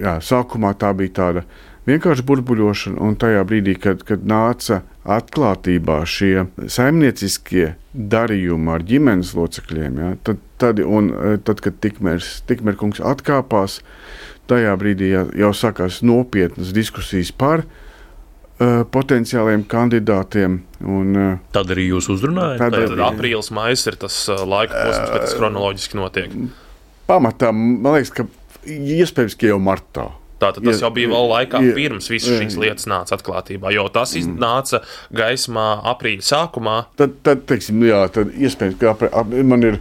Jā, 0.00 0.18
sākumā 0.24 0.74
tā 0.78 0.90
bija 0.96 1.14
tāda 1.20 1.44
vienkārši 1.88 2.24
burbuļošana, 2.26 3.00
un 3.04 3.16
tajā 3.20 3.44
brīdī, 3.48 3.76
kad, 3.80 4.02
kad 4.08 4.24
nāca 4.28 4.82
atklātībā 5.04 6.00
šie 6.08 6.46
saimnieciskie 6.70 7.74
darījumi 7.94 8.72
ar 8.74 8.84
ģimenes 8.88 9.34
locekļiem, 9.36 10.00
ja, 10.00 10.10
tad, 10.26 10.42
tad, 10.62 10.80
un, 10.80 11.12
e, 11.12 11.36
tad, 11.44 11.60
kad 11.64 11.78
tikmērs, 11.84 12.38
tikmēr 12.48 12.78
kungs 12.80 13.02
atkāpās, 13.04 13.80
tajā 14.50 14.74
brīdī 14.80 15.12
jau, 15.12 15.26
jau 15.44 15.52
sākās 15.56 16.00
nopietnas 16.04 16.72
diskusijas 16.76 17.30
par 17.32 17.64
uh, 17.64 18.82
potenciāliem 18.92 19.64
kandidātiem. 19.68 20.58
Un, 20.84 21.14
uh, 21.16 21.38
tad 21.54 21.72
arī 21.72 21.86
jūs 21.88 22.10
uzrunājat? 22.12 22.60
Tad, 22.60 22.76
tad 22.76 23.04
aprīlis, 23.06 23.48
maijs 23.56 23.86
ir 23.88 23.96
tas 24.00 24.18
uh, 24.28 24.42
laika 24.44 24.76
posms, 24.76 25.14
kad 25.14 25.24
tas 25.24 25.38
kronoloģiski 25.38 26.00
notiek. 26.00 26.36
Pamatā 27.08 27.54
man 27.56 27.96
liekas, 27.96 28.12
ka 28.12 28.28
iespējams, 28.68 29.38
ka 29.40 29.48
jau 29.48 29.60
martā. 29.64 30.10
Tātad 30.44 30.68
tas 30.68 30.82
jau 30.84 30.92
bija 30.94 31.10
vēl 31.12 31.28
laikā 31.32 31.64
jā, 31.64 31.74
pirms 31.78 32.10
visas 32.12 32.40
šīs 32.40 32.58
lietas 32.60 32.88
nāca 32.90 33.16
atklātībā, 33.16 33.72
jo 33.74 33.88
tas 33.94 34.14
mm. 34.20 34.38
nāca 34.42 34.82
gaismā 35.14 35.68
aprīļa 35.94 36.30
sākumā. 36.30 36.78
Tad, 37.00 37.20
tad 37.26 37.46
teiksim, 37.48 37.84
jā, 37.88 38.04
tad 38.12 38.34
iespējams, 38.34 38.80
ka 38.80 38.92
ap, 38.92 39.06
ap, 39.08 39.38
man 39.44 39.70
ir 39.70 39.80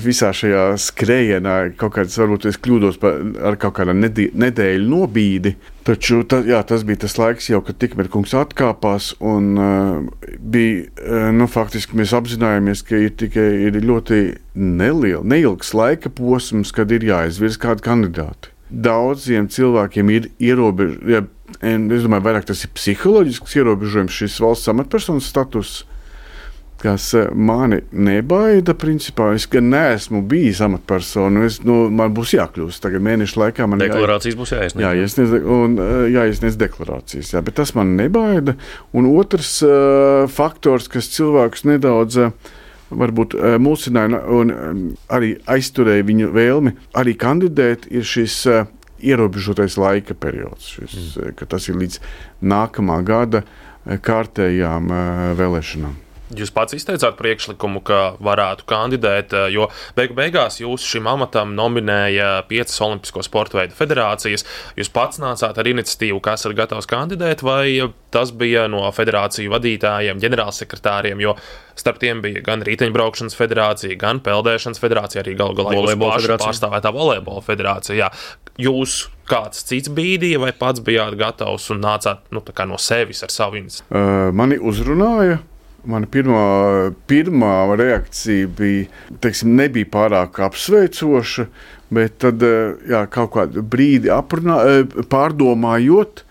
visā 0.00 0.30
šajā 0.32 0.76
skrējienā 0.80 1.56
kaut 1.76 1.96
kāds, 1.96 2.16
varbūt 2.16 2.46
es 2.48 2.58
kļūdos 2.62 2.98
par, 3.02 3.18
ar 3.44 3.58
kaut 3.60 3.76
kādu 3.76 3.92
nedēļu 3.96 4.88
nobīdi. 4.88 5.56
Taču 5.86 6.22
ta, 6.26 6.40
jā, 6.46 6.62
tas 6.66 6.82
bija 6.86 7.04
tas 7.04 7.16
laiks, 7.18 7.50
jau, 7.50 7.60
kad 7.62 7.78
tikmēr 7.82 8.08
kungs 8.10 8.34
atkāpās. 8.34 9.12
Un, 9.20 9.52
uh, 9.60 10.32
bija, 10.40 10.88
uh, 11.04 11.28
nu, 11.36 11.46
faktiski 11.50 11.98
mēs 11.98 12.14
apzinājāmies, 12.16 12.82
ka 12.86 12.98
ir 13.04 13.14
tikai 13.20 13.46
ir 13.68 13.78
ļoti 13.84 14.20
neliela, 14.56 15.22
neilgs 15.22 15.74
laika 15.76 16.10
posms, 16.10 16.72
kad 16.74 16.90
ir 16.94 17.06
jāizvirz 17.06 17.60
kādi 17.62 17.86
kandidāti. 17.86 18.55
Daudziem 18.70 19.46
cilvēkiem 19.52 20.08
ir 20.10 20.30
ierobežojums, 20.42 21.10
ja, 21.10 21.20
es 21.62 22.06
domāju, 22.06 22.24
vairāk 22.26 22.48
tas 22.48 22.64
ir 22.66 22.72
psiholoģisks 22.74 23.60
ierobežojums, 23.60 24.16
šis 24.24 24.40
valsts 24.42 24.72
amatpersonas 24.72 25.28
status 25.30 25.84
kas 26.82 27.14
eh, 27.14 27.28
mani 27.34 27.80
nebaida. 27.92 28.74
Principā 28.78 29.30
es 29.36 29.46
gan 29.50 29.70
neesmu 29.72 30.22
bijis 30.28 30.60
amatpersona. 30.64 31.46
Es, 31.48 31.60
nu, 31.66 31.86
man 31.92 32.14
būs 32.16 32.36
jākļūst 32.36 32.82
tagad 32.84 33.04
mēnešu 33.06 33.40
laikā. 33.42 33.68
Man 33.70 33.82
deklarācijas 33.82 34.36
jā, 34.36 34.40
būs 34.40 34.54
jāiesniedz. 34.54 34.84
Jā, 34.84 34.92
jāiesniedz, 35.00 35.34
un, 35.56 35.78
eh, 35.82 35.94
jāiesniedz 36.16 36.60
deklarācijas. 36.60 37.32
Jā, 37.34 37.42
bet 37.46 37.58
tas 37.60 37.74
man 37.78 37.96
nebaida. 37.98 38.56
Un 38.96 39.08
otrs 39.10 39.58
uh, 39.66 40.26
faktors, 40.32 40.90
kas 40.92 41.10
cilvēkus 41.16 41.66
nedaudz. 41.68 42.20
Uh, 42.20 42.54
Varbūt 42.90 43.34
uh, 43.34 43.56
mulsināja 43.58 44.22
un 44.30 44.54
arī 45.10 45.34
aizturēja 45.50 46.06
viņu 46.06 46.30
vēlmi 46.36 46.74
arī 46.94 47.16
kandidēt, 47.18 47.88
ir 47.90 48.06
šis 48.06 48.38
uh, 48.50 48.64
ierobežotais 49.02 49.76
laika 49.80 50.14
periods. 50.14 50.76
Šis, 50.78 51.16
mm. 51.18 51.46
Tas 51.50 51.68
ir 51.68 51.78
līdz 51.82 52.00
nākamā 52.46 53.02
gada 53.06 53.44
kārtējām 53.86 54.90
vēlēšanām. 55.38 56.05
Jūs 56.34 56.50
pats 56.50 56.74
izteicāt 56.74 57.14
priekšlikumu, 57.20 57.84
ka 57.86 58.00
varētu 58.18 58.66
kandidēt, 58.66 59.34
eh, 59.36 59.50
jo 59.54 59.68
beigu 59.94 60.16
beigās 60.18 60.58
jūs 60.58 60.82
šim 60.82 61.06
amatam 61.06 61.54
nominēja 61.54 62.42
piecas 62.48 62.80
Olimpisko 62.82 63.22
sporta 63.22 63.60
veidu 63.60 63.76
federācijas. 63.78 64.42
Jūs 64.74 64.90
pats 64.90 65.22
nācāt 65.22 65.58
ar 65.58 65.70
iniciatīvu, 65.70 66.18
kas 66.20 66.44
ir 66.44 66.56
gatavs 66.58 66.90
kandidēt, 66.90 67.46
vai 67.46 67.92
tas 68.10 68.32
bija 68.32 68.66
no 68.66 68.82
federāciju 68.90 69.54
vadītājiem, 69.54 70.18
ģenerālsekretāriem, 70.18 71.22
jo 71.22 71.36
starp 71.78 72.02
tiem 72.02 72.22
bija 72.24 72.42
gan 72.42 72.62
riteņbraukšanas 72.66 73.38
federācija, 73.38 73.98
gan 74.00 74.18
peldēšanas 74.18 74.82
federācija, 74.82 75.22
arī 75.22 75.36
galu 75.38 75.54
galā 75.54 75.78
jūsu 75.78 76.38
pārstāvētā 76.42 76.90
volejbola 76.92 77.42
federācija. 77.46 77.96
Jā. 78.02 78.10
Jūs 78.58 79.10
kāds 79.28 79.62
cits 79.68 79.90
bīdīja, 79.92 80.40
vai 80.40 80.54
pats 80.56 80.80
bijāt 80.80 81.14
gatavs 81.20 81.70
un 81.70 81.84
nācāt 81.84 82.32
nu, 82.32 82.42
no 82.42 82.78
sevis 82.80 83.22
ar 83.22 83.30
savu 83.30 83.60
iniciatīvu? 83.60 83.92
Uh, 83.92 84.32
mani 84.34 84.56
uzrunāja 84.58 85.42
Mana 85.86 86.08
pirmā, 86.10 86.42
pirmā 87.06 87.54
reakcija 87.78 88.48
bija, 88.58 88.86
teiksim, 89.22 89.52
nebija 89.58 89.86
pārāk 89.92 90.40
apsveicoša, 90.42 91.46
bet 91.94 92.16
tad 92.24 92.42
eh, 92.42 92.72
jā, 92.90 93.04
kaut 93.12 93.32
kādu 93.36 93.62
brīdi 93.62 94.10
aprunā, 94.12 94.60
eh, 94.66 95.02
pārdomājot. 95.12 96.24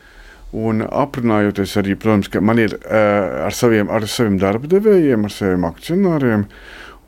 Un 0.55 0.85
aprunājoties 0.87 1.73
arī, 1.81 1.97
protams, 1.99 2.29
ka 2.31 2.39
man 2.39 2.61
ir 2.63 2.77
uh, 2.77 3.41
ar, 3.43 3.51
saviem, 3.51 3.89
ar 3.91 4.05
saviem 4.07 4.37
darba 4.39 4.69
devējiem, 4.71 5.25
ar 5.27 5.33
saviem 5.35 5.65
akcionāriem, 5.67 6.45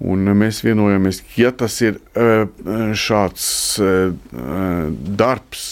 un 0.03 0.31
mēs 0.35 0.59
vienojamies, 0.65 1.21
ka 1.23 1.37
ja 1.45 1.53
tas 1.55 1.77
ir 1.79 2.01
šāds 3.07 3.45
darbs, 5.21 5.63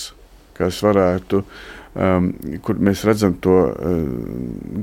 kas 0.56 0.80
varētu 0.88 1.42
uh, 1.42 1.60
um, 1.96 2.30
kur 2.66 2.80
mēs 2.84 3.04
redzam 3.08 3.36
to 3.44 3.56
uh, 3.72 3.98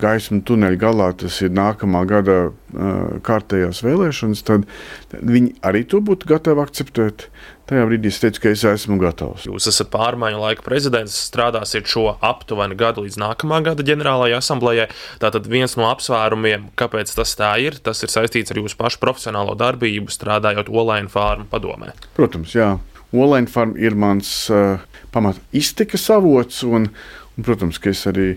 gaismu 0.01 0.43
tuneļa 0.49 0.81
galā, 0.81 1.09
tas 1.23 1.39
ir 1.45 1.53
nākamā 1.55 2.05
gada 2.11 2.37
uh, 2.49 3.19
kārtējās 3.25 3.83
vēlēšanas, 3.85 4.45
tad, 4.49 4.69
tad 5.13 5.27
viņi 5.29 5.57
arī 5.69 5.85
to 5.89 6.03
būtu 6.05 6.31
gatavi 6.33 6.65
akceptēt. 6.65 7.29
Tajā 7.73 7.85
brīdī 7.87 8.11
es 8.11 8.19
teicu, 8.21 8.41
ka 8.43 8.51
es 8.53 8.65
esmu 8.67 8.99
gatavs. 9.01 9.47
Jūs 9.47 9.69
esat 9.71 9.89
pārmaiņu 9.93 10.41
laika 10.43 10.65
prezidents, 10.67 11.15
strādāsiet 11.31 11.87
šo 11.89 12.17
aptuveni 12.19 12.77
gadu 12.77 13.05
līdz 13.07 13.21
nākamā 13.23 13.61
gada 13.65 13.87
ģenerālajai 13.87 14.41
asamblējai. 14.41 14.89
Tātad 15.23 15.47
viens 15.49 15.79
no 15.79 15.87
apsvērumiem, 15.89 16.73
kāpēc 16.77 17.15
tas 17.15 17.37
tā 17.39 17.55
ir, 17.63 17.79
tas 17.81 18.03
ir 18.03 18.13
saistīts 18.13 18.53
ar 18.53 18.61
jūsu 18.61 18.77
pašu 18.81 19.01
profesionālo 19.01 19.55
darbību, 19.57 20.11
strādājot 20.13 20.73
Olaina 20.75 21.09
farmu 21.13 21.47
padomē. 21.49 21.95
Protams, 22.19 22.57
jā. 22.59 22.75
Olaina 23.13 23.49
farma 23.53 23.79
ir 23.81 23.95
mans 23.97 24.35
uh, 24.51 24.83
pamat 25.13 25.37
iztikas 25.53 26.11
avots. 26.13 26.63
Un, 26.67 26.89
un, 27.37 27.45
protams, 27.47 27.79
ka 27.83 27.91
es 27.93 28.07
arī 28.11 28.29
e, 28.33 28.37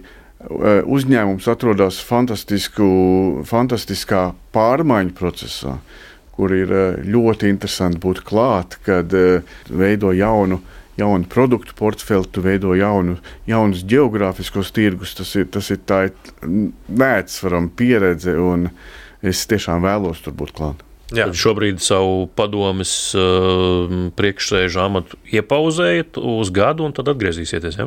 uzņēmums 0.83 1.47
atrodas 1.51 1.97
fantastiskā 2.05 4.21
pārmaiņu 4.55 5.13
procesā, 5.17 5.73
kur 6.35 6.49
ir 6.55 6.69
e, 6.71 6.75
ļoti 7.07 7.43
interesanti 7.51 8.01
būt 8.03 8.19
klāt, 8.27 8.69
kad 8.87 9.07
e, 9.13 9.41
veido 9.69 10.09
jaunu. 10.15 10.57
Jaunu 10.95 11.27
produktu 11.27 11.75
portfeli, 11.75 12.23
tu 12.31 12.39
veido 12.39 12.71
jaunu, 12.71 13.17
jaunus 13.49 13.81
geogrāfiskos 13.83 14.71
tirgus. 14.71 15.11
Tas 15.17 15.35
ir, 15.35 15.49
tas 15.51 15.67
ir 15.75 15.81
tā 15.83 16.07
neatsverama 16.47 17.67
pieredze, 17.75 18.31
un 18.39 18.69
es 19.19 19.43
tiešām 19.51 19.83
vēlos 19.83 20.23
tur 20.23 20.31
būt 20.39 20.55
klāt. 20.55 20.84
Jā. 21.13 21.27
Šobrīd 21.37 21.83
savu 21.85 22.23
padomus 22.33 22.91
uh, 23.13 23.91
priekšsēžu 24.17 24.79
amatu 24.81 25.19
iepauzējat 25.29 26.17
uz 26.17 26.49
gadu, 26.53 26.87
un 26.87 26.95
tad 26.97 27.11
atgriezīsieties. 27.13 27.77
Ja? 27.77 27.85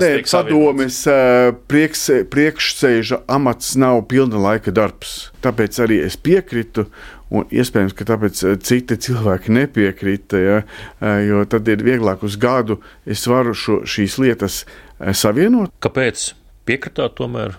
Nē, 0.00 0.12
padomus 0.30 1.02
uh, 1.10 1.50
priekšsēža 1.68 3.20
amats 3.28 3.74
nav 3.80 4.00
pilna 4.08 4.40
laika 4.46 4.72
darbs. 4.72 5.28
Tāpēc 5.44 5.82
arī 5.84 6.00
es 6.06 6.16
piekrītu. 6.16 6.86
Un 7.34 7.48
iespējams, 7.52 7.92
ka 7.98 8.08
tāpēc 8.08 8.40
uh, 8.46 8.56
citi 8.64 8.96
cilvēki 9.08 9.52
nepiekrita, 9.58 10.40
ja, 10.40 10.58
jo 11.24 11.44
tad 11.50 11.68
ir 11.68 11.84
vieglāk 11.84 12.24
uz 12.24 12.38
gadu 12.40 12.78
es 13.04 13.26
varu 13.28 13.52
šo, 13.58 13.82
šīs 13.84 14.16
lietas 14.22 14.62
savienot. 15.12 15.74
Kāpēc 15.84 16.30
piekritāt 16.68 17.18
tomēr? 17.20 17.58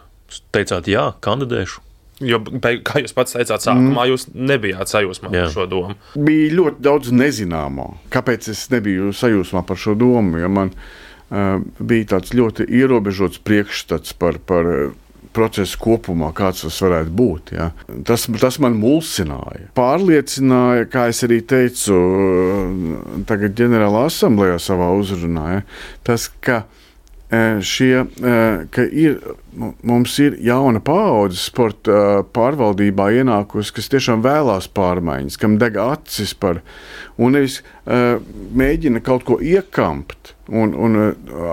Teicāt, 0.56 0.90
jā, 0.90 1.12
kandidēšu. 1.22 1.85
Jo, 2.24 2.40
kā 2.64 3.02
jūs 3.04 3.12
pats 3.16 3.36
teicāt, 3.36 3.60
sākumā 3.66 4.06
mm. 4.06 4.10
jūs 4.14 4.28
nebijāt 4.32 4.92
sajūsmā 4.92 5.34
Jā. 5.34 5.46
par 5.46 5.56
šo 5.56 5.66
domu. 5.68 5.96
Bija 6.16 6.54
ļoti 6.56 6.86
daudz 6.88 7.12
nezināmo. 7.12 7.90
Kāpēc 8.14 8.48
es 8.54 8.62
nebiju 8.72 9.12
sajūsmā 9.16 9.66
par 9.68 9.80
šo 9.82 9.98
domu? 10.00 10.40
Ja 10.40 10.48
man 10.48 10.72
uh, 10.72 11.60
bija 11.80 12.14
tāds 12.16 12.32
ļoti 12.38 12.70
ierobežots 12.72 13.42
priekšstats 13.44 14.16
par, 14.22 14.40
par 14.48 14.70
procesu 15.36 15.80
kopumā, 15.82 16.32
kāds 16.36 16.64
tas 16.64 16.78
varētu 16.86 17.12
būt. 17.20 17.52
Ja. 17.58 17.70
Tas, 18.08 18.30
tas 18.40 18.62
man 18.64 18.78
mulsināja. 18.80 19.68
Pārliecināja, 19.76 20.88
kā 20.92 21.10
es 21.12 21.20
arī 21.28 21.42
teicu, 21.44 22.00
tagad 23.28 23.60
ģenerālā 23.60 24.08
asamblējā 24.08 24.58
savā 24.70 24.94
uzrunā, 24.96 25.46
ja, 25.58 25.66
tas, 26.08 26.30
ka 26.40 26.64
šie, 27.66 28.06
ka 28.72 28.86
ir, 28.92 29.18
mums 29.86 30.16
ir 30.22 30.38
jauna 30.44 30.82
paudze 30.84 31.40
sporta 31.40 32.24
pārvaldībā 32.36 33.10
ienākusi, 33.22 33.74
kas 33.76 33.90
tiešām 33.94 34.24
vēlās 34.26 34.68
pārmaiņas, 34.76 35.40
kam 35.42 35.58
deg 35.62 35.80
acis 35.82 36.36
par, 36.38 36.62
un 37.18 37.38
nevis 37.38 37.62
mēģina 37.86 39.02
kaut 39.06 39.26
ko 39.28 39.40
iekampt. 39.42 40.34
Un, 40.46 40.76
un 40.78 40.98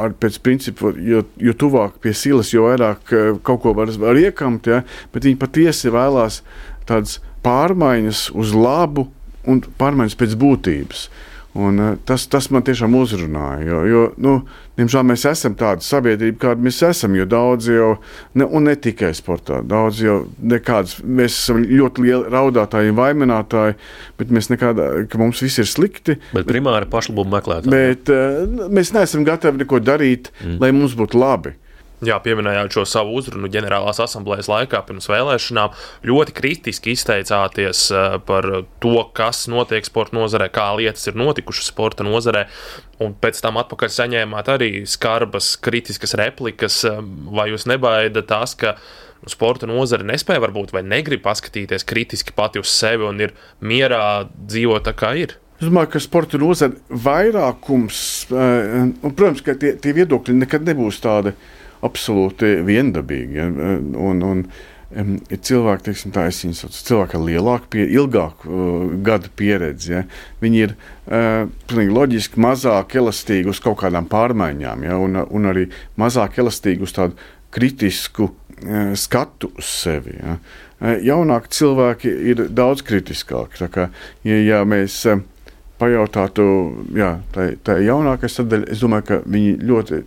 ar 0.02 0.12
pēc 0.20 0.36
principa, 0.44 0.90
jo, 1.00 1.22
jo 1.40 1.54
tuvāk 1.56 1.94
pie 2.04 2.12
silas, 2.12 2.50
jo 2.52 2.66
vairāk 2.66 3.14
kaut 3.40 3.62
ko 3.64 3.72
var, 3.78 3.88
var 3.96 4.20
iekamt, 4.20 4.68
ja, 4.68 4.82
bet 5.14 5.24
viņi 5.24 5.40
patiesi 5.40 5.92
vēlās 5.94 6.42
tādas 6.84 7.22
pārmaiņas 7.46 8.26
uz 8.36 8.52
labu 8.52 9.08
un 9.48 9.62
pārmaiņas 9.80 10.18
pēc 10.20 10.36
būtības. 10.38 11.06
Un, 11.52 11.76
uh, 11.78 11.96
tas, 12.08 12.24
tas 12.32 12.46
man 12.48 12.64
tiešām 12.64 12.94
uzrunāja. 12.96 13.64
Jo, 13.68 13.80
jo 13.84 14.02
nu, 14.24 14.34
diemžēl 14.80 15.04
mēs 15.04 15.26
esam 15.28 15.52
tāda 15.58 15.84
sabiedrība, 15.84 16.38
kāda 16.46 16.64
mēs 16.64 16.78
esam. 16.88 17.12
Jo 17.18 17.26
daudz 17.28 17.68
jau, 17.68 17.90
ne, 18.40 18.46
un 18.48 18.68
ne 18.70 18.76
tikai 18.80 19.10
sportā, 19.16 19.60
daudz 19.68 20.00
jau 20.00 20.16
nekādas, 20.40 20.96
mēs 21.04 21.36
esam 21.42 21.60
ļoti 21.60 22.06
lieli 22.06 22.32
raudātāji 22.32 22.94
un 22.94 23.00
vaininātāji, 23.02 23.76
bet 24.20 24.32
mēs 24.32 24.48
nekādā, 24.52 24.88
ka 25.12 25.20
mums 25.20 25.44
viss 25.44 25.60
ir 25.60 25.68
slikti. 25.68 26.16
Bet 26.32 26.48
primāri 26.48 26.88
pašlabumu 26.92 27.36
meklētāji. 27.36 27.74
Bet 27.74 28.12
uh, 28.14 28.70
mēs 28.72 28.94
neesam 28.96 29.28
gatavi 29.28 29.66
neko 29.66 29.82
darīt, 29.84 30.32
mm. 30.40 30.56
lai 30.62 30.72
mums 30.72 30.96
būtu 30.96 31.20
labi. 31.20 31.56
Jā, 32.02 32.16
pieminējāt 32.18 32.74
šo 32.74 32.82
savu 32.88 33.12
uzrunu 33.14 33.46
ģenerālās 33.52 34.00
asamblejas 34.02 34.48
laikā 34.50 34.80
pirms 34.88 35.06
vēlēšanām. 35.06 35.76
Ļoti 36.10 36.32
kritiski 36.34 36.96
izteicāties 36.96 37.84
eh, 37.94 38.16
par 38.26 38.48
to, 38.82 38.96
kas 39.14 39.44
notiek 39.50 39.86
sporta 39.86 40.18
nozarē, 40.18 40.48
kā 40.50 40.64
lietas 40.80 41.06
ir 41.06 41.20
notikušas 41.20 41.70
sporta 41.70 42.02
nozarē. 42.02 42.48
Un 43.06 43.14
pēc 43.22 43.38
tam 43.44 43.60
atpakaļ 43.62 43.94
saņēmāt 43.94 44.50
arī 44.50 44.72
skarbas, 44.90 45.52
kritiskas 45.62 46.16
replikas. 46.18 46.80
Eh, 46.90 46.98
vai 47.38 47.52
jūs 47.52 47.68
nebaidat 47.70 48.26
tas, 48.34 48.56
ka 48.58 48.74
sporta 49.30 49.70
nozare 49.70 50.02
nespēja 50.02 50.42
varbūt 50.42 50.74
vai 50.74 50.82
negrib 50.82 51.22
paskatīties 51.22 51.86
kritiski 51.86 52.34
pati 52.34 52.58
uz 52.58 52.74
sevi 52.82 53.06
un 53.06 53.22
ir 53.22 53.38
mierā 53.62 54.26
dzīvot 54.26 54.90
tā, 54.90 54.98
kā 54.98 55.14
ir? 55.22 55.38
Es 55.62 55.70
domāju, 55.70 55.94
ka 55.94 56.02
sporta 56.02 56.42
nozare 56.42 56.82
vairākums, 56.90 58.04
eh, 58.34 58.78
un, 58.90 59.12
protams, 59.14 59.46
ka 59.46 59.54
tie, 59.54 59.76
tie 59.78 59.94
viedokļi 60.02 60.40
nekad 60.42 60.66
nebūs 60.66 60.98
tādi 61.06 61.38
absolūti 61.86 62.56
viendabīgi. 62.66 63.38
Ja? 63.38 63.48
Un, 63.48 64.22
un, 64.26 64.44
ir 64.92 65.40
cilvēki, 65.40 65.86
teiksim, 65.88 66.12
tā, 66.14 66.26
sauc, 66.32 66.74
cilvēki 66.76 67.18
ar 67.18 67.24
lielāku, 67.26 67.70
pie, 67.74 67.86
ilgāku 67.96 68.50
uh, 68.50 68.82
gadu 69.04 69.32
pieredzi. 69.36 69.94
Ja? 69.96 70.02
Viņi 70.42 70.62
ir 70.66 70.74
uh, 70.76 71.46
loģiski 71.72 72.42
mazāk 72.42 72.96
elastīgi 73.00 73.52
uz 73.52 73.62
kaut 73.64 73.80
kādām 73.82 74.08
pārmaiņām, 74.12 74.86
ja? 74.88 74.98
un, 75.00 75.22
un 75.22 75.52
arī 75.52 75.68
mazāk 76.00 76.38
elastīgi 76.42 76.86
uz 76.86 76.94
tādu 76.96 77.18
kritisku 77.52 78.30
uh, 78.30 78.92
skatu 78.98 79.52
uz 79.56 79.72
sevi. 79.82 80.18
Ja? 80.20 80.38
Uh, 80.82 80.96
jaunāki 81.02 81.54
cilvēki 81.58 82.16
ir 82.34 82.46
daudz 82.52 82.84
kritiskāki. 82.86 83.68
Kā, 83.72 83.88
ja, 84.28 84.40
ja 84.42 84.64
mēs 84.68 85.00
uh, 85.10 85.24
pajautātu, 85.82 86.44
jā, 86.94 87.16
tā, 87.34 87.52
tā 87.64 87.78
jaunākā 87.82 88.30
sadaļa, 88.30 88.70
es 88.70 88.82
domāju, 88.82 89.08
ka 89.08 89.22
viņi 89.26 89.54
ļoti 89.66 90.02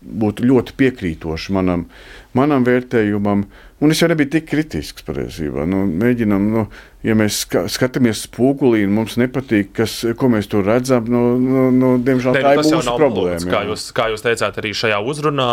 būtu 0.00 0.46
ļoti 0.46 0.76
piekrītoši 0.80 1.56
manam, 1.56 1.88
manam 2.36 2.66
vērtējumam. 2.66 3.48
Un 3.80 3.92
es 3.94 4.02
jau 4.02 4.10
nebiju 4.10 4.28
tik 4.34 4.44
kritisks 4.50 5.04
patiesībā. 5.06 5.62
Nu, 5.68 5.86
mēģinam, 5.88 6.48
nu, 6.52 6.64
ja 7.06 7.14
mēs 7.16 7.38
ska, 7.46 7.62
skatāmies 7.72 8.26
spogulī 8.26 8.82
un 8.84 8.92
mums 8.98 9.14
nepatīk, 9.16 9.70
kas, 9.78 9.94
ko 10.20 10.28
mēs 10.28 10.50
tur 10.52 10.66
redzam, 10.68 11.08
nu, 11.08 11.22
nu, 11.40 11.62
nu, 11.72 11.94
diemžēl 12.04 12.36
ne, 12.36 12.42
tā 12.44 12.52
ir 12.58 12.60
mūsu 12.60 12.96
problēma. 13.00 13.38
Lūdzu, 13.38 13.48
kā, 13.54 13.62
jūs, 13.70 13.86
kā 13.96 14.10
jūs 14.12 14.24
teicāt 14.26 14.60
arī 14.60 14.74
šajā 14.76 15.00
uzrunā, 15.00 15.48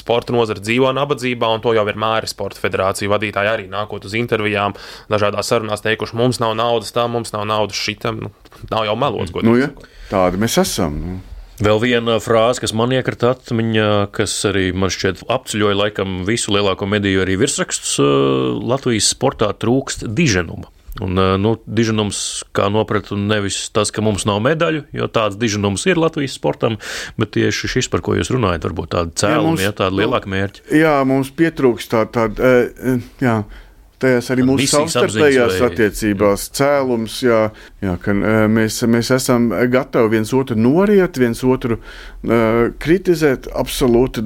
sporta 0.00 0.32
nozara 0.32 0.64
dzīvo 0.64 0.94
nabadzībā, 0.96 1.52
un 1.52 1.60
to 1.64 1.76
jau 1.76 1.84
ir 1.84 2.00
sporta 2.32 2.64
federācija 2.64 3.12
vadītāji 3.12 3.52
arī 3.52 3.68
nākot 3.68 4.08
uz 4.08 4.16
intervijām, 4.16 4.78
dažādās 5.12 5.52
sarunās 5.52 5.84
teikuši, 5.84 6.16
mums 6.16 6.40
nav 6.40 6.56
naudas 6.56 6.96
tam, 6.96 7.12
mums 7.18 7.36
nav 7.36 7.44
naudas 7.44 7.76
šitam. 7.76 8.24
Nu, 8.24 8.32
nav 8.72 8.88
jau 8.88 8.96
melots, 8.96 9.36
ko 9.36 9.44
nu, 9.44 9.58
ja, 9.60 9.68
tādi 10.08 10.40
mēs 10.40 10.56
esam. 10.64 10.96
Nu. 10.96 11.20
Vēl 11.60 11.76
viena 11.82 12.16
frāze, 12.24 12.62
kas 12.62 12.72
man 12.76 12.92
iekrita 12.96 13.34
atmiņā, 13.34 13.88
kas 14.16 14.32
arī 14.48 14.70
man 14.72 14.92
šķiet 14.92 15.26
apceļoja 15.28 15.76
laikam 15.76 16.22
visu 16.24 16.54
lielāko 16.54 16.88
mediju 16.88 17.20
arī 17.26 17.36
virsrakstus 17.42 17.98
Latvijas 18.64 19.10
sportā 19.12 19.50
trūkst 19.52 20.06
diženuma. 20.08 20.70
Un, 21.04 21.20
nu, 21.40 21.52
diženums, 21.70 22.18
kā 22.56 22.66
nopratu, 22.72 23.14
nevis 23.14 23.60
tas, 23.72 23.92
ka 23.94 24.02
mums 24.04 24.24
nav 24.28 24.40
medaļu, 24.44 24.82
jo 24.96 25.06
tāds 25.12 25.38
diženums 25.40 25.84
ir 25.86 26.00
Latvijas 26.00 26.34
sportam, 26.40 26.80
bet 27.20 27.36
tieši 27.36 27.70
šis, 27.76 27.88
par 27.92 28.02
ko 28.04 28.16
jūs 28.18 28.32
runājat, 28.34 28.66
varbūt 28.66 28.92
tāda 28.96 29.14
cēluma, 29.22 29.60
ja, 29.62 29.76
tāda 29.76 30.00
lielāka 30.00 30.32
mērķa. 30.32 30.66
Jā, 30.80 30.96
mums 31.08 31.30
pietrūkst 31.36 31.94
tāda. 31.94 32.26
Tā, 32.34 32.96
tā, 33.20 33.36
tajās 34.00 34.30
arī 34.32 34.44
mūsu 34.48 34.66
savstarpējās 34.70 35.56
vai... 35.58 35.68
attiecībās 35.68 36.46
cēlums, 36.56 37.18
jā, 37.24 37.40
jā, 37.84 37.94
ka 38.02 38.14
mēs, 38.14 38.80
mēs 38.90 39.10
esam 39.16 39.48
gatavi 39.72 40.14
viens 40.16 40.32
otru 40.36 40.56
noriet, 40.58 41.18
viens 41.20 41.42
otru 41.44 41.78
uh, 41.78 42.70
kritizēt, 42.82 43.50
absolūti 43.60 44.24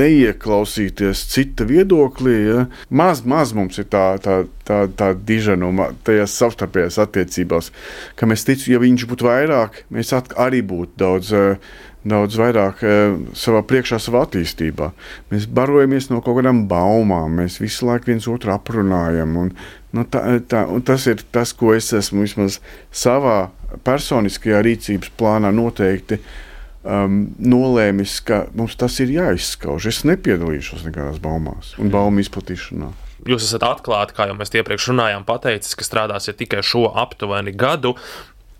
neieklausīties 0.00 1.24
cita 1.32 1.66
viedoklī. 1.68 2.36
Ja. 2.46 2.66
Maz, 2.90 3.24
maz 3.26 3.54
mums 3.56 3.80
ir 3.82 3.88
tā, 3.92 4.06
tā, 4.22 4.42
tā, 4.68 4.84
tā 4.98 5.12
diženuma 5.16 5.92
tajās 6.06 6.36
savstarpējās 6.40 7.00
attiecībās, 7.02 7.72
ka 8.18 8.30
mēs 8.30 8.46
ticam, 8.46 8.76
ja 8.76 8.82
viņš 8.82 9.08
būtu 9.10 9.28
vairāk, 9.28 9.82
mēs 9.94 10.14
arī 10.16 10.62
būtu 10.66 10.98
daudz. 11.02 11.34
Uh, 11.34 11.84
daudz 12.06 12.38
vairāk 12.40 12.82
uh, 12.86 13.18
savā 13.36 13.62
priekšā, 13.66 13.98
savā 14.02 14.24
attīstībā. 14.26 14.90
Mēs 15.32 15.48
barojamies 15.50 16.10
no 16.12 16.22
kaut 16.24 16.40
kādām 16.40 16.64
baumām, 16.70 17.38
mēs 17.40 17.60
visu 17.62 17.88
laiku 17.88 18.12
viens 18.12 18.28
otru 18.30 18.54
aprunājam. 18.54 19.36
Un, 19.42 19.52
nu, 19.96 20.06
tā, 20.10 20.24
tā, 20.48 20.64
un 20.70 20.84
tas 20.86 21.06
ir 21.10 21.22
tas, 21.34 21.54
ko 21.56 21.74
es 21.76 21.92
esmu 21.96 22.26
vismaz 22.26 22.60
savā 22.94 23.48
personiskajā 23.86 24.62
rīcības 24.66 25.14
plānā 25.18 25.50
noteikti 25.54 26.20
um, 26.20 27.24
nolēmis, 27.38 28.20
ka 28.26 28.44
mums 28.56 28.78
tas 28.78 29.00
ir 29.04 29.14
jāizskauž. 29.16 29.90
Es 29.90 30.04
nepiedalīšos 30.08 30.86
nekādās 30.86 31.18
baumās 31.22 31.74
un 31.82 31.92
baumu 31.94 32.22
izplatīšanā 32.24 32.92
jūs 33.26 33.46
esat 33.46 33.64
atklāti, 33.66 34.14
kā 34.16 34.28
jau 34.30 34.36
mēs 34.38 34.54
iepriekš 34.54 34.90
runājām, 34.92 35.26
pateicis, 35.26 35.76
ka 35.78 35.86
strādāsiet 35.86 36.38
tikai 36.40 36.62
šo 36.66 36.86
aptuveni 36.94 37.54
gadu. 37.56 37.96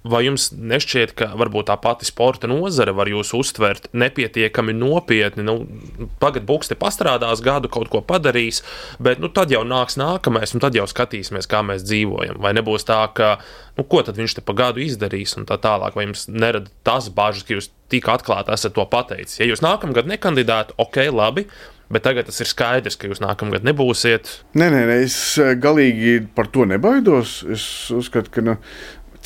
Vai 0.07 0.23
jums 0.27 0.51
nešķiet, 0.55 1.15
ka 1.19 1.31
varbūt 1.39 1.69
tā 1.71 1.77
pati 1.83 2.07
sporta 2.07 2.47
nozare 2.51 2.95
var 2.95 3.11
jūs 3.11 3.33
uztvert 3.37 3.89
nepietiekami 3.97 4.75
nopietni? 4.77 5.45
Nu, 5.47 5.59
Pagaidā 6.23 6.47
Buks 6.47 6.71
te 6.71 6.79
pastrādās, 6.79 7.43
gadu 7.45 7.71
kaut 7.73 7.91
ko 7.93 8.03
padarīs, 8.07 8.63
bet 9.03 9.23
nu, 9.23 9.33
tad 9.33 9.51
jau 9.55 9.65
nāks 9.67 9.99
nākamais, 9.99 10.55
un 10.55 10.63
tad 10.63 10.79
jau 10.79 10.87
skatīsimies, 10.91 11.51
kā 11.51 11.63
mēs 11.67 11.87
dzīvojam. 11.87 12.39
Vai 12.45 12.55
nebūs 12.57 12.87
tā, 12.87 13.01
ka 13.17 13.37
nu, 13.79 13.85
ko 13.85 14.03
tad 14.07 14.21
viņš 14.21 14.39
te 14.39 14.47
pa 14.47 14.57
gadu 14.57 14.85
izdarīs, 14.85 15.37
un 15.41 15.49
tā 15.49 15.59
tālāk, 15.63 15.97
vai 15.99 16.09
jums 16.09 16.29
nerada 16.31 16.71
tas 16.87 17.11
bažas, 17.13 17.47
ka 17.47 17.57
jūs 17.57 17.73
tik 17.93 18.09
atklāti 18.11 18.55
esat 18.55 18.77
to 18.77 18.85
pateicis. 18.91 19.41
Ja 19.41 19.49
jūs 19.49 19.65
nākamgad 19.65 20.09
nekandidētu, 20.11 20.79
ok, 20.83 21.03
labi. 21.15 21.47
Bet 21.87 22.03
tagad 22.03 22.27
tas 22.27 22.41
ir 22.43 22.49
skaidrs, 22.51 22.97
ka 22.99 23.07
jūs 23.07 23.21
nākamgad 23.23 23.63
nebūsiet. 23.67 24.31
Nē, 24.59 24.67
nē, 24.75 24.81
nē 24.89 24.97
es 25.05 25.17
eh, 25.39 25.53
galīgi 25.55 26.19
par 26.35 26.49
to 26.51 26.67
nebaidos. 26.67 27.39
Es 27.55 27.67
uzskatu, 27.95 28.33
ka 28.35 28.43
nu, 28.43 28.57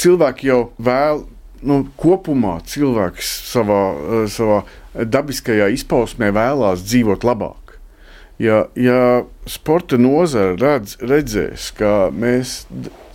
cilvēki 0.01 0.51
jau 0.51 0.63
vēl. 0.81 1.25
Nu, 1.61 1.83
kopumā 2.01 2.55
cilvēks 2.65 3.31
savā, 3.51 3.81
eh, 3.93 4.23
savā 4.33 4.63
dabiskajā 4.97 5.69
izpausmē 5.77 6.31
vēlās 6.33 6.81
dzīvot 6.87 7.27
labāk. 7.29 7.77
Ja, 8.41 8.65
ja 8.75 9.27
sporta 9.45 9.99
nozara 10.01 10.57
redz, 10.57 10.97
redzēs, 11.05 11.69
ka 11.77 12.09
mēs 12.09 12.63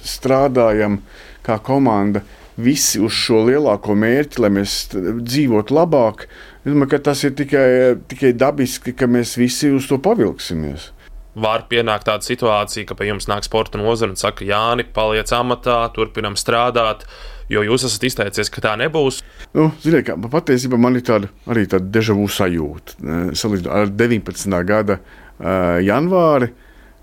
strādājam 0.05 0.99
kā 1.41 1.57
komanda 1.57 2.21
visi 2.61 3.01
uz 3.01 3.17
šo 3.17 3.41
lielāko 3.47 3.97
mērķi, 3.97 4.43
lai 4.45 4.51
mēs 4.53 4.75
dzīvotu 4.93 5.73
labāk, 5.73 6.27
es 6.61 6.69
domāju, 6.69 6.91
ka 6.93 6.99
tas 7.09 7.23
ir 7.25 7.33
tikai, 7.33 7.97
tikai 8.13 8.35
dabiski, 8.37 8.93
ka 8.93 9.09
mēs 9.09 9.33
visi 9.41 9.73
uz 9.73 9.89
to 9.89 9.97
pavilksimies 9.97 10.91
var 11.35 11.65
pienākt 11.69 12.07
tāda 12.07 12.25
situācija, 12.25 12.87
ka 12.87 12.97
pie 12.97 13.09
jums 13.09 13.27
nāk 13.31 13.45
sporta 13.47 13.79
nozara 13.79 14.13
un 14.13 14.19
saka, 14.19 14.45
Jāni, 14.47 14.87
paliec 14.95 15.31
amatā, 15.35 15.81
turpinam 15.95 16.37
strādāt, 16.39 17.03
jo 17.51 17.63
jūs 17.65 17.85
esat 17.89 18.07
izteicies, 18.09 18.51
ka 18.53 18.63
tā 18.63 18.75
nebūs. 18.79 19.21
Nu, 19.55 19.69
ziniet, 19.83 20.07
kā, 20.07 20.17
patiesībā 20.17 20.79
man 20.81 20.97
ir 20.97 21.05
tāda 21.07 21.31
arī 21.51 21.67
tāda 21.71 21.91
dežavu 21.97 22.27
sajūta. 22.31 22.97
Eh, 22.99 23.25
salīdzinot 23.37 23.73
ar 23.75 23.91
19. 23.91 24.61
gada 24.67 24.99
uh, 24.99 25.77
janvāri, 25.83 26.51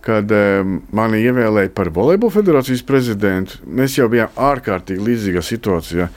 kad 0.03 0.33
um, 0.35 0.79
mani 0.95 1.21
ievēlēja 1.23 1.71
par 1.77 1.93
volejbola 1.95 2.35
federācijas 2.35 2.83
prezidentu. 2.87 3.61
Mēs 3.67 3.97
jau 3.99 4.09
bijām 4.11 4.33
ārkārtīgi 4.51 5.05
līdzīgā 5.07 5.43
situācijā. 5.47 6.09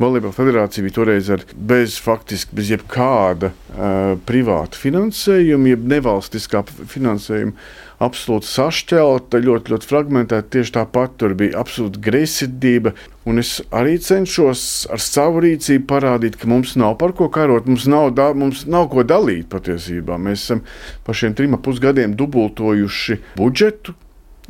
Volejbola 0.00 0.36
federācija 0.36 0.84
bija 0.86 0.96
toreiz 0.96 1.28
ar 1.32 1.44
bez, 1.54 1.98
faktiski, 2.02 2.56
bez 2.56 2.72
jebkāda 2.72 3.52
uh, 3.52 4.14
privāta 4.28 4.80
finansējuma, 4.80 5.74
jeb 5.74 5.84
nevalstiskā 5.92 6.64
finansējuma 6.94 7.84
absolūti 8.02 8.48
sašķelta, 8.50 9.40
ļoti, 9.40 9.72
ļoti 9.72 9.88
fragmentēta. 9.88 10.48
Tieši 10.52 10.74
tāpat 10.76 11.16
tur 11.20 11.34
bija 11.38 11.60
absolūta 11.62 12.00
greizsirdība. 12.04 12.92
Un 13.26 13.40
es 13.42 13.56
arī 13.74 13.96
cenšos 14.02 14.86
ar 14.92 15.02
savu 15.02 15.42
rīcību 15.44 15.86
parādīt, 15.90 16.36
ka 16.40 16.48
mums 16.50 16.76
nav 16.78 16.98
par 17.00 17.14
ko 17.16 17.30
karot, 17.32 17.68
mums 17.70 17.88
nav, 17.90 18.12
da, 18.16 18.30
mums 18.36 18.66
nav 18.70 18.90
ko 18.92 19.06
dalīt 19.06 19.48
patiesībā. 19.52 20.18
Mēs 20.20 20.44
esam 20.44 20.64
par 21.06 21.18
šiem 21.18 21.36
trim 21.38 21.56
pusgadiem 21.62 22.16
dubultojuši 22.18 23.20
budžetu. 23.38 23.96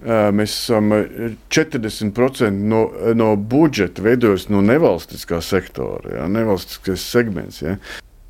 Mēs 0.07 0.53
esam 0.59 0.91
40% 0.93 2.51
no, 2.53 2.83
no 3.17 3.31
budžeta 3.41 4.05
veidojas 4.05 4.51
no 4.53 4.61
nevalstiskā 4.61 5.39
sektora, 5.41 6.19
ja, 6.19 6.27
nevalstiskais 6.29 7.07
segments. 7.15 7.63
Ja. 7.65 7.79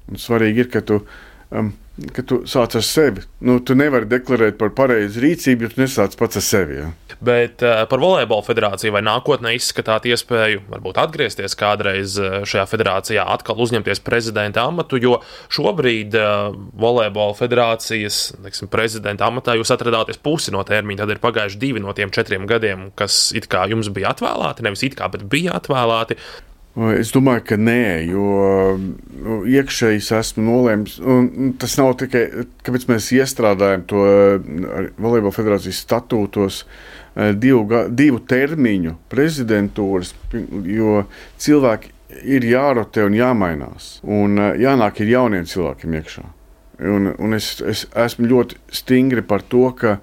Un 0.06 0.22
svarīgi 0.22 0.62
ir, 0.62 0.70
ka 0.70 0.84
tu 0.86 1.00
um, 1.50 1.72
ka 2.12 2.22
tu 2.26 2.42
sāc 2.48 2.76
ar 2.76 2.84
sevi. 2.84 3.24
Nu, 3.44 3.56
tu 3.64 3.76
nevari 3.78 4.08
deklarēt 4.10 4.58
par 4.60 4.72
pareizu 4.76 5.22
rīcību, 5.22 5.64
ja 5.64 5.72
tu 5.72 5.80
nesāc 5.80 6.16
pats 6.18 6.40
ar 6.40 6.44
sevi. 6.44 6.78
Ja? 6.80 6.90
Bet 7.24 7.62
uh, 7.64 7.84
par 7.88 8.02
volejbola 8.02 8.44
federāciju 8.44 8.92
vai 8.92 9.02
nākotnē 9.06 9.54
izskatāt 9.56 10.04
iespēju 10.10 10.66
varbūt 10.68 11.00
atgriezties 11.00 11.56
kādreiz 11.56 12.18
eh, 12.20 12.34
šajā 12.48 12.66
federācijā, 12.68 13.24
atkal 13.36 13.62
uzņemties 13.64 14.02
prezidenta 14.04 14.66
amatu, 14.68 15.00
jo 15.00 15.16
šobrīd 15.52 16.16
uh, 16.20 16.50
volejbola 16.76 17.36
federācijas 17.38 18.20
teiksim, 18.44 18.68
prezidenta 18.72 19.30
amatā 19.30 19.56
jūs 19.56 19.72
atradāties 19.72 20.20
pusi 20.20 20.52
no 20.52 20.64
termiņa. 20.66 21.04
Tad 21.04 21.14
ir 21.14 21.22
pagājuši 21.22 21.62
divi 21.62 21.84
no 21.84 21.96
tiem 21.96 22.12
četriem 22.12 22.44
gadiem, 22.50 22.90
kas 22.98 23.30
it 23.36 23.48
kā 23.52 23.64
jums 23.70 23.88
bija 23.94 24.12
atvēlēti, 24.12 24.66
nevis 24.66 24.84
it 24.84 24.98
kā, 24.98 25.08
bet 25.12 25.24
bija 25.32 25.56
atvēlēti. 25.56 26.20
Es 26.76 27.08
domāju, 27.14 27.40
ka 27.48 27.56
nē, 27.56 28.04
jo 28.04 28.24
nu, 28.76 29.38
iekšēji 29.48 30.02
esmu 30.18 30.44
nolēmis. 30.44 30.98
Tas 31.62 31.76
nav 31.80 31.94
tikai 32.02 32.26
kāpēc 32.66 32.84
mēs 32.90 33.08
iestrādājam 33.16 33.86
to 33.88 34.02
Volejbola 35.00 35.32
federācijas 35.32 35.80
statūtos 35.86 36.60
divu, 37.40 37.64
divu 37.96 38.20
termiņu 38.28 38.92
prezidentūras, 39.08 40.12
jo 40.68 41.06
cilvēki 41.40 41.94
ir 42.36 42.44
jārotē 42.52 43.08
un 43.08 43.16
jāmainās. 43.16 43.90
Un 44.04 44.36
jānāk 44.60 45.00
ir 45.00 45.16
jauniem 45.16 45.48
cilvēkiem 45.48 45.96
iekšā. 46.02 46.28
Un, 46.76 47.08
un 47.16 47.32
es, 47.32 47.54
es 47.64 47.86
esmu 47.96 48.28
ļoti 48.28 48.58
stingri 48.68 49.22
par 49.24 49.40
to, 49.48 49.70
ka 49.78 49.94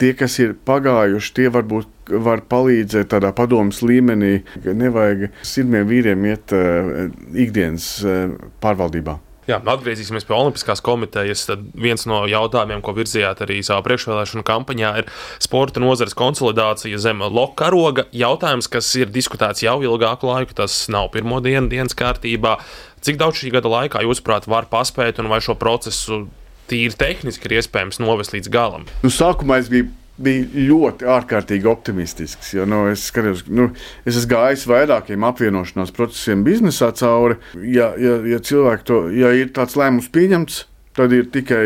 tie, 0.00 0.10
kas 0.18 0.38
ir 0.42 0.56
pagājuši, 0.66 1.34
tie 1.36 1.46
varbūt 1.54 1.94
var 2.24 2.42
palīdzēt 2.48 3.12
tādā 3.12 3.30
padomus 3.36 3.82
līmenī, 3.84 4.40
ka 4.64 4.74
nevajag 4.76 5.28
sirmiem 5.46 5.88
vīriem 5.88 6.28
iet 6.30 6.54
uh, 6.56 7.08
ikdienas 7.36 7.90
uh, 8.04 8.36
pārvaldībā. 8.62 9.18
Jā, 9.48 9.56
atgriezīsimies 9.64 10.26
pie 10.28 10.34
Olimpiskās 10.36 10.82
komitejas. 10.84 11.46
Tad 11.48 11.62
viens 11.80 12.02
no 12.08 12.18
jautājumiem, 12.28 12.82
ko 12.84 12.92
virzījāt 12.98 13.40
arī 13.46 13.62
savā 13.64 13.80
priekšvēlēšanu 13.86 14.44
kampaņā, 14.44 14.90
ir 15.00 15.08
sporta 15.40 15.80
nozares 15.80 16.12
konsolidācija 16.18 17.00
zem 17.00 17.24
loka 17.24 17.62
karoga. 17.64 18.04
Jautājums, 18.12 18.68
kas 18.68 18.90
ir 19.00 19.08
diskutēts 19.08 19.64
jau 19.64 19.78
ilgāku 19.80 20.28
laiku, 20.28 20.52
tas 20.58 20.76
nav 20.92 21.08
pirmo 21.16 21.40
dienu 21.40 21.72
dienas 21.72 21.96
kārtībā. 21.96 22.58
Cik 23.04 23.20
daudz 23.20 23.40
šī 23.40 23.52
gada 23.54 23.70
laikā, 23.72 24.02
jūsuprāt, 24.06 24.48
var 24.50 24.68
paspēt 24.70 25.20
un 25.22 25.30
vai 25.30 25.40
šo 25.44 25.56
procesu 25.58 26.26
tīri 26.68 26.96
tehniski 26.98 27.48
ir 27.48 27.58
iespējams 27.60 28.00
novest 28.02 28.34
līdz 28.34 28.50
galam? 28.52 28.86
Nu, 29.04 29.12
sākumā 29.12 29.62
es 29.62 29.72
biju 29.72 29.88
bija 30.18 30.66
ļoti 30.68 31.06
ārkārtīgi 31.08 31.68
optimistisks. 31.70 32.52
Jo, 32.56 32.66
nu, 32.68 32.82
es, 32.90 33.06
skatos, 33.10 33.44
nu, 33.46 33.68
es 34.02 34.16
esmu 34.16 34.32
gājis 34.34 34.66
vairākiem 34.68 35.26
apvienošanās 35.28 35.94
procesiem 35.94 36.42
biznesā 36.46 36.90
cauri. 36.98 37.38
Ja, 37.62 37.92
ja, 38.00 38.18
ja 38.26 38.40
cilvēki 38.42 38.88
to, 38.88 38.98
ja 39.14 39.30
ir 39.38 39.52
tāds 39.54 39.78
lēmums 39.78 40.10
pieņemts, 40.14 40.64
tad 40.98 41.14
ir 41.14 41.30
tikai 41.34 41.62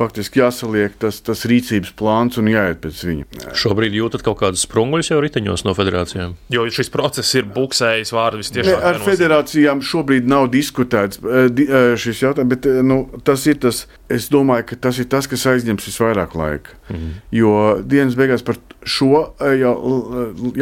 faktiski 0.00 0.40
jāsaliek 0.40 0.94
tas, 1.00 1.20
tas 1.24 1.44
rīcības 1.48 1.92
plāns 1.98 2.38
un 2.40 2.48
jāiet 2.50 2.80
pēc 2.82 3.00
viņa. 3.04 3.26
Šobrīd 3.60 3.96
jūtat 3.98 4.24
kaut 4.24 4.38
kādus 4.40 4.64
sprunguļus 4.64 5.12
jau 5.12 5.20
riteņos 5.20 5.64
no 5.66 5.74
federācijām? 5.76 6.36
Jo 6.52 6.64
šis 6.72 6.92
process 6.92 7.36
ir 7.36 7.48
buksējis 7.52 8.14
vārdu 8.16 8.40
visciešāk. 8.40 8.86
Ar 8.90 9.00
federācijām 9.04 9.82
šobrīd 9.84 10.28
nav 10.30 10.48
diskutēts 10.54 11.20
eh, 11.20 11.48
eh, 11.50 11.78
šis 12.00 12.24
jautājums, 12.24 12.52
bet 12.54 12.70
eh, 12.70 12.80
nu, 12.86 13.02
tas 13.26 13.44
ir 13.50 13.60
tas, 13.62 13.84
es 14.12 14.30
domāju, 14.32 14.70
ka 14.72 14.80
tas 14.88 15.02
ir 15.02 15.10
tas, 15.12 15.28
kas 15.30 15.46
aizņems 15.52 15.90
visvairāk 15.90 16.36
laika. 16.38 16.78
Mhm. 16.88 17.12
Jo 17.36 17.52
dienas 17.84 18.16
beigās 18.18 18.46
par 18.46 18.60
šo 18.88 19.26
jā, 19.40 19.74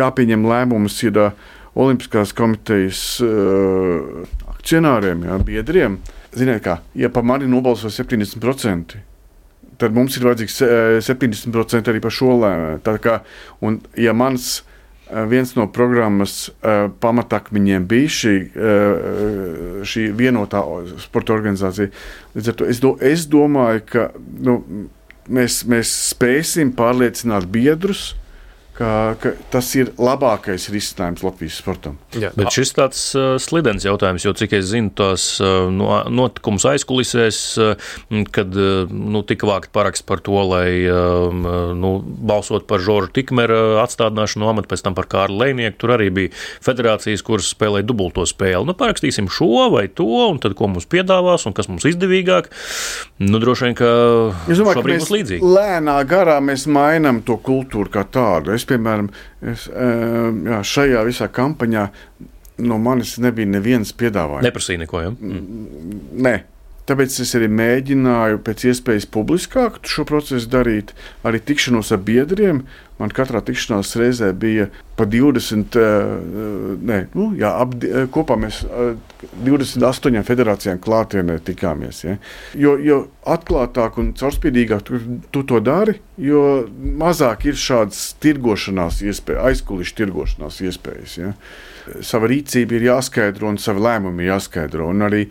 jāpieņem 0.03 0.51
lēmums 0.51 0.99
ir 1.07 1.23
Olimpiskās 1.79 2.33
komitejas 2.35 3.01
uh, 3.23 4.25
akcionāriem, 4.51 5.21
jā, 5.29 5.37
biedriem. 5.47 5.99
Ziniet, 6.35 6.65
kā, 6.65 6.81
ja 6.99 7.09
par 7.13 7.23
mani 7.23 7.47
nobalso 7.47 7.91
70%, 7.93 8.99
tad 9.79 9.95
mums 9.97 10.17
ir 10.19 10.27
vajadzīgs 10.27 10.59
70% 11.07 11.79
eh, 11.79 11.93
arī 11.93 12.03
par 12.05 12.15
šo 12.15 12.35
lēmumu. 12.43 13.15
Un, 13.65 13.81
ja 13.99 14.15
mans 14.17 14.51
eh, 14.59 15.25
viens 15.31 15.55
no 15.57 15.69
programmas 15.73 16.51
uh, 16.51 16.89
pamatakmeņiem 17.03 17.89
bija 17.89 18.15
šī, 18.19 18.37
uh, 18.53 19.83
šī 19.89 20.09
vienotā 20.19 20.63
sporta 21.03 21.37
organizācija. 21.37 21.93
Līdz 22.37 22.53
ar 22.53 22.61
to 22.61 22.71
es, 22.71 22.83
do, 22.85 22.95
es 23.01 23.27
domāju, 23.31 23.85
ka 23.93 24.09
nu, 24.19 24.61
mēs, 25.31 25.63
mēs 25.71 25.93
spēsim 26.13 26.75
pārliecināt 26.77 27.49
biedrus, 27.53 28.13
uh, 28.13 28.28
ka, 28.79 28.91
ka 29.21 29.33
tas 29.53 29.69
ir 29.79 29.91
labākais 29.99 30.69
risinājums 30.73 31.25
Latvijas 31.27 31.59
sportam. 31.59 31.99
Jā, 32.19 32.31
bet 32.39 32.55
šis 32.55 32.73
tāds 32.77 33.01
uh, 33.19 33.35
slidens 33.43 33.87
jautājums, 33.87 34.25
jo 34.27 34.35
cik 34.39 34.55
es 34.59 34.69
zinu, 34.71 34.93
tos 34.97 35.25
uh, 35.43 35.67
no, 35.73 35.91
notikumus 36.13 36.67
aizkulisēs, 36.71 37.41
uh, 37.63 37.89
kad 38.35 38.55
uh, 38.55 38.87
nu, 38.89 39.25
tika 39.27 39.49
vākt 39.51 39.73
paraksts 39.75 40.07
par 40.07 40.23
to, 40.25 40.37
lai 40.47 40.71
uh, 40.87 41.35
nu, 41.75 41.93
balsot 42.05 42.69
par 42.71 42.83
Žoržu 42.85 43.13
Tikmera 43.19 43.83
atstādināšanu 43.83 44.45
no 44.45 44.53
amata, 44.53 44.71
pēc 44.71 44.85
tam 44.87 44.97
par 44.99 45.09
Kārlu 45.11 45.41
Lēnieku. 45.43 45.79
Tur 45.83 45.97
arī 45.97 46.09
bija 46.15 46.33
federācijas, 46.65 47.25
kuras 47.27 47.51
spēlēja 47.55 47.87
dubulto 47.89 48.27
spēli. 48.29 48.67
Nu, 48.69 48.77
parakstīsim 48.79 49.31
šo 49.33 49.69
vai 49.75 49.87
to, 49.91 50.07
un 50.29 50.39
tad 50.43 50.55
ko 50.59 50.71
mums 50.71 50.87
piedāvās 50.91 51.49
un 51.49 51.57
kas 51.57 51.71
mums 51.71 51.87
izdevīgāk. 51.89 52.51
Nu, 53.25 53.43
droši 53.43 53.69
vien, 53.69 53.79
ka 53.79 53.91
es 54.47 54.61
domāju, 54.61 54.83
ka 54.83 54.93
mēs 54.93 55.11
līdzīgi. 55.13 55.43
lēnā 55.43 55.99
garā 56.09 56.39
mēs 56.45 56.69
mainām 56.71 57.23
to 57.27 57.39
kultūru 57.43 57.91
kā 57.93 58.05
tādu. 58.07 58.55
Es 58.55 58.68
piemēram, 58.69 59.11
es, 59.53 59.69
jā, 59.69 60.61
šajā 60.73 61.05
visā 61.09 61.31
kampaņā 61.33 61.89
no 62.69 62.79
manis 62.83 63.17
nebija 63.23 63.49
nevienas 63.51 63.93
piedāvājuma. 63.97 64.45
Neprasīja 64.47 64.85
neko, 64.85 65.03
ja? 65.05 65.13
Mm. 65.15 65.99
Nē. 66.27 66.35
Tāpēc 66.89 67.19
es 67.21 67.35
arī 67.37 67.51
mēģināju 67.53 68.39
pēc 68.47 68.63
iespējas 68.71 69.07
publiskāk 69.13 69.83
šo 69.85 70.07
procesu 70.09 70.49
darīt, 70.49 70.95
arī 71.27 71.41
tikšanos 71.45 71.93
ar 71.93 72.01
biedriem. 72.07 72.63
Man 72.99 73.13
katrā 73.15 73.43
tikšanās 73.45 73.93
reizē 74.01 74.31
bija 74.35 74.71
pa 74.97 75.05
20, 75.07 75.77
ne, 76.89 76.97
nu, 77.13 77.27
jā, 77.39 77.51
ap, 77.63 77.77
kopā 78.15 78.39
mēs 78.41 78.63
28 79.45 80.25
federācijām 80.27 80.81
klātienē 80.83 81.37
tikāmies. 81.47 82.01
Ja. 82.07 82.17
Jo, 82.59 82.73
jo 82.83 82.99
atklātāk 83.29 84.01
un 84.01 84.15
caurspīdīgāk 84.19 84.83
tu, 84.89 85.03
tu 85.35 85.45
to 85.47 85.61
dari, 85.63 85.99
jo 86.19 86.43
mazāk 86.73 87.47
ir 87.53 87.61
šādas 87.61 88.15
tirgošanās 88.25 89.03
iespējas, 89.05 89.45
aizkulisku 89.53 90.01
tirgošanās 90.01 90.63
iespējas. 90.65 91.19
Ja. 91.21 91.35
Sava 92.05 92.33
rīcība 92.33 92.81
ir 92.81 92.89
jāskaidro 92.89 93.53
un 93.53 93.61
savi 93.63 93.85
lēmumi 93.85 94.27
jāskaidro. 94.27 94.91
Un 94.91 95.07
arī 95.07 95.23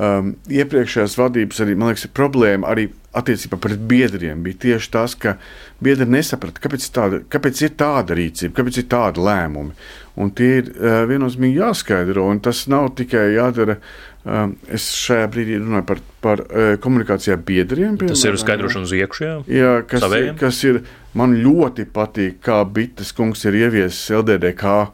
um, 0.00 0.34
iepriekšējās 0.50 1.16
vadības 1.20 1.62
arī, 1.64 1.76
liekas, 1.78 2.08
problēma 2.16 2.70
arī 2.72 2.88
attiecībā 3.16 3.58
pret 3.60 3.80
biedriem 3.90 4.44
bija 4.44 4.60
tieši 4.64 4.92
tas, 4.94 5.16
ka 5.18 5.34
biedri 5.82 6.06
nesaprata, 6.10 6.62
kāpēc, 6.62 6.86
tāda, 6.94 7.22
kāpēc 7.30 7.64
ir 7.66 7.74
tāda 7.80 8.16
rīcība, 8.18 8.54
kāpēc 8.60 8.82
ir 8.82 8.86
tāda 8.92 9.24
lēmuma. 9.26 9.74
Un 10.20 10.30
tie 10.36 10.50
ir 10.60 10.70
uh, 10.74 11.02
viennozīmīgi 11.10 11.60
jāskaidro, 11.60 12.28
un 12.30 12.40
tas 12.44 12.66
nav 12.70 12.92
tikai 12.98 13.30
jādara. 13.36 13.80
Um, 14.20 14.50
es 14.68 14.84
šajā 15.00 15.30
brīdī 15.32 15.54
runāju 15.56 15.86
par, 15.88 16.00
par 16.20 16.42
uh, 16.44 16.74
komunikācijā 16.84 17.38
biedriem. 17.40 17.94
Piemēram, 17.96 18.12
tas 18.12 18.24
ir 18.28 18.36
skaidrošana 18.42 18.84
uz 18.84 18.92
iekšā. 18.98 19.30
Jā, 19.48 19.70
kas, 19.88 20.04
savējiem. 20.04 20.34
kas 20.42 20.58
ir 20.68 20.82
man 21.16 21.38
ļoti 21.40 21.86
patīk, 21.88 22.36
kā 22.44 22.60
Bites 22.68 23.14
kungs 23.16 23.46
ir 23.48 23.56
ieviesis 23.62 24.12
LDDK 24.20 24.90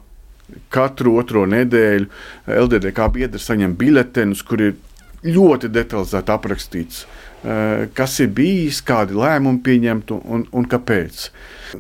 katru 0.71 1.17
otro 1.19 1.43
nedēļu 1.51 2.07
LDDK 2.55 3.09
biedri 3.17 3.43
saņem 3.43 3.75
biļetenus, 3.81 4.45
kur 4.47 4.63
ir 4.63 4.77
ļoti 5.27 5.71
detalizēti 5.73 6.33
aprakstīts, 6.35 7.03
eh, 7.43 7.87
kas 7.97 8.19
ir 8.23 8.31
bijis, 8.37 8.83
kādi 8.87 9.17
lēmumi 9.19 9.63
pieņemti 9.67 10.21
un, 10.25 10.47
un 10.53 10.69
kāpēc. 10.71 11.29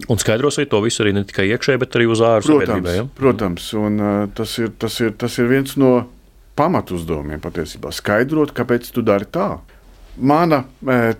Un 0.08 0.20
skaidros 0.20 0.58
arī 0.58 0.68
to 0.70 0.82
visu 0.84 1.04
arī 1.04 1.14
ne 1.16 1.24
tikai 1.26 1.48
iekšēji, 1.54 1.82
bet 1.82 1.96
arī 1.98 2.08
uz 2.10 2.22
ārpusi. 2.24 2.58
Protams, 2.66 2.92
ja? 2.96 3.06
protams 3.16 3.70
un, 3.78 4.00
uh, 4.00 4.26
tas, 4.34 4.58
ir, 4.58 4.74
tas, 4.78 4.98
ir, 5.00 5.14
tas 5.18 5.38
ir 5.38 5.50
viens 5.50 5.76
no 5.80 5.92
pamatuzdevumiem 6.56 7.40
patiesībā. 7.44 7.92
Skaidrot, 7.92 8.54
kāpēc 8.56 8.88
tu 8.92 9.04
dari 9.04 9.28
tā. 9.28 9.56
Mana 10.16 10.64
eh, 10.88 11.12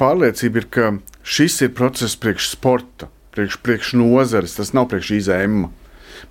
pārliecība 0.00 0.62
ir, 0.62 0.68
ka 0.72 0.92
šis 1.22 1.60
ir 1.66 1.74
process 1.76 2.16
priekš 2.16 2.54
sporta, 2.54 3.10
priekš, 3.36 3.60
priekš 3.60 3.94
nozares, 4.00 4.56
tas 4.56 4.72
nav 4.76 4.88
priekš 4.90 5.12
izēma. 5.18 5.68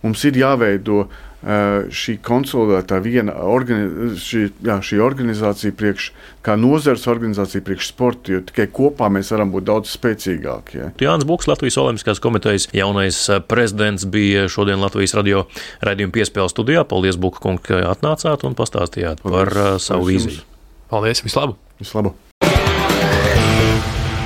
Mums 0.01 0.21
ir 0.25 0.37
jāveido 0.37 1.03
uh, 1.05 1.28
šī 1.39 2.17
konsolidētā 2.25 2.99
viena 3.03 3.31
organi 3.47 4.11
šī, 4.19 4.41
jā, 4.65 4.75
šī 4.83 4.99
organizācija, 5.03 5.71
priekš, 5.79 6.09
kā 6.43 6.57
nozares 6.59 7.07
organizācija 7.07 7.63
priekš 7.63 7.91
sporta, 7.93 8.33
jo 8.35 8.41
tikai 8.49 8.67
kopā 8.75 9.07
mēs 9.13 9.31
varam 9.31 9.53
būt 9.53 9.69
daudz 9.69 9.93
spēcīgāki. 9.95 10.81
Ja. 10.81 10.91
Jānis 10.99 11.27
Buks, 11.29 11.47
Latvijas 11.47 11.79
Olimpiskās 11.79 12.19
komitejas 12.23 12.67
jaunais 12.75 13.21
prezidents, 13.47 14.03
bija 14.03 14.49
šodien 14.51 14.83
Latvijas 14.83 15.15
radio 15.15 15.45
raidījuma 15.85 16.17
piespēles 16.19 16.55
studijā. 16.55 16.83
Paldies, 16.89 17.19
Buka 17.19 17.43
kungs, 17.43 17.63
ka 17.67 17.85
atnācāt 17.93 18.43
un 18.43 18.57
pastāstījāt 18.59 19.23
Paldies. 19.23 19.37
par 19.39 19.55
uh, 19.55 19.75
savu 19.79 20.11
vīziju. 20.11 20.43
Paldies, 20.91 21.23
vislabāk! 21.23 21.55
Vislabāk! 21.79 22.25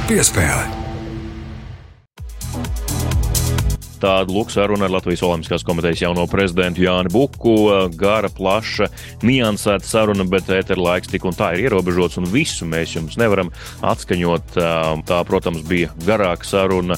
Piespēle! 0.09 0.82
Tāda 4.03 4.33
lūk 4.33 4.51
saruna 4.51 4.87
ar 4.87 4.93
Latvijas 4.97 5.23
Olimpiskās 5.23 5.63
komitejas 5.65 6.03
jauno 6.03 6.25
prezidentu 6.27 6.83
Jāni 6.83 7.11
Buku. 7.13 7.55
Gara, 7.99 8.29
plaša, 8.33 8.89
niansēta 9.23 9.87
saruna, 9.87 10.25
bet 10.27 10.51
ētera 10.51 10.83
laiks 10.83 11.11
tik 11.11 11.23
un 11.29 11.37
tā 11.37 11.53
ir 11.55 11.69
ierobežots, 11.69 12.19
un 12.19 12.27
visu 12.31 12.67
mēs 12.69 12.97
jums 12.97 13.17
nevaram 13.21 13.51
atskaņot. 13.85 14.57
Tā, 15.07 15.19
protams, 15.27 15.63
bija 15.67 15.93
garāka 16.03 16.47
saruna 16.47 16.97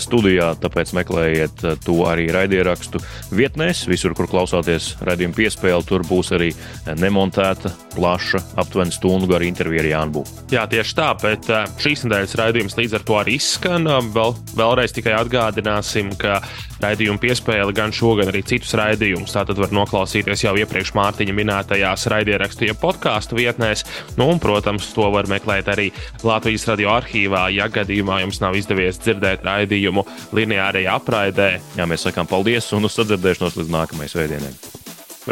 studijā, 0.00 0.52
tāpēc 0.62 0.94
meklējiet 0.96 1.64
to 1.84 1.98
arī 2.08 2.28
raidierakstu 2.34 3.02
vietnēs, 3.36 3.84
visur, 3.90 4.16
kur 4.16 4.30
klausāties 4.30 4.94
raidījumu 5.06 5.36
piespēli. 5.36 5.86
Tur 5.86 6.06
būs 6.08 6.32
arī 6.36 6.52
nemontēta, 6.98 7.72
plaša, 7.96 8.42
aptuveni 8.62 8.94
stundu 8.94 9.28
gara 9.30 9.46
intervija 9.46 9.84
ar 9.84 9.90
Jānu 9.92 10.16
Buku. 10.18 10.46
Jā, 10.54 10.64
tieši 10.70 10.96
tā, 10.96 11.12
bet 11.20 11.50
šīs 11.82 12.06
nedēļas 12.06 12.38
raidījums 12.40 12.78
līdz 12.80 12.98
ar 12.98 13.06
to 13.06 13.20
arī 13.20 13.36
izskan. 13.40 13.88
Vēl, 14.16 14.36
vēlreiz 14.56 14.94
tikai 14.96 15.16
atgādināsim, 15.18 16.14
ka 16.20 16.40
raidījumu 16.82 17.20
piespēle 17.22 17.74
gan 17.76 17.94
šo, 17.94 18.14
gan 18.18 18.30
arī 18.32 18.42
citus 18.46 18.74
raidījumus. 18.78 19.34
Tātad 19.36 19.60
var 19.60 19.72
noklausīties 19.74 20.44
jau 20.46 20.54
iepriekš 20.60 20.94
Mārtiņa 20.96 21.36
minētajās 21.36 22.06
raidierakstu, 22.12 22.68
jeb 22.68 22.80
podkāstu 22.82 23.38
vietnēs. 23.40 23.84
Nu, 24.20 24.30
un, 24.32 24.40
protams, 24.42 24.88
to 24.96 25.08
var 25.14 25.28
meklēt 25.30 25.70
arī 25.72 25.90
Latvijas 26.26 26.66
radio 26.70 26.92
arhīvā, 26.96 27.46
ja 27.54 27.68
gadījumā 27.72 28.22
jums 28.24 28.42
nav 28.44 28.58
izdevies 28.58 29.00
dzirdēt 29.02 29.46
raidījumu 29.46 30.06
lineārajā 30.36 30.98
apraidē. 31.00 31.50
Jā, 31.78 31.88
mēs 31.88 32.06
sakām 32.08 32.28
paldies 32.30 32.72
un 32.76 32.88
uz 32.88 32.98
sadzirdēšanos 32.98 33.60
līdz 33.60 33.74
nākamajai 33.78 34.14
svētdienai. 34.16 34.54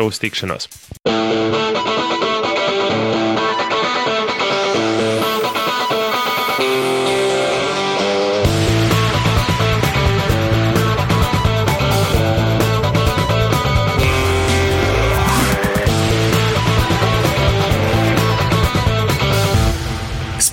Uz 0.05 0.19
tikšanos! 0.19 0.67